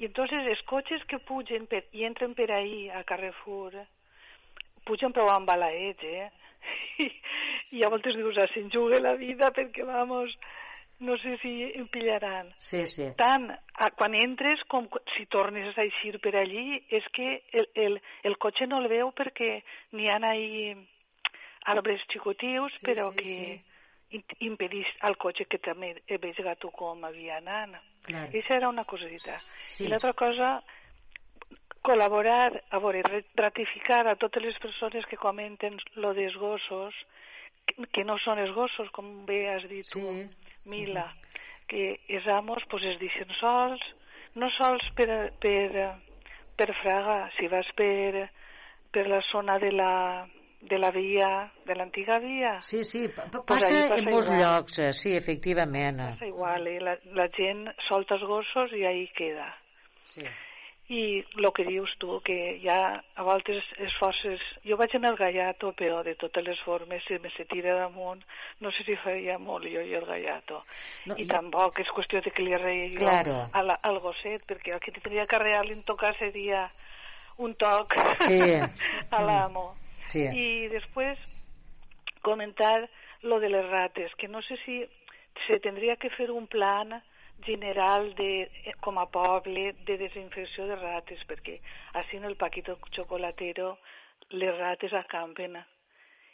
I 0.00 0.06
entonces 0.08 0.46
els 0.48 0.62
cotxes 0.66 1.02
que 1.06 1.20
pugen 1.22 1.66
per, 1.70 1.84
i 1.94 2.06
entren 2.08 2.32
per 2.34 2.48
ahí 2.50 2.88
a 2.90 3.02
Carrefour 3.06 3.76
pugen 4.88 5.12
prou 5.14 5.28
embalaets, 5.30 6.02
eh? 6.02 6.30
I, 7.04 7.08
i 7.78 7.84
a 7.84 7.90
voltes 7.92 8.16
dius, 8.18 8.38
ah, 8.38 8.48
juga 8.72 8.98
la 8.98 9.14
vida 9.20 9.50
perquè, 9.54 9.84
vamos, 9.86 10.34
no 11.02 11.16
sé 11.18 11.36
si 11.42 11.52
em 11.74 11.86
pillaran. 11.90 12.52
Sí, 12.58 12.84
sí. 12.86 13.08
Tant 13.18 13.48
a, 13.50 13.90
quan 13.98 14.14
entres 14.18 14.62
com 14.70 14.88
si 15.16 15.26
tornes 15.26 15.76
a 15.76 15.86
eixir 15.86 16.18
per 16.22 16.34
allí, 16.38 16.80
és 16.90 17.06
que 17.14 17.42
el, 17.52 17.68
el, 17.74 18.00
el 18.22 18.38
cotxe 18.42 18.66
no 18.70 18.78
el 18.82 18.88
veu 18.90 19.10
perquè 19.14 19.60
n'hi 19.92 20.10
ha 20.10 20.18
ahí 20.30 20.74
arbres 21.64 22.02
xicotius, 22.10 22.72
Sí, 22.78 22.86
però 22.86 23.10
sí, 23.12 23.16
que 23.22 24.16
im- 24.18 24.36
impedís 24.40 24.86
al 25.00 25.16
cotxe 25.16 25.44
que 25.46 25.58
també 25.58 26.02
he 26.06 26.18
veig 26.18 26.36
tu 26.58 26.70
com 26.70 27.04
havia 27.04 27.36
anant. 27.38 27.76
Clar. 28.02 28.28
Això 28.34 28.54
era 28.56 28.68
una 28.68 28.84
cosita. 28.84 29.38
Sí. 29.64 29.84
I 29.84 29.88
l'altra 29.88 30.12
cosa, 30.12 30.62
col·laborar, 31.82 32.52
a 32.70 32.78
veure, 32.78 33.02
re- 33.02 33.24
ratificar 33.34 34.06
a 34.06 34.16
totes 34.16 34.42
les 34.42 34.58
persones 34.58 35.06
que 35.06 35.16
comenten 35.16 35.78
lo 35.96 36.12
dels 36.14 36.36
gossos, 36.36 36.94
que, 37.92 38.04
no 38.04 38.18
són 38.18 38.38
els 38.42 38.52
gossos, 38.54 38.90
com 38.90 39.24
bé 39.26 39.48
has 39.50 39.66
dit 39.68 39.86
tu, 39.90 40.00
Sí. 40.00 40.28
Mila, 40.64 41.08
que 41.66 42.00
els 42.08 42.26
amos 42.28 42.62
pues, 42.70 42.84
es 42.84 42.98
deixen 43.00 43.30
sols, 43.40 43.82
no 44.34 44.48
sols 44.50 44.84
per, 44.94 45.32
per, 45.40 45.96
per 46.56 46.74
Fraga, 46.74 47.30
si 47.38 47.48
vas 47.48 47.66
per, 47.74 48.28
per 48.92 49.06
la 49.08 49.20
zona 49.30 49.58
de 49.58 49.72
la, 49.72 50.26
de 50.62 50.78
la 50.78 50.90
via, 50.94 51.50
de 51.66 51.74
l'antiga 51.74 52.18
via, 52.20 52.60
Sí, 52.62 52.84
sí, 52.84 53.08
pa- 53.08 53.24
pa- 53.24 53.42
Pues 53.42 53.64
passa 53.66 53.88
passa 53.88 53.96
en 53.98 54.04
molts 54.10 54.26
igual. 54.30 54.40
llocs, 54.40 54.78
eh, 54.78 54.92
sí, 54.92 55.16
efectivament. 55.16 55.98
passa 55.98 56.26
igual, 56.26 56.66
eh? 56.68 56.80
la, 56.80 56.96
la 57.18 57.28
gent 57.34 57.66
solta 57.88 58.14
els 58.14 58.24
gossos 58.24 58.72
i 58.72 58.84
ahí 58.84 59.08
queda. 59.08 59.56
Sí. 60.14 60.22
I 60.88 61.24
el 61.38 61.52
que 61.54 61.64
dius 61.64 61.96
tu, 61.98 62.20
que 62.22 62.60
ja 62.62 63.02
a 63.14 63.22
voltes 63.22 63.62
les 63.78 63.94
forces... 63.98 64.40
Jo 64.64 64.76
vaig 64.76 64.94
en 64.94 65.04
el 65.06 65.16
gallato, 65.16 65.72
però 65.72 66.02
de 66.04 66.14
totes 66.16 66.44
les 66.44 66.60
formes, 66.60 67.02
si 67.06 67.18
me 67.18 67.30
se 67.30 67.44
tira 67.46 67.74
damunt, 67.78 68.22
no 68.60 68.70
sé 68.70 68.84
si 68.84 68.96
faria 68.96 69.38
molt 69.38 69.64
jo 69.64 69.80
i 69.80 69.94
el 69.94 70.04
gallato. 70.04 70.64
No, 71.06 71.14
No, 71.14 71.18
I 71.18 71.24
jo- 71.26 71.32
tampoc 71.34 71.78
és 71.80 71.88
qüestió 71.90 72.20
de 72.20 72.30
que 72.30 72.42
li 72.42 72.52
arregui 72.52 72.96
Claro. 72.98 73.48
a 73.52 73.62
la, 73.62 73.78
al 73.82 73.98
gosset, 74.00 74.44
perquè 74.46 74.74
el 74.74 74.80
que 74.80 74.92
tindria 74.92 75.26
que 75.26 75.36
arreglar-li 75.36 75.72
en 75.72 75.82
tocar 75.82 76.14
seria 76.18 76.70
un 77.38 77.54
toc 77.54 77.94
Sí. 78.26 78.40
a 79.10 79.22
l'amo. 79.22 79.74
Sí. 80.12 80.24
I 80.28 80.68
després 80.72 81.18
comentar 82.22 82.88
lo 83.22 83.40
de 83.40 83.48
les 83.50 83.66
rates, 83.70 84.14
que 84.16 84.28
no 84.28 84.42
sé 84.42 84.56
si 84.64 84.82
se 85.46 85.58
tendria 85.60 85.96
que 85.96 86.10
fer 86.10 86.30
un 86.30 86.46
plan 86.46 87.02
general 87.44 88.14
de, 88.14 88.42
eh, 88.64 88.74
com 88.80 88.98
a 88.98 89.08
poble 89.10 89.72
de 89.86 89.96
desinfecció 89.98 90.66
de 90.66 90.76
rates, 90.76 91.24
perquè 91.26 91.58
així 91.98 92.16
en 92.18 92.24
el 92.28 92.36
Paquito 92.36 92.78
Chocolatero 92.90 93.78
les 94.30 94.56
rates 94.58 94.92
acampen. 94.94 95.58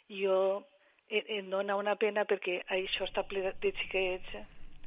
Jo 0.09 0.65
em, 1.09 1.23
em 1.39 1.49
dona 1.49 1.77
una 1.77 1.95
pena 1.95 2.25
perquè 2.25 2.61
això 2.67 3.07
està 3.07 3.25
ple 3.27 3.53
de 3.61 3.73
xiquets 3.81 4.37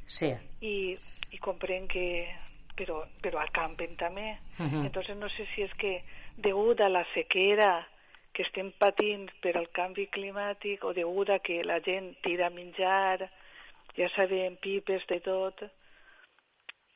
Sí. 0.05 0.33
i, 0.61 0.97
i 1.31 1.37
comprenc 1.39 1.93
que 1.93 2.07
però, 2.75 3.03
però 3.21 3.39
acampen 3.39 3.95
també. 3.95 4.37
Mhm. 4.57 4.85
Entonces 4.85 5.17
no 5.17 5.29
sé 5.29 5.45
si 5.53 5.63
és 5.63 5.73
que 5.75 6.03
degut 6.37 6.81
a 6.81 6.89
la 6.89 7.05
sequera 7.13 7.87
que 8.33 8.41
estem 8.43 8.71
patint 8.81 9.27
per 9.43 9.55
al 9.59 9.67
canvi 9.69 10.07
climàtic 10.09 10.83
o 10.89 10.93
degut 10.97 11.29
a 11.29 11.39
que 11.39 11.61
la 11.63 11.79
gent 11.85 12.15
tira 12.25 12.47
a 12.47 12.53
menjar, 12.53 13.29
ja 13.97 14.07
sabem, 14.15 14.55
pipes 14.57 15.05
de 15.09 15.19
tot, 15.21 15.61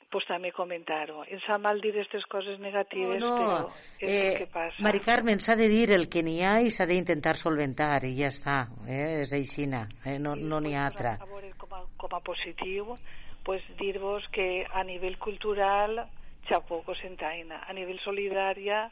pues 0.09 0.23
també 0.25 0.53
comentar-ho. 0.55 1.25
Em 1.27 1.39
sap 1.43 1.59
mal 1.61 1.81
dir 1.83 1.91
aquestes 1.91 2.23
coses 2.31 2.57
negatives, 2.63 3.19
No, 3.21 3.33
però 3.37 3.57
no. 3.67 3.73
és 3.99 4.09
Eh, 4.09 4.27
el 4.31 4.37
que 4.39 4.47
passa. 4.47 4.81
Mari 4.81 5.01
Carmen, 5.03 5.39
s'ha 5.43 5.55
de 5.59 5.67
dir 5.67 5.91
el 5.91 6.07
que 6.09 6.23
n'hi 6.23 6.39
ha 6.47 6.55
i 6.63 6.71
s'ha 6.71 6.87
d'intentar 6.87 7.35
solventar 7.35 8.03
i 8.07 8.13
ja 8.21 8.29
està, 8.31 8.57
eh? 8.87 9.21
és 9.25 9.33
aixina, 9.33 9.83
eh? 10.05 10.17
no 10.17 10.35
no 10.35 10.61
n'hi 10.63 10.73
ha 10.75 10.85
altra. 10.87 11.17
A 11.21 11.25
veure, 11.27 11.51
com 11.59 11.73
a, 11.75 11.83
com 11.97 12.15
a 12.15 12.21
positiu, 12.21 12.95
pues 13.43 13.61
dir-vos 13.77 14.25
que 14.31 14.65
a 14.71 14.83
nivell 14.83 15.17
cultural, 15.19 16.07
xapó 16.47 16.81
cosentaina. 16.87 17.65
A 17.67 17.73
nivell 17.73 17.99
solidària, 17.99 18.85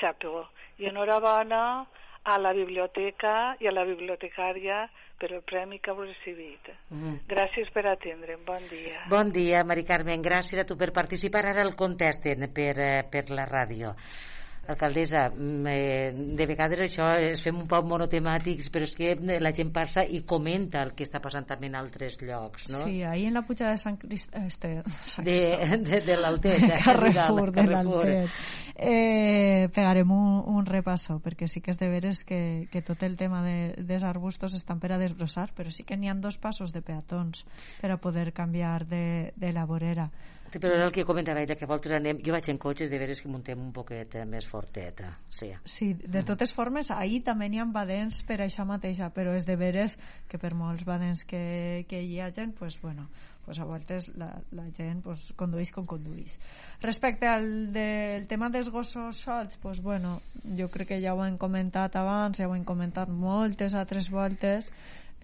xapó. 0.00 0.46
I 0.78 0.88
enhorabona 0.90 1.86
a 2.22 2.38
la 2.38 2.52
biblioteca 2.54 3.56
i 3.60 3.66
a 3.66 3.72
la 3.74 3.84
bibliotecària 3.84 4.84
per 5.18 5.32
el 5.32 5.42
premi 5.46 5.78
que 5.78 5.92
heu 5.92 6.02
recibit. 6.02 6.70
Mm. 6.90 7.22
Gràcies 7.30 7.70
per 7.74 7.86
atendre'm. 7.90 8.44
Bon 8.46 8.62
dia. 8.70 9.04
Bon 9.10 9.30
dia, 9.34 9.62
Mari 9.66 9.84
Carmen, 9.86 10.22
gràcies 10.22 10.62
a 10.62 10.66
tu 10.66 10.76
per 10.78 10.90
participar. 10.94 11.44
Ara 11.52 11.66
el 11.66 11.74
contesten 11.78 12.48
per, 12.54 12.72
eh, 12.78 13.02
per 13.10 13.28
la 13.30 13.46
ràdio. 13.46 13.94
Alcaldessa, 14.68 15.28
mm, 15.28 15.66
eh, 15.66 16.12
de 16.36 16.46
vegades 16.46 16.78
això 16.84 17.08
es 17.18 17.42
fem 17.42 17.56
un 17.58 17.66
poc 17.66 17.86
monotemàtics, 17.88 18.68
però 18.70 18.86
és 18.86 18.94
que 18.94 19.10
eh, 19.16 19.38
la 19.42 19.50
gent 19.56 19.72
passa 19.74 20.04
i 20.06 20.22
comenta 20.22 20.84
el 20.86 20.92
que 20.94 21.02
està 21.02 21.18
passant 21.22 21.46
també 21.48 21.66
en 21.66 21.74
altres 21.80 22.20
llocs, 22.22 22.68
no? 22.70 22.84
Sí, 22.84 23.02
ahí 23.02 23.26
en 23.26 23.34
la 23.34 23.42
puja 23.42 23.70
de 23.70 23.76
Sant 23.76 23.98
Crist... 23.98 24.30
Este, 24.38 24.82
Sant 25.10 25.26
De, 25.26 25.38
de, 25.88 26.00
de 26.06 26.16
l'Altet. 26.16 26.62
de 26.70 26.78
Carrefour, 26.78 27.50
de 27.50 27.64
l'Altet. 27.66 28.36
Eh, 28.76 29.68
pegarem 29.74 30.10
un, 30.14 30.38
un 30.54 30.66
repasso, 30.66 31.18
perquè 31.24 31.48
sí 31.50 31.60
que 31.60 31.74
és 31.74 31.80
de 31.80 31.88
veres 31.90 32.22
que, 32.24 32.68
que 32.70 32.84
tot 32.86 33.02
el 33.02 33.16
tema 33.18 33.42
de, 33.42 33.56
dels 33.82 34.06
arbustos 34.06 34.54
estan 34.54 34.78
per 34.78 34.92
a 34.94 35.00
desbrossar, 35.02 35.50
però 35.56 35.74
sí 35.74 35.82
que 35.82 35.98
n'hi 35.98 36.08
ha 36.08 36.14
dos 36.14 36.38
passos 36.38 36.72
de 36.72 36.84
peatons 36.86 37.42
per 37.80 37.90
a 37.90 37.98
poder 37.98 38.30
canviar 38.32 38.86
de, 38.86 39.32
de 39.34 39.52
la 39.52 39.66
vorera. 39.66 40.10
Sí, 40.52 40.60
però 40.60 40.74
era 40.76 40.84
el 40.84 40.92
que 40.92 41.06
comentava 41.08 41.40
ella, 41.40 41.56
que 41.56 41.64
a 41.64 41.70
voltes 41.70 41.94
anem... 41.96 42.18
Jo 42.20 42.34
vaig 42.34 42.50
en 42.52 42.58
cotxes, 42.60 42.90
de 42.92 42.98
veres 43.00 43.22
que 43.22 43.30
muntem 43.32 43.56
un 43.56 43.70
poquet 43.72 44.18
eh, 44.20 44.26
més 44.28 44.44
forteta, 44.44 45.14
sí. 45.32 45.48
Sí, 45.64 45.92
de 45.96 46.20
totes 46.28 46.52
formes, 46.52 46.90
ahir 46.92 47.22
també 47.24 47.48
n'hi 47.48 47.62
ha 47.62 47.64
badens 47.72 48.20
per 48.28 48.42
això 48.44 48.66
mateixa, 48.68 49.08
però 49.16 49.32
és 49.38 49.48
de 49.48 49.56
veres 49.56 49.96
que 50.28 50.40
per 50.42 50.52
molts 50.52 50.84
badens 50.84 51.24
que, 51.24 51.86
que 51.88 52.02
hi 52.04 52.20
hagin, 52.20 52.52
pues, 52.58 52.76
bueno, 52.84 53.08
pues 53.44 53.58
a 53.58 53.64
voltes 53.64 54.10
la, 54.16 54.28
la 54.52 54.68
gent 54.76 55.02
pues, 55.02 55.32
condueix 55.38 55.72
com 55.74 55.86
condueix 55.88 56.36
respecte 56.82 57.26
al 57.26 57.72
del 57.74 58.28
tema 58.30 58.48
dels 58.54 58.70
gossos 58.70 59.18
sols 59.26 59.56
pues 59.62 59.80
bueno, 59.82 60.20
jo 60.58 60.68
crec 60.70 60.92
que 60.92 61.00
ja 61.02 61.14
ho 61.14 61.24
hem 61.24 61.38
comentat 61.40 61.96
abans 61.98 62.38
ja 62.38 62.46
ho 62.46 62.54
hem 62.54 62.64
comentat 62.64 63.10
moltes 63.10 63.74
altres 63.74 64.10
voltes 64.14 64.70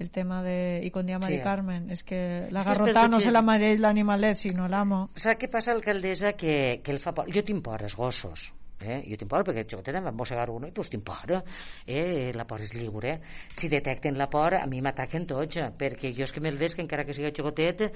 el 0.05 0.11
tema 0.11 0.43
de... 0.43 0.81
i 0.85 0.93
com 0.95 1.07
dia 1.07 1.19
Mari 1.23 1.39
sí. 1.39 1.45
Carmen 1.45 1.91
és 1.95 2.05
que 2.07 2.21
la 2.55 2.65
garrota 2.67 3.07
no 3.09 3.21
se 3.21 3.33
la 3.35 3.43
mereix 3.43 3.81
l'animalet 3.81 4.41
sinó 4.41 4.69
l'amo. 4.69 5.09
Saps 5.17 5.41
què 5.41 5.51
passa 5.53 5.75
alcaldessa 5.75 6.35
que, 6.39 6.81
que 6.85 6.95
el 6.95 7.03
fa 7.03 7.15
por 7.17 7.31
jo 7.35 7.45
tinc 7.47 7.65
por 7.65 7.83
als 7.83 7.97
gossos 7.99 8.53
eh? 8.81 9.03
jo 9.09 9.17
tinc 9.19 9.31
por 9.31 9.45
perquè 9.47 9.65
el 9.65 9.69
xocotet 9.71 9.99
em 9.99 10.09
mossegar 10.15 10.49
uno 10.51 10.69
i 10.69 10.73
pues 10.75 10.91
tinc 10.93 11.05
por 11.05 11.33
eh? 11.35 12.33
la 12.35 12.47
por 12.49 12.63
és 12.63 12.73
lliure 12.75 13.19
si 13.57 13.69
detecten 13.69 14.19
la 14.19 14.29
por 14.31 14.55
a 14.55 14.67
mi 14.71 14.81
m'ataquen 14.85 15.27
tots 15.27 15.59
perquè 15.79 16.13
jo 16.17 16.25
és 16.27 16.33
que 16.33 16.43
me'l 16.45 16.59
veig 16.59 16.75
que 16.77 16.83
encara 16.85 17.05
que 17.05 17.17
sigui 17.17 17.33
xocotet 17.35 17.89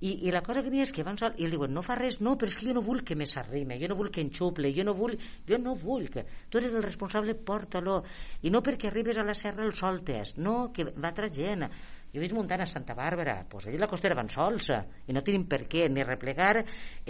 i, 0.00 0.26
i 0.26 0.32
la 0.32 0.42
cosa 0.46 0.62
que 0.62 0.72
n'hi 0.72 0.82
és 0.86 0.92
que 0.92 1.04
van 1.06 1.18
sol 1.18 1.36
i 1.38 1.46
el 1.46 1.54
diuen 1.56 1.74
no 1.74 1.82
fa 1.82 1.96
res, 1.98 2.20
no, 2.20 2.36
però 2.36 2.50
és 2.50 2.56
que 2.56 2.66
jo 2.68 2.74
no 2.76 2.84
vull 2.84 3.04
que 3.04 3.16
me 3.16 3.26
s'arrime 3.26 3.78
jo 3.80 3.90
no 3.90 3.98
vull 3.98 4.10
que 4.10 4.24
enxuple, 4.24 4.72
jo 4.76 4.84
no 4.86 4.94
vull 4.94 5.16
jo 5.48 5.58
no 5.58 5.76
vull 5.76 6.08
que 6.10 6.26
tu 6.48 6.58
eres 6.58 6.72
el 6.72 6.82
responsable, 6.82 7.34
porta-lo 7.34 8.02
i 8.42 8.50
no 8.50 8.62
perquè 8.62 8.90
arribes 8.90 9.18
a 9.18 9.26
la 9.26 9.34
serra 9.34 9.64
el 9.64 9.74
soltes 9.74 10.36
no, 10.36 10.72
que 10.72 10.88
va 10.90 11.10
altra 11.10 11.30
gent 11.32 11.68
jo 12.10 12.18
he 12.18 12.24
vist 12.24 12.34
muntant 12.34 12.62
a 12.62 12.66
Santa 12.66 12.94
Bàrbara 12.98 13.40
pues 13.48 13.68
allà 13.68 13.80
la 13.84 13.90
costera 13.90 14.18
van 14.18 14.30
sols 14.32 14.70
i 15.06 15.14
no 15.14 15.22
tenim 15.26 15.46
per 15.50 15.64
què 15.70 15.88
ni 15.90 16.04
replegar 16.06 16.56
eh, 16.60 16.66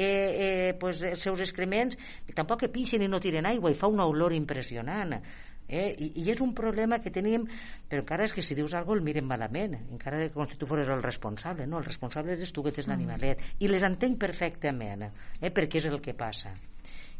eh, 0.07 0.73
pues, 0.81 1.03
els 1.09 1.23
seus 1.23 1.41
excrements 1.41 1.99
tampoc 2.37 2.65
que 2.65 2.73
pixen 2.73 3.03
i 3.03 3.09
no 3.09 3.21
tiren 3.21 3.49
aigua 3.49 3.73
i 3.73 3.79
fa 3.79 3.89
una 3.89 4.07
olor 4.09 4.35
impressionant 4.37 5.17
eh? 5.17 5.23
I, 5.71 6.11
i 6.19 6.27
és 6.33 6.41
un 6.43 6.53
problema 6.57 6.99
que 7.01 7.13
tenim 7.15 7.47
però 7.89 8.03
encara 8.03 8.27
és 8.27 8.35
que 8.35 8.43
si 8.43 8.57
dius 8.59 8.75
alguna 8.75 8.99
cosa 8.99 8.99
el 9.01 9.07
miren 9.07 9.29
malament 9.29 9.79
encara 9.81 10.27
com 10.35 10.49
si 10.51 10.59
tu 10.59 10.67
fores 10.67 10.91
el 10.91 11.03
responsable 11.03 11.67
no, 11.67 11.79
el 11.79 11.87
responsable 11.87 12.37
és 12.37 12.53
tu 12.53 12.65
que 12.67 12.75
tens 12.75 12.89
mm. 12.89 12.93
l'animalet 12.93 13.63
i 13.63 13.71
les 13.71 13.87
entenc 13.87 14.19
perfectament 14.21 15.07
eh? 15.09 15.51
perquè 15.55 15.81
és 15.81 15.89
el 15.89 16.01
que 16.03 16.17
passa 16.19 16.53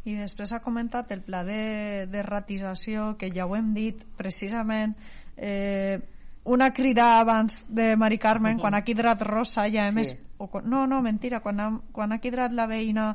i 0.03 0.15
després 0.17 0.51
ha 0.51 0.61
comentat 0.65 1.11
el 1.13 1.21
pla 1.21 1.43
de, 1.45 2.07
de 2.09 2.23
ratització 2.25 3.13
que 3.17 3.29
ja 3.33 3.45
ho 3.45 3.55
hem 3.55 3.73
dit 3.77 4.01
precisament 4.17 4.97
eh, 5.37 5.99
una 6.43 6.71
crida 6.73 7.19
abans 7.19 7.65
de 7.67 7.95
Mari 7.95 8.17
Carmen, 8.17 8.57
quan 8.59 8.73
ha 8.73 8.83
quidrat 8.83 9.21
Rosa 9.21 9.67
ja 9.69 9.87
hem... 9.87 10.03
Sí. 10.03 10.17
O, 10.41 10.49
no, 10.65 10.87
no, 10.87 11.03
mentira, 11.05 11.39
quan 11.39 11.59
ha, 11.59 11.67
quan 11.93 12.13
ha 12.13 12.17
quidrat 12.17 12.51
la 12.57 12.65
veïna 12.65 13.11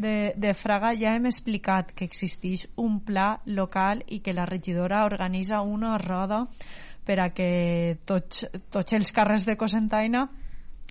de, 0.00 0.32
de 0.36 0.54
Fraga 0.56 0.94
ja 0.96 1.12
hem 1.12 1.26
explicat 1.28 1.92
que 1.92 2.06
existeix 2.08 2.64
un 2.80 3.02
pla 3.04 3.34
local 3.44 4.00
i 4.08 4.22
que 4.24 4.32
la 4.32 4.46
regidora 4.48 5.04
organitza 5.04 5.60
una 5.60 5.98
roda 6.00 6.46
per 7.04 7.18
a 7.20 7.28
que 7.36 7.98
tots, 8.08 8.46
tots 8.72 8.96
els 8.96 9.12
carrers 9.12 9.44
de 9.44 9.58
Cosentaina 9.60 10.24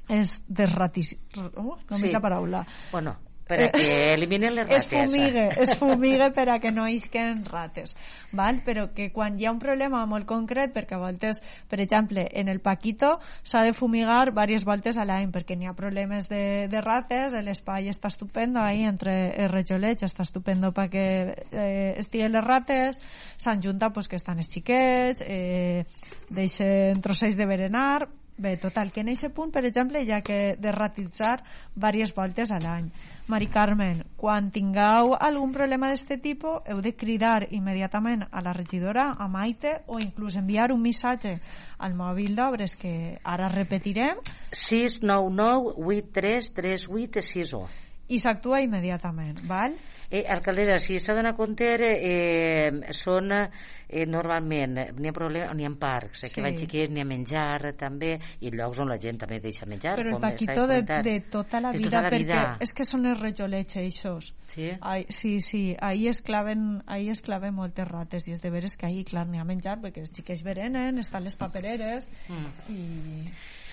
es 0.09 0.43
desratis... 0.47 1.15
Oh, 1.55 1.77
no 1.89 1.97
sí. 1.97 2.13
la 2.13 2.21
paraula. 2.21 2.61
Bueno, 2.91 3.15
per 3.49 3.63
a 3.65 3.69
que 3.73 4.13
eliminen 4.13 4.53
les 4.55 4.67
rates. 4.67 4.85
Es 4.85 4.87
fumigue, 4.87 5.45
es 5.57 5.73
fumigue 5.81 6.29
per 6.35 6.49
a 6.53 6.59
que 6.61 6.71
no 6.71 6.87
isquen 6.87 7.43
rates. 7.45 7.95
Val? 8.31 8.61
Però 8.65 8.89
que 8.93 9.09
quan 9.11 9.39
hi 9.39 9.47
ha 9.47 9.53
un 9.55 9.61
problema 9.61 10.03
molt 10.05 10.27
concret, 10.29 10.71
perquè 10.75 10.95
a 10.95 11.01
voltes, 11.01 11.41
per 11.69 11.81
exemple, 11.81 12.27
en 12.29 12.51
el 12.53 12.61
Paquito 12.61 13.15
s'ha 13.41 13.63
de 13.65 13.73
fumigar 13.73 14.29
diverses 14.29 14.67
voltes 14.67 15.01
a 15.01 15.07
l'any 15.09 15.33
perquè 15.33 15.57
n'hi 15.57 15.69
ha 15.69 15.73
problemes 15.73 16.29
de, 16.29 16.67
de 16.69 16.83
rates, 16.85 17.33
l'espai 17.33 17.89
està 17.89 18.13
estupendo 18.13 18.61
ahí 18.61 18.85
entre 18.85 19.15
els 19.33 19.51
rejolets, 19.51 20.05
està 20.05 20.23
estupendo 20.27 20.71
perquè 20.75 21.07
eh, 21.49 21.95
estiguen 21.97 22.37
les 22.37 22.45
rates, 22.45 23.01
s'han 23.37 23.65
juntat 23.65 23.97
pues, 23.97 24.07
que 24.07 24.19
estan 24.21 24.37
els 24.37 24.53
xiquets, 24.53 25.25
eh, 25.25 25.83
deixen 26.29 27.01
trossells 27.01 27.37
de 27.39 27.49
berenar, 27.49 28.07
Bé, 28.39 28.55
total, 28.55 28.93
que 28.95 29.01
en 29.03 29.09
aquest 29.11 29.33
punt, 29.35 29.49
per 29.51 29.65
exemple, 29.67 29.99
ha 30.15 30.21
que 30.23 30.55
derratitzar 30.63 31.41
diverses 31.75 32.13
voltes 32.15 32.53
a 32.55 32.59
l'any. 32.63 32.85
Mari 33.29 33.45
Carmen, 33.45 33.99
quan 34.17 34.47
tingueu 34.49 35.11
algun 35.13 35.51
problema 35.53 35.91
d'aquest 35.91 36.23
tipus, 36.23 36.63
heu 36.65 36.79
de 36.81 36.95
cridar 36.97 37.45
immediatament 37.53 38.23
a 38.25 38.41
la 38.41 38.55
regidora, 38.57 39.11
a 39.13 39.27
Maite, 39.29 39.83
o 39.85 39.99
inclús 40.01 40.33
enviar 40.39 40.71
un 40.73 40.81
missatge 40.81 41.35
al 41.77 41.93
mòbil 41.93 42.33
d'obres 42.33 42.73
que 42.73 43.19
ara 43.21 43.51
repetirem. 43.53 44.17
699 44.49 45.77
833861 45.77 47.69
i 48.09 48.17
s'actua 48.17 48.63
immediatament, 48.65 49.45
val? 49.45 49.77
Eh, 50.11 50.23
alcaldessa, 50.25 50.79
si 50.81 50.97
s'ha 50.97 51.13
d'anar 51.13 51.35
a 51.35 51.37
compte, 51.37 51.67
eh, 51.85 52.93
són 52.97 53.29
eh, 53.29 54.05
normalment, 54.09 54.79
n'hi 54.97 55.09
ha 55.11 55.13
problema, 55.13 55.51
n'hi 55.53 55.67
ha 55.67 55.71
parcs, 55.77 56.23
eh, 56.23 56.29
sí. 56.31 56.33
que 56.33 56.45
van 56.45 56.57
xiquets, 56.57 56.89
n'hi 56.89 57.03
ha 57.03 57.05
menjar 57.05 57.75
també, 57.77 58.15
i 58.41 58.49
llocs 58.49 58.81
on 58.81 58.89
la 58.89 58.97
gent 59.01 59.19
també 59.21 59.37
deixa 59.43 59.67
menjar. 59.69 59.93
Però 59.99 60.15
el 60.15 60.23
paquito 60.23 60.65
de, 60.65 60.79
de 61.05 61.15
tota 61.29 61.61
la 61.61 61.75
de 61.75 61.83
vida, 61.83 61.91
tota 61.91 62.01
la 62.07 62.13
vida, 62.15 62.41
perquè 62.41 62.65
és 62.65 62.73
que 62.73 62.87
són 62.89 63.05
els 63.11 63.21
rejolets, 63.21 63.77
eixos. 63.83 64.31
Sí? 64.49 64.71
Ai, 64.81 65.05
sí, 65.13 65.35
sí, 65.45 65.63
ahir 65.77 66.09
es 66.09 66.23
claven, 66.25 66.81
ahir 66.89 67.13
es 67.13 67.21
claven 67.21 67.53
moltes 67.61 67.85
rates, 67.85 68.25
i 68.25 68.33
és 68.33 68.41
de 68.41 68.49
veres 68.49 68.77
que 68.81 68.89
ahir, 68.89 69.05
clar, 69.13 69.27
n'hi 69.29 69.37
ha 69.37 69.45
menjar, 69.45 69.77
perquè 69.85 70.01
els 70.07 70.09
xiquets 70.09 70.41
berenen, 70.41 70.97
estan 71.05 71.29
les 71.29 71.37
papereres, 71.37 72.09
mm. 72.27 72.51
i... 72.73 72.83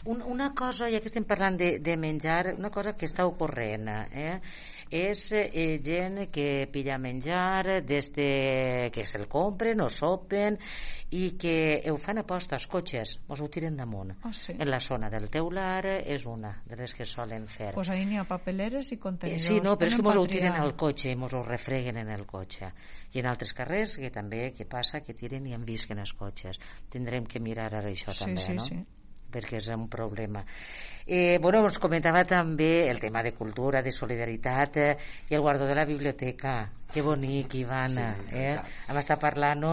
Un, 0.07 0.20
una 0.22 0.53
cosa, 0.55 0.87
ja 0.93 1.01
que 1.03 1.09
estem 1.11 1.24
parlant 1.26 1.57
de, 1.59 1.80
de 1.82 1.97
menjar, 1.99 2.53
una 2.55 2.68
cosa 2.70 2.93
que 2.95 3.09
està 3.09 3.24
ocorrent, 3.26 3.89
eh? 4.14 4.37
És 4.91 5.32
eh, 5.32 5.78
gent 5.82 6.26
que 6.30 6.66
pilla 6.72 6.99
menjar 6.99 7.82
des 7.87 8.11
de 8.14 8.91
que 8.95 9.05
se'l 9.05 9.26
compren 9.28 9.80
o 9.82 9.89
sopen 9.91 10.59
i 11.11 11.32
que 11.39 11.82
ho 11.91 11.97
fan 12.03 12.18
a 12.22 12.24
posta 12.26 12.57
als 12.57 12.66
cotxes, 12.70 13.16
mos 13.28 13.41
ho 13.43 13.49
tiren 13.51 13.76
damunt. 13.76 14.14
Oh, 14.24 14.32
sí. 14.32 14.55
en 14.59 14.70
la 14.70 14.80
zona 14.80 15.11
del 15.11 15.28
teular 15.30 15.84
és 16.03 16.26
una 16.26 16.62
de 16.66 16.76
les 16.76 16.95
que 16.95 17.05
solen 17.05 17.47
fer. 17.47 17.72
Pues 17.74 17.91
ahí 17.91 18.05
n'hi 18.07 18.18
ha 18.18 18.26
papeleres 18.26 18.93
i 18.93 18.99
contenidors. 18.99 19.43
Eh, 19.43 19.55
sí, 19.55 19.61
no, 19.62 19.76
però 19.78 19.91
és 19.91 19.97
que 19.99 20.07
mos 20.07 20.18
ho 20.18 20.26
tiren 20.30 20.59
al 20.59 20.74
cotxe 20.78 21.11
i 21.11 21.18
mos 21.18 21.34
ho 21.34 21.43
refreguen 21.47 21.99
en 22.03 22.11
el 22.11 22.26
cotxe. 22.26 22.72
I 23.14 23.22
en 23.22 23.30
altres 23.30 23.55
carrers 23.55 23.97
que 23.99 24.11
també 24.11 24.51
que 24.57 24.66
passa? 24.66 25.01
Que 25.01 25.14
tiren 25.14 25.47
i 25.47 25.55
envisquen 25.55 26.03
els 26.03 26.14
cotxes. 26.14 26.59
Tindrem 26.91 27.26
que 27.26 27.43
mirar 27.43 27.72
ara 27.72 27.89
això 27.91 28.14
sí, 28.14 28.24
també 28.24 28.43
sí, 28.45 28.59
no? 28.59 28.66
Sí 28.66 28.84
perquè 29.33 29.61
és 29.61 29.68
un 29.74 29.89
problema. 29.89 30.45
Eh, 31.07 31.39
bueno, 31.39 31.62
us 31.62 31.79
comentava 31.79 32.24
també 32.27 32.89
el 32.91 32.99
tema 32.99 33.22
de 33.22 33.31
cultura, 33.33 33.83
de 33.83 33.93
solidaritat 33.95 34.77
eh, 34.83 34.91
i 35.31 35.37
el 35.39 35.45
guardó 35.45 35.66
de 35.66 35.77
la 35.79 35.85
biblioteca. 35.87 36.59
Que 36.93 37.03
bonic, 37.03 37.55
Ivana. 37.55 38.12
Sí, 38.29 38.37
eh? 38.39 38.59
Hem 38.89 38.99
estat 38.99 39.20
parlant, 39.22 39.62
no? 39.62 39.72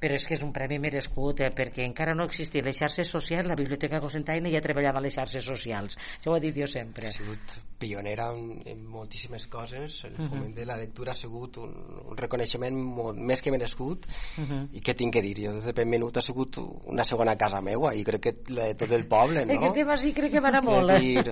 però 0.00 0.16
és 0.16 0.24
que 0.26 0.34
és 0.34 0.42
un 0.42 0.52
premi 0.56 0.78
merescut, 0.80 1.42
eh? 1.44 1.50
perquè 1.54 1.84
encara 1.84 2.14
no 2.16 2.24
existia 2.28 2.64
les 2.64 2.78
xarxes 2.80 3.10
socials, 3.12 3.48
la 3.50 3.56
Biblioteca 3.58 4.00
Cosentaina 4.00 4.50
ja 4.52 4.62
treballava 4.64 5.02
les 5.04 5.14
xarxes 5.14 5.44
socials. 5.44 5.98
Això 6.16 6.32
ho 6.32 6.38
he 6.38 6.42
dit 6.46 6.56
jo 6.62 6.68
sempre. 6.70 7.10
Ha 7.10 7.12
sigut 7.12 7.56
pionera 7.80 8.30
en, 8.32 8.62
en 8.68 8.80
moltíssimes 8.88 9.44
coses, 9.52 9.98
el 10.08 10.16
foment 10.16 10.32
uh 10.32 10.48
-huh. 10.48 10.54
de 10.56 10.66
la 10.66 10.76
lectura 10.76 11.12
ha 11.12 11.14
sigut 11.14 11.58
un, 11.58 11.74
un 12.08 12.16
reconeixement 12.16 12.76
molt, 12.76 13.18
més 13.18 13.42
que 13.42 13.50
merescut, 13.50 14.06
uh 14.38 14.44
-huh. 14.44 14.68
i 14.72 14.80
què 14.80 14.96
tinc 14.96 15.12
que 15.12 15.22
dir? 15.22 15.36
Jo 15.36 15.52
des 15.52 15.64
de 15.64 15.72
primer 15.74 15.98
minut 15.98 16.16
ha 16.16 16.22
sigut 16.22 16.58
una 16.84 17.04
segona 17.04 17.36
casa 17.36 17.60
meua, 17.60 17.94
i 17.94 18.04
crec 18.04 18.20
que 18.20 18.34
la 18.48 18.64
de 18.64 18.74
tot 18.74 18.89
el 18.96 19.06
poble, 19.10 19.44
no? 19.46 19.56
Aquest 19.58 19.76
tema 19.80 19.96
sí 20.00 20.12
crec 20.16 20.34
que 20.34 20.42
va 20.42 20.50
anar 20.52 20.62
molt. 20.66 20.94
Dir, 21.00 21.22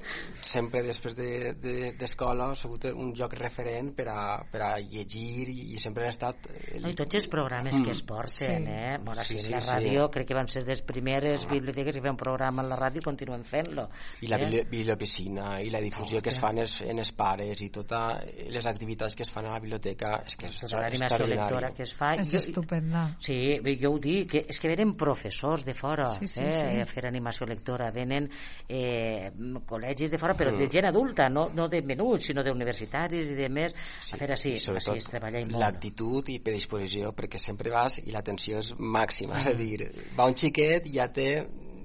sempre 0.54 0.82
després 0.86 1.16
d'escola 1.16 2.48
de, 2.48 2.50
de, 2.50 2.54
ha 2.54 2.60
sigut 2.60 2.86
un 2.92 3.12
lloc 3.16 3.36
referent 3.38 3.92
per 3.96 4.08
a, 4.12 4.24
per 4.50 4.62
a 4.66 4.70
llegir 4.78 5.48
i, 5.52 5.58
i 5.74 5.82
sempre 5.82 6.06
han 6.06 6.14
estat... 6.14 6.48
El... 6.72 6.82
No, 6.84 6.92
I 6.92 6.98
tots 6.98 7.20
els 7.20 7.28
programes 7.32 7.76
mm. 7.76 7.86
que 7.86 7.94
es 7.94 8.02
porten, 8.06 8.68
sí. 8.68 8.76
eh? 8.76 8.98
Bueno, 9.04 9.24
sí, 9.26 9.38
sí, 9.38 9.52
la 9.52 9.62
ràdio 9.64 10.08
sí. 10.08 10.12
crec 10.18 10.30
que 10.30 10.38
van 10.38 10.50
ser 10.52 10.64
les 10.68 10.82
primeres 10.86 11.46
ah. 11.46 11.52
biblioteques 11.52 11.94
que 11.94 12.02
feien 12.02 12.16
un 12.16 12.20
programa 12.20 12.64
en 12.64 12.70
la 12.72 12.78
ràdio 12.80 13.02
i 13.02 13.06
continuen 13.06 13.44
fent-lo. 13.48 13.88
I 14.24 14.30
la 14.32 14.40
eh? 14.42 14.64
bibliopiscina 14.70 15.58
i 15.64 15.72
la 15.74 15.82
difusió 15.84 16.20
oh, 16.20 16.24
que 16.24 16.32
es 16.34 16.40
fan 16.42 16.60
els, 16.62 16.80
en 16.86 17.02
els 17.02 17.12
pares 17.16 17.62
i 17.64 17.70
totes 17.74 18.48
les 18.54 18.66
activitats 18.70 19.16
que 19.16 19.24
es 19.26 19.32
fan 19.32 19.48
a 19.48 19.54
la 19.54 19.62
biblioteca 19.62 20.16
és 20.24 20.38
que 20.40 20.50
és 20.50 20.58
tota 20.62 20.82
l'animació 20.82 21.28
lectora 21.30 21.72
que 21.74 21.84
es 21.86 21.94
fa. 21.96 22.14
És 22.20 22.32
jo, 22.32 22.42
estupenda. 22.42 23.06
Sí, 23.24 23.38
jo 23.80 23.94
ho 23.94 24.00
dic, 24.02 24.28
que 24.32 24.44
és 24.50 24.60
que 24.60 24.70
venen 24.70 24.94
professors 24.98 25.64
de 25.66 25.74
fora 25.76 26.10
sí, 26.18 26.28
sí, 26.30 26.44
eh, 26.44 26.52
sí. 26.54 26.80
a 26.82 26.86
fer 26.88 27.03
animació 27.08 27.48
lectora, 27.48 27.90
venen 27.94 28.28
eh, 28.68 29.30
col·legis 29.66 30.12
de 30.12 30.20
fora, 30.20 30.36
però 30.38 30.52
mm. 30.52 30.62
de 30.62 30.68
gent 30.72 30.88
adulta, 30.90 31.28
no, 31.32 31.48
no 31.54 31.68
de 31.72 31.82
menuts, 31.86 32.30
sinó 32.30 32.44
d'universitaris 32.46 33.32
i 33.32 33.38
de 33.38 33.50
més, 33.52 33.74
sí, 34.04 34.14
a 34.14 34.20
fer 34.20 34.30
així, 34.36 34.56
sobretot 34.62 35.00
sí, 35.02 35.44
l'actitud 35.54 36.30
i 36.32 36.40
predisposició 36.44 37.12
perquè 37.16 37.40
sempre 37.40 37.72
vas 37.74 38.00
i 38.02 38.10
l'atenció 38.14 38.62
és 38.62 38.72
màxima. 38.78 39.38
És 39.40 39.52
a 39.52 39.56
dir, 39.58 39.90
va 40.18 40.28
un 40.30 40.36
xiquet 40.38 40.88
i 40.90 40.96
ja 40.98 41.08
té 41.12 41.28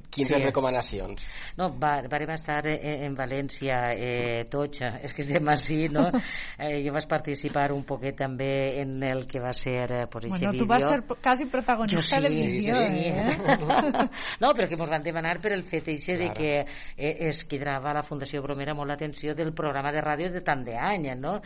15 0.09 0.35
sí. 0.35 0.43
recomanacions. 0.43 1.23
No, 1.57 1.69
va, 1.77 1.99
vam 2.09 2.33
estar 2.33 2.61
eh, 2.67 3.05
en 3.05 3.15
València 3.17 3.77
eh, 3.93 4.45
tots, 4.49 4.81
és 4.81 5.13
que 5.13 5.23
estem 5.23 5.51
així, 5.51 5.87
no? 5.93 6.07
eh, 6.57 6.79
jo 6.85 6.93
vaig 6.95 7.07
participar 7.09 7.69
un 7.75 7.85
poquet 7.87 8.17
també 8.17 8.81
en 8.81 8.97
el 9.05 9.25
que 9.29 9.41
va 9.43 9.53
ser 9.53 9.85
eh, 9.91 10.07
por 10.11 10.27
bueno, 10.27 10.51
vídeo. 10.51 10.65
tu 10.65 10.67
vas 10.69 10.87
ser 10.87 11.03
quasi 11.21 11.45
protagonista 11.45 12.17
sí, 12.17 12.23
del 12.27 12.51
vídeo, 12.51 12.75
sí, 12.75 12.83
sí. 12.83 13.05
eh? 13.05 13.37
no, 14.41 14.53
però 14.57 14.67
que 14.67 14.77
ens 14.79 14.89
van 14.89 15.05
demanar 15.05 15.37
per 15.43 15.53
el 15.53 15.65
fet 15.69 15.89
eixe 15.93 16.17
claro. 16.17 16.27
de 16.27 16.33
que 16.37 16.51
eh, 16.97 17.15
es 17.29 17.43
quedava 17.45 17.93
la 17.93 18.03
Fundació 18.03 18.41
Bromera 18.43 18.73
molt 18.73 18.89
l'atenció 18.89 19.35
del 19.37 19.53
programa 19.53 19.93
de 19.93 20.03
ràdio 20.03 20.33
de 20.33 20.41
tant 20.45 20.65
d'any, 20.65 21.11
no? 21.19 21.39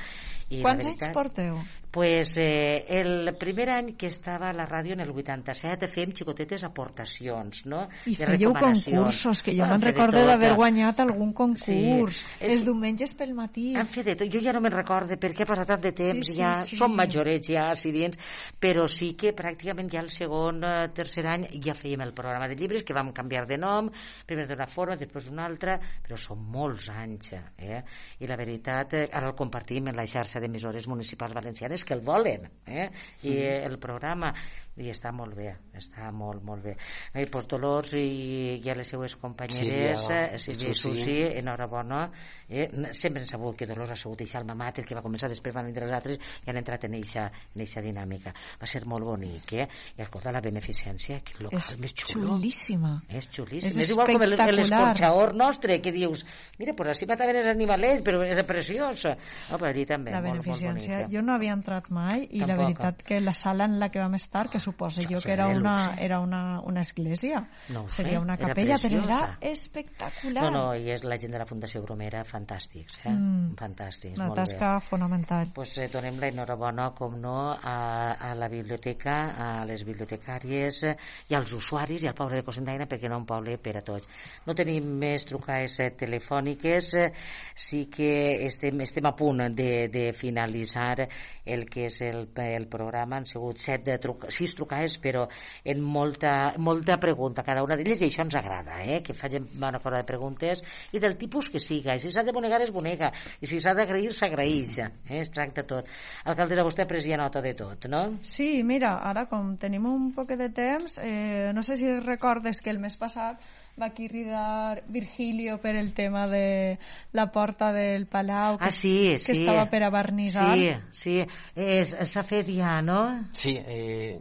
I 0.49 0.61
Quants 0.61 0.85
veritat, 0.85 1.09
anys 1.09 1.15
porteu? 1.15 1.57
Pues 1.93 2.37
eh, 2.37 2.85
el 2.87 3.35
primer 3.37 3.69
any 3.69 3.91
que 3.93 4.07
estava 4.09 4.47
a 4.49 4.53
la 4.57 4.63
ràdio 4.65 4.95
en 4.95 5.03
el 5.03 5.11
87 5.13 5.85
fem 5.85 6.09
xicotetes 6.17 6.63
aportacions, 6.65 7.67
no? 7.69 7.83
I 8.09 8.15
fèieu 8.17 8.49
concursos, 8.57 9.43
que 9.45 9.53
jo 9.53 9.67
me'n 9.69 9.83
recordo 9.83 10.23
d'haver 10.25 10.55
guanyat 10.57 11.03
algun 11.03 11.35
concurs. 11.37 12.23
Sí. 12.23 12.47
Els 12.49 12.63
diumenges 12.65 13.13
pel 13.13 13.35
matí. 13.37 13.75
Han 13.77 13.91
fet 13.93 14.09
de 14.09 14.15
tot. 14.23 14.31
Jo 14.33 14.41
ja 14.41 14.55
no 14.57 14.63
me'n 14.65 14.73
recordo 14.73 15.19
perquè 15.21 15.45
ha 15.45 15.49
passat 15.51 15.69
tant 15.69 15.83
de 15.83 15.91
temps, 15.99 16.25
sí, 16.25 16.33
sí, 16.33 16.39
ja 16.39 16.55
sí. 16.63 16.79
som 16.81 16.97
majorets 16.97 17.51
ja, 17.53 17.67
si 17.77 17.93
dins, 17.93 18.17
però 18.57 18.87
sí 18.89 19.11
que 19.13 19.35
pràcticament 19.37 19.93
ja 19.93 20.01
el 20.01 20.09
segon, 20.09 20.65
eh, 20.65 20.89
tercer 20.97 21.27
any 21.29 21.45
ja 21.61 21.77
fèiem 21.77 22.01
el 22.07 22.15
programa 22.17 22.49
de 22.49 22.57
llibres, 22.57 22.81
que 22.81 22.97
vam 22.97 23.13
canviar 23.13 23.45
de 23.45 23.61
nom, 23.61 23.91
primer 24.25 24.47
d'una 24.49 24.65
forma, 24.65 24.97
després 24.97 25.29
d'una 25.29 25.45
altra, 25.45 25.77
però 26.01 26.17
són 26.17 26.41
molts 26.57 26.89
anys, 26.89 27.35
eh? 27.37 27.85
I 28.17 28.33
la 28.33 28.41
veritat, 28.41 28.97
eh, 28.97 29.05
ara 29.13 29.29
el 29.29 29.37
compartim 29.37 29.93
en 29.93 30.01
la 30.01 30.09
xarxa 30.09 30.41
d'emissores 30.41 30.89
municipals 30.89 31.37
valencianes 31.37 31.82
que 31.85 31.93
el 31.93 32.01
volen, 32.01 32.49
eh? 32.65 32.89
I 33.23 33.37
el 33.67 33.79
programa 33.79 34.33
i 34.81 34.89
està 34.89 35.11
molt 35.13 35.35
bé, 35.37 35.51
està 35.77 36.09
molt, 36.15 36.41
molt 36.45 36.63
bé. 36.65 36.73
I 37.13 37.27
pues, 37.29 37.45
Dolors 37.51 37.93
i, 37.99 38.57
i 38.57 38.71
a 38.71 38.75
les 38.77 38.89
seues 38.89 39.15
companyeres, 39.21 40.07
eh, 40.09 40.37
Sílvia 40.41 40.73
Susi, 40.73 41.19
enhorabona. 41.41 42.07
Eh? 42.49 42.65
Sempre 42.97 43.21
hem 43.21 43.27
sabut 43.29 43.57
que 43.57 43.67
Dolors 43.69 43.93
ha 43.93 43.97
sigut 43.99 44.23
eixa 44.25 44.39
alma 44.39 44.55
mater 44.57 44.85
que 44.85 44.97
va 44.97 45.03
començar, 45.05 45.29
després 45.29 45.53
van 45.53 45.69
vindre 45.69 45.85
els 45.85 45.93
altres 45.93 46.17
i 46.43 46.49
han 46.49 46.57
entrat 46.57 46.87
en 46.87 46.97
eixa, 46.97 47.27
en 47.53 47.65
eixa 47.65 47.83
dinàmica. 47.85 48.33
Va 48.61 48.69
ser 48.69 48.83
molt 48.89 49.05
bonic, 49.05 49.53
eh? 49.61 49.67
I 49.97 50.05
escolta, 50.07 50.33
la 50.33 50.41
beneficència, 50.41 51.19
que 51.25 51.37
local 51.43 51.61
és 51.61 51.77
més 51.81 51.93
xulo. 52.01 52.33
xulíssima. 52.33 52.95
És 53.09 53.29
xulíssim. 53.29 53.69
És, 53.77 53.85
és 53.85 53.93
igual 53.93 54.09
com 54.09 54.25
l'escorxador 54.25 55.35
nostre, 55.37 55.79
que 55.85 55.93
dius, 55.93 56.25
mira, 56.57 56.73
pues 56.77 56.93
així 56.95 57.09
mataven 57.09 57.43
els 57.43 57.51
animalets, 57.53 58.01
però 58.05 58.23
era 58.25 58.45
preciós. 58.47 59.05
No, 59.05 59.59
però 59.59 59.69
allí 59.69 59.85
també, 59.89 60.13
la 60.13 60.21
molt, 60.21 60.41
beneficència. 60.41 61.03
molt 61.03 61.13
jo 61.13 61.21
no 61.25 61.37
havia 61.37 61.53
entrat 61.53 61.89
mai 61.93 62.25
i 62.25 62.41
Tampoc. 62.41 62.49
la 62.49 62.57
veritat 62.63 63.03
que 63.05 63.19
la 63.21 63.33
sala 63.37 63.69
en 63.69 63.79
la 63.81 63.89
que 63.93 64.01
vam 64.01 64.17
estar, 64.17 64.47
que 64.49 64.62
suposo 64.63 65.03
jo 65.09 65.19
que 65.21 65.33
era 65.33 65.47
una, 65.51 65.95
era 65.99 66.19
una, 66.23 66.61
una 66.63 66.81
església. 66.81 67.43
No 67.69 67.87
Seria 67.89 68.19
una 68.19 68.37
capella, 68.37 68.75
era 68.75 68.81
però 68.81 69.03
era 69.03 69.37
espectacular. 69.41 70.43
No, 70.45 70.51
no, 70.51 70.63
i 70.75 70.89
és 70.93 71.03
la 71.03 71.17
gent 71.19 71.33
de 71.35 71.41
la 71.41 71.47
Fundació 71.49 71.83
Bromera, 71.83 72.23
fantàstics, 72.27 72.99
eh? 73.03 73.11
Mm. 73.11 73.53
Fantàstics, 73.59 74.15
una 74.17 74.29
molt 74.31 74.41
tasca 74.41 74.73
bé. 74.77 74.85
fonamental. 74.87 75.51
Pues 75.55 75.75
eh, 75.77 75.89
donem 75.91 76.19
la 76.21 76.29
enhorabona, 76.31 76.89
com 76.97 77.19
no, 77.19 77.37
a, 77.53 77.77
a 78.13 78.33
la 78.39 78.49
biblioteca, 78.51 79.17
a 79.35 79.49
les 79.69 79.83
bibliotecàries 79.87 80.83
eh, 80.89 80.95
i 81.29 81.37
als 81.37 81.53
usuaris 81.53 82.03
i 82.03 82.09
al 82.09 82.17
poble 82.17 82.39
de 82.39 82.47
Cosendaina, 82.47 82.87
perquè 82.89 83.11
no 83.11 83.19
un 83.21 83.27
poble 83.29 83.57
per 83.61 83.77
a 83.79 83.83
tots. 83.85 84.07
No 84.47 84.55
tenim 84.57 84.87
més 85.03 85.27
trucades 85.29 85.79
eh, 85.83 85.91
telefòniques, 85.99 86.93
eh, 86.99 87.09
sí 87.55 87.85
que 87.91 88.11
estem, 88.47 88.81
estem 88.85 89.07
a 89.09 89.15
punt 89.17 89.43
de, 89.55 89.87
de 89.91 90.07
finalitzar 90.13 91.07
el 91.45 91.65
que 91.69 91.87
és 91.89 92.01
el, 92.05 92.27
el 92.45 92.67
programa. 92.71 93.19
Han 93.19 93.27
sigut 93.29 93.61
set 93.61 93.85
de 93.87 93.97
truc 94.01 94.27
sis 94.33 94.52
trucades, 94.57 94.97
però 95.01 95.27
en 95.63 95.81
molta, 95.81 96.53
molta 96.57 96.97
pregunta 97.01 97.45
cada 97.45 97.63
una 97.65 97.77
d'elles, 97.79 98.01
i 98.01 98.09
això 98.09 98.25
ens 98.25 98.37
agrada, 98.39 98.81
eh? 98.83 99.01
que 99.05 99.15
facin 99.17 99.47
bona 99.59 99.81
cosa 99.83 100.01
de 100.01 100.09
preguntes, 100.09 100.61
i 100.91 101.01
del 101.03 101.17
tipus 101.17 101.49
que 101.53 101.61
siga. 101.63 101.95
I 101.95 102.03
si 102.03 102.11
s'ha 102.11 102.23
de 102.23 102.35
bonegar, 102.35 102.61
es 102.63 102.71
bonega. 102.73 103.11
I 103.41 103.49
si 103.49 103.59
s'ha 103.63 103.75
d'agrair, 103.77 104.13
s'agraeix. 104.13 104.77
Eh? 104.83 104.91
Es 105.23 105.33
tracta 105.33 105.65
tot. 105.67 105.89
Alcaldera, 106.25 106.65
vostè 106.65 106.83
ha 106.85 106.89
pres 106.89 107.07
ja 107.07 107.19
nota 107.19 107.41
de 107.43 107.53
tot, 107.57 107.89
no? 107.91 108.05
Sí, 108.21 108.63
mira, 108.63 108.97
ara 109.03 109.27
com 109.31 109.55
tenim 109.61 109.85
un 109.89 110.11
poc 110.15 110.35
de 110.37 110.49
temps, 110.53 110.97
eh, 111.03 111.51
no 111.53 111.63
sé 111.63 111.77
si 111.77 111.89
recordes 111.99 112.61
que 112.61 112.71
el 112.73 112.79
mes 112.79 112.97
passat 112.97 113.41
va 113.79 113.89
cridar 113.89 114.83
Virgilio 114.87 115.57
per 115.57 115.75
el 115.75 115.93
tema 115.93 116.27
de 116.27 116.77
la 117.11 117.31
porta 117.31 117.71
del 117.73 118.05
Palau 118.05 118.57
que, 118.57 118.67
ah, 118.67 118.71
sí, 118.71 119.15
que 119.17 119.33
sí. 119.33 119.41
estava 119.41 119.65
per 119.69 119.81
a 119.83 119.89
barnitzar 119.89 120.53
sí, 120.93 121.15
sí. 121.55 122.05
s'ha 122.05 122.23
fet 122.23 122.51
ja, 122.53 122.81
no? 122.85 123.29
Sí, 123.33 123.57
eh, 123.57 124.19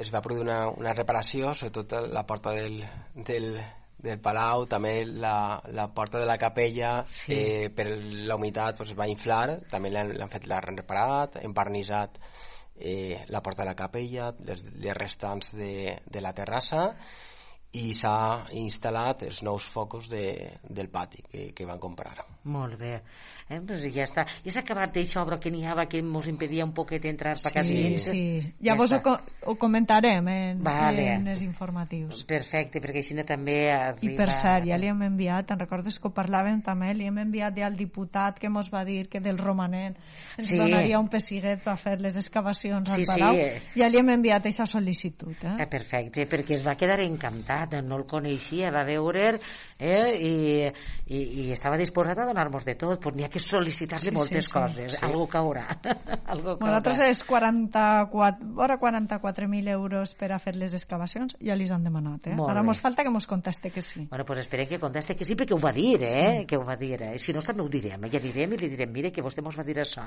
es 0.00 0.10
va 0.14 0.22
produir 0.24 0.44
una, 0.44 0.58
una 0.68 0.92
reparació 0.96 1.54
sobretot 1.54 1.96
la 2.10 2.24
porta 2.26 2.52
del, 2.56 2.80
del, 3.14 3.48
del 4.04 4.20
Palau, 4.20 4.66
també 4.70 4.94
la, 5.06 5.60
la 5.72 5.88
porta 5.94 6.20
de 6.20 6.28
la 6.28 6.38
capella 6.38 6.96
sí. 7.08 7.36
eh, 7.36 7.70
per 7.74 7.88
la 8.28 8.36
humitat 8.36 8.78
pues, 8.80 8.92
es 8.92 8.98
va 8.98 9.08
inflar, 9.10 9.60
també 9.70 9.92
l'han 9.94 10.30
fet 10.32 10.48
l'han 10.50 10.76
reparat, 10.76 11.40
hem 11.42 11.54
barnitzat 11.56 12.20
eh, 12.76 13.24
la 13.28 13.42
porta 13.42 13.62
de 13.62 13.70
la 13.70 13.78
capella, 13.78 14.32
les, 14.44 14.66
les 14.74 14.96
restants 14.98 15.54
de, 15.54 15.98
de 16.04 16.24
la 16.24 16.34
terrassa 16.36 16.90
i 17.74 17.90
s'ha 17.98 18.46
instal·lat 18.54 19.26
els 19.26 19.42
nous 19.42 19.66
focus 19.74 20.08
de, 20.10 20.24
del 20.62 20.90
pati 20.90 21.24
que, 21.26 21.50
que 21.54 21.66
van 21.66 21.82
comprar. 21.82 22.33
Molt 22.44 22.76
bé. 22.78 22.98
Eh? 23.48 23.60
Pues 23.64 23.84
ja 23.92 24.04
està. 24.04 24.24
I 24.44 24.52
s'ha 24.52 24.60
acabat 24.60 24.92
d'això 24.92 25.22
obra 25.22 25.38
que 25.40 25.50
n'hi 25.52 25.64
havia 25.64 25.86
que 25.88 26.00
ens 26.02 26.28
impedia 26.28 26.64
un 26.64 26.74
poquet 26.76 27.04
entrar 27.08 27.34
per 27.40 27.62
sí, 27.64 27.72
dins? 27.72 28.08
Sí, 28.10 28.24
ja, 28.58 28.72
ja 28.72 28.76
vos 28.76 28.92
ho, 28.92 29.00
ho 29.48 29.54
comentarem 29.60 30.28
en, 30.28 30.60
vale. 30.64 31.06
en 31.14 31.28
els 31.32 31.40
informatius. 31.44 32.24
Perfecte, 32.28 32.82
perquè 32.84 33.00
així 33.00 33.16
també 33.24 33.56
arriba... 33.72 34.12
I 34.12 34.16
per 34.18 34.28
cert, 34.32 34.68
ja 34.68 34.76
li 34.80 34.90
hem 34.92 35.00
enviat, 35.06 35.48
te'n 35.48 35.60
recordes 35.60 35.96
que 35.98 36.10
ho 36.10 36.12
parlàvem 36.16 36.60
també, 36.64 36.92
li 36.96 37.08
hem 37.08 37.22
enviat 37.24 37.56
ja 37.56 37.68
al 37.70 37.78
diputat 37.80 38.40
que 38.40 38.52
mos 38.52 38.68
va 38.72 38.84
dir 38.84 39.06
que 39.08 39.22
del 39.24 39.40
romanent 39.40 39.96
ens 40.36 40.50
sí. 40.50 40.60
donaria 40.60 41.00
un 41.00 41.08
pessiguet 41.12 41.64
per 41.64 41.78
fer 41.80 41.96
les 42.04 42.20
excavacions 42.20 42.92
al 42.92 43.00
sí, 43.00 43.08
Palau. 43.08 43.40
Sí. 43.40 43.80
Ja 43.80 43.88
li 43.88 44.00
hem 44.00 44.12
enviat 44.18 44.50
aquesta 44.50 44.68
sol·licitud. 44.68 45.36
Eh? 45.40 45.56
eh? 45.64 45.68
Perfecte, 45.70 46.28
perquè 46.28 46.58
es 46.58 46.66
va 46.66 46.76
quedar 46.76 47.00
encantat, 47.04 47.78
no 47.84 48.00
el 48.00 48.06
coneixia, 48.08 48.72
va 48.74 48.84
veure 48.88 49.34
eh? 49.78 50.12
I, 50.14 50.34
i, 51.08 51.24
i 51.44 51.50
estava 51.54 51.80
disposat 51.80 52.20
a 52.20 52.33
donar-nos 52.34 52.66
de 52.66 52.74
tot, 52.74 52.98
pues 53.00 53.14
n'hi 53.14 53.24
ha 53.24 53.30
que 53.30 53.40
sol·licitar-li 53.42 54.10
sí, 54.10 54.14
moltes 54.14 54.44
sí, 54.44 54.50
sí. 54.50 54.52
coses, 54.52 54.96
sí. 54.96 55.00
algo 55.06 55.26
caurà. 55.30 55.66
algo 56.34 56.56
caurà. 56.58 56.66
Nosaltres 56.66 57.02
és 57.06 57.22
44, 57.28 58.50
vora 58.58 58.78
44.000 58.82 59.72
euros 59.74 60.14
per 60.18 60.32
a 60.34 60.40
fer 60.42 60.56
les 60.58 60.74
excavacions, 60.74 61.36
ja 61.40 61.56
li 61.56 61.68
han 61.70 61.86
demanat, 61.86 62.28
eh? 62.28 62.36
Molt 62.36 62.52
Ara 62.52 62.64
mos 62.66 62.80
falta 62.82 63.04
que 63.06 63.12
mos 63.14 63.26
conteste 63.30 63.70
que 63.70 63.82
sí. 63.82 64.06
Bueno, 64.10 64.24
pues 64.26 64.40
esperem 64.44 64.68
que 64.68 64.80
conteste 64.82 65.16
que 65.16 65.24
sí, 65.24 65.36
perquè 65.38 65.54
ho 65.56 65.62
va 65.62 65.72
dir, 65.72 66.02
eh? 66.02 66.40
Sí. 66.40 66.46
Que 66.50 66.58
ho 66.58 66.64
va 66.66 66.76
dir. 66.76 67.00
Eh? 67.02 67.14
Si 67.18 67.32
no, 67.32 67.42
també 67.44 67.64
ho 67.64 67.70
direm, 67.70 68.08
ja 68.12 68.20
direm 68.22 68.54
i 68.54 68.60
li 68.60 68.70
direm, 68.72 68.92
mire, 68.92 69.12
que 69.14 69.24
vostè 69.24 69.42
mos 69.44 69.56
va 69.58 69.64
dir 69.66 69.78
això. 69.80 70.04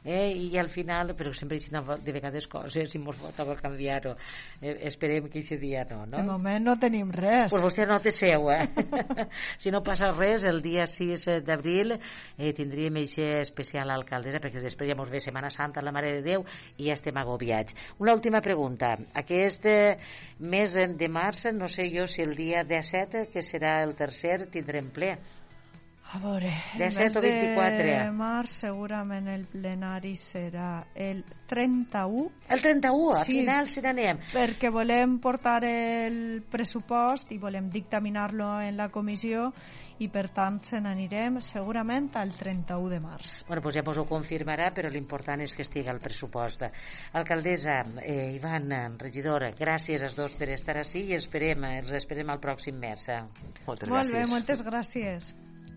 eh? 0.05 0.31
i 0.33 0.59
al 0.59 0.71
final, 0.73 1.12
però 1.19 1.33
sempre 1.37 1.59
hi 1.59 1.69
de 2.05 2.12
vegades 2.12 2.47
coses, 2.49 2.91
si 2.91 2.99
mos 2.99 3.19
vota 3.21 3.45
per 3.45 3.59
canviar-ho. 3.61 4.15
Eh, 4.61 4.77
esperem 4.89 5.29
que 5.29 5.41
aquest 5.41 5.61
dia 5.61 5.85
no, 5.91 6.05
no? 6.07 6.17
De 6.17 6.25
moment 6.27 6.65
no 6.65 6.77
tenim 6.81 7.11
res. 7.12 7.51
Pues 7.53 7.65
vostè 7.65 7.87
no 7.89 8.01
té 8.03 8.12
seu, 8.15 8.49
eh? 8.53 8.69
si 9.62 9.73
no 9.75 9.83
passa 9.85 10.12
res, 10.17 10.45
el 10.49 10.62
dia 10.65 10.87
6 10.89 11.45
d'abril 11.47 11.97
eh, 11.97 12.53
tindríem 12.57 13.01
aquest 13.03 13.45
especial 13.45 13.93
alcaldessa, 13.95 14.41
perquè 14.43 14.54
perquè 14.55 14.69
després 14.69 14.91
ja 14.91 14.97
mos 14.99 15.11
ve 15.11 15.21
Setmana 15.23 15.51
Santa, 15.51 15.83
la 15.83 15.93
Mare 15.93 16.13
de 16.17 16.23
Déu, 16.23 16.45
i 16.79 16.89
ja 16.89 16.95
estem 16.95 17.17
agobiats. 17.19 17.75
Una 17.99 18.15
última 18.15 18.41
pregunta. 18.41 18.95
Aquest 19.15 19.67
eh, 19.67 19.97
mes 20.39 20.75
de 20.75 21.09
març, 21.09 21.49
no 21.53 21.69
sé 21.69 21.89
jo 21.91 22.07
si 22.07 22.23
el 22.23 22.37
dia 22.39 22.65
17, 22.65 23.29
que 23.33 23.43
serà 23.43 23.81
el 23.83 23.97
tercer, 23.99 24.45
tindrem 24.55 24.93
ple. 24.95 25.17
A 26.15 26.19
veure, 26.23 26.53
De 26.79 26.85
el 26.85 26.91
set 26.93 27.09
mes 27.09 27.17
o 27.17 27.21
24. 27.21 27.87
de 27.91 28.11
març 28.15 28.53
segurament 28.61 29.27
el 29.33 29.49
plenari 29.51 30.12
serà 30.15 30.85
el 30.95 31.25
31 31.51 32.29
El 32.55 32.61
31, 32.62 33.11
a 33.17 33.25
Sí. 33.25 33.33
final 33.41 33.67
se 33.67 33.83
n'anem. 33.83 34.21
perquè 34.33 34.71
volem 34.71 35.19
portar 35.19 35.65
el 35.65 36.45
pressupost 36.49 37.33
i 37.33 37.39
volem 37.39 37.69
dictaminar-lo 37.69 38.61
en 38.62 38.77
la 38.77 38.91
comissió 38.91 39.53
i 39.99 40.09
per 40.09 40.29
tant 40.31 40.61
se 40.62 40.79
n'anirem 40.81 41.41
segurament 41.41 42.15
al 42.17 42.31
31 42.39 42.89
de 42.91 43.01
març. 43.01 43.45
Bueno, 43.49 43.62
doncs 43.62 43.75
ja 43.75 43.83
mos 43.83 43.99
ho 43.99 44.05
confirmarà, 44.07 44.71
però 44.73 44.89
l'important 44.91 45.41
és 45.43 45.53
que 45.53 45.62
estigui 45.62 45.89
al 45.89 45.99
pressupost. 45.99 46.62
Alcaldessa, 47.12 47.83
eh, 48.03 48.35
Ivan, 48.37 48.71
eh, 48.71 48.89
regidora, 48.99 49.51
gràcies 49.51 50.01
als 50.01 50.15
dos 50.15 50.33
per 50.39 50.51
estar 50.51 50.77
així 50.79 51.09
i 51.11 51.15
esperem, 51.15 51.65
eh, 51.65 51.79
els 51.81 51.91
esperem 51.91 52.31
al 52.31 52.39
pròxim 52.39 52.79
mes. 52.79 53.09
eh. 53.09 53.21
Moltes 53.67 53.89
Molt 53.89 54.05
gràcies. 54.07 54.12
bé, 54.12 54.27
moltes 54.27 54.62
gràcies. 54.65 55.35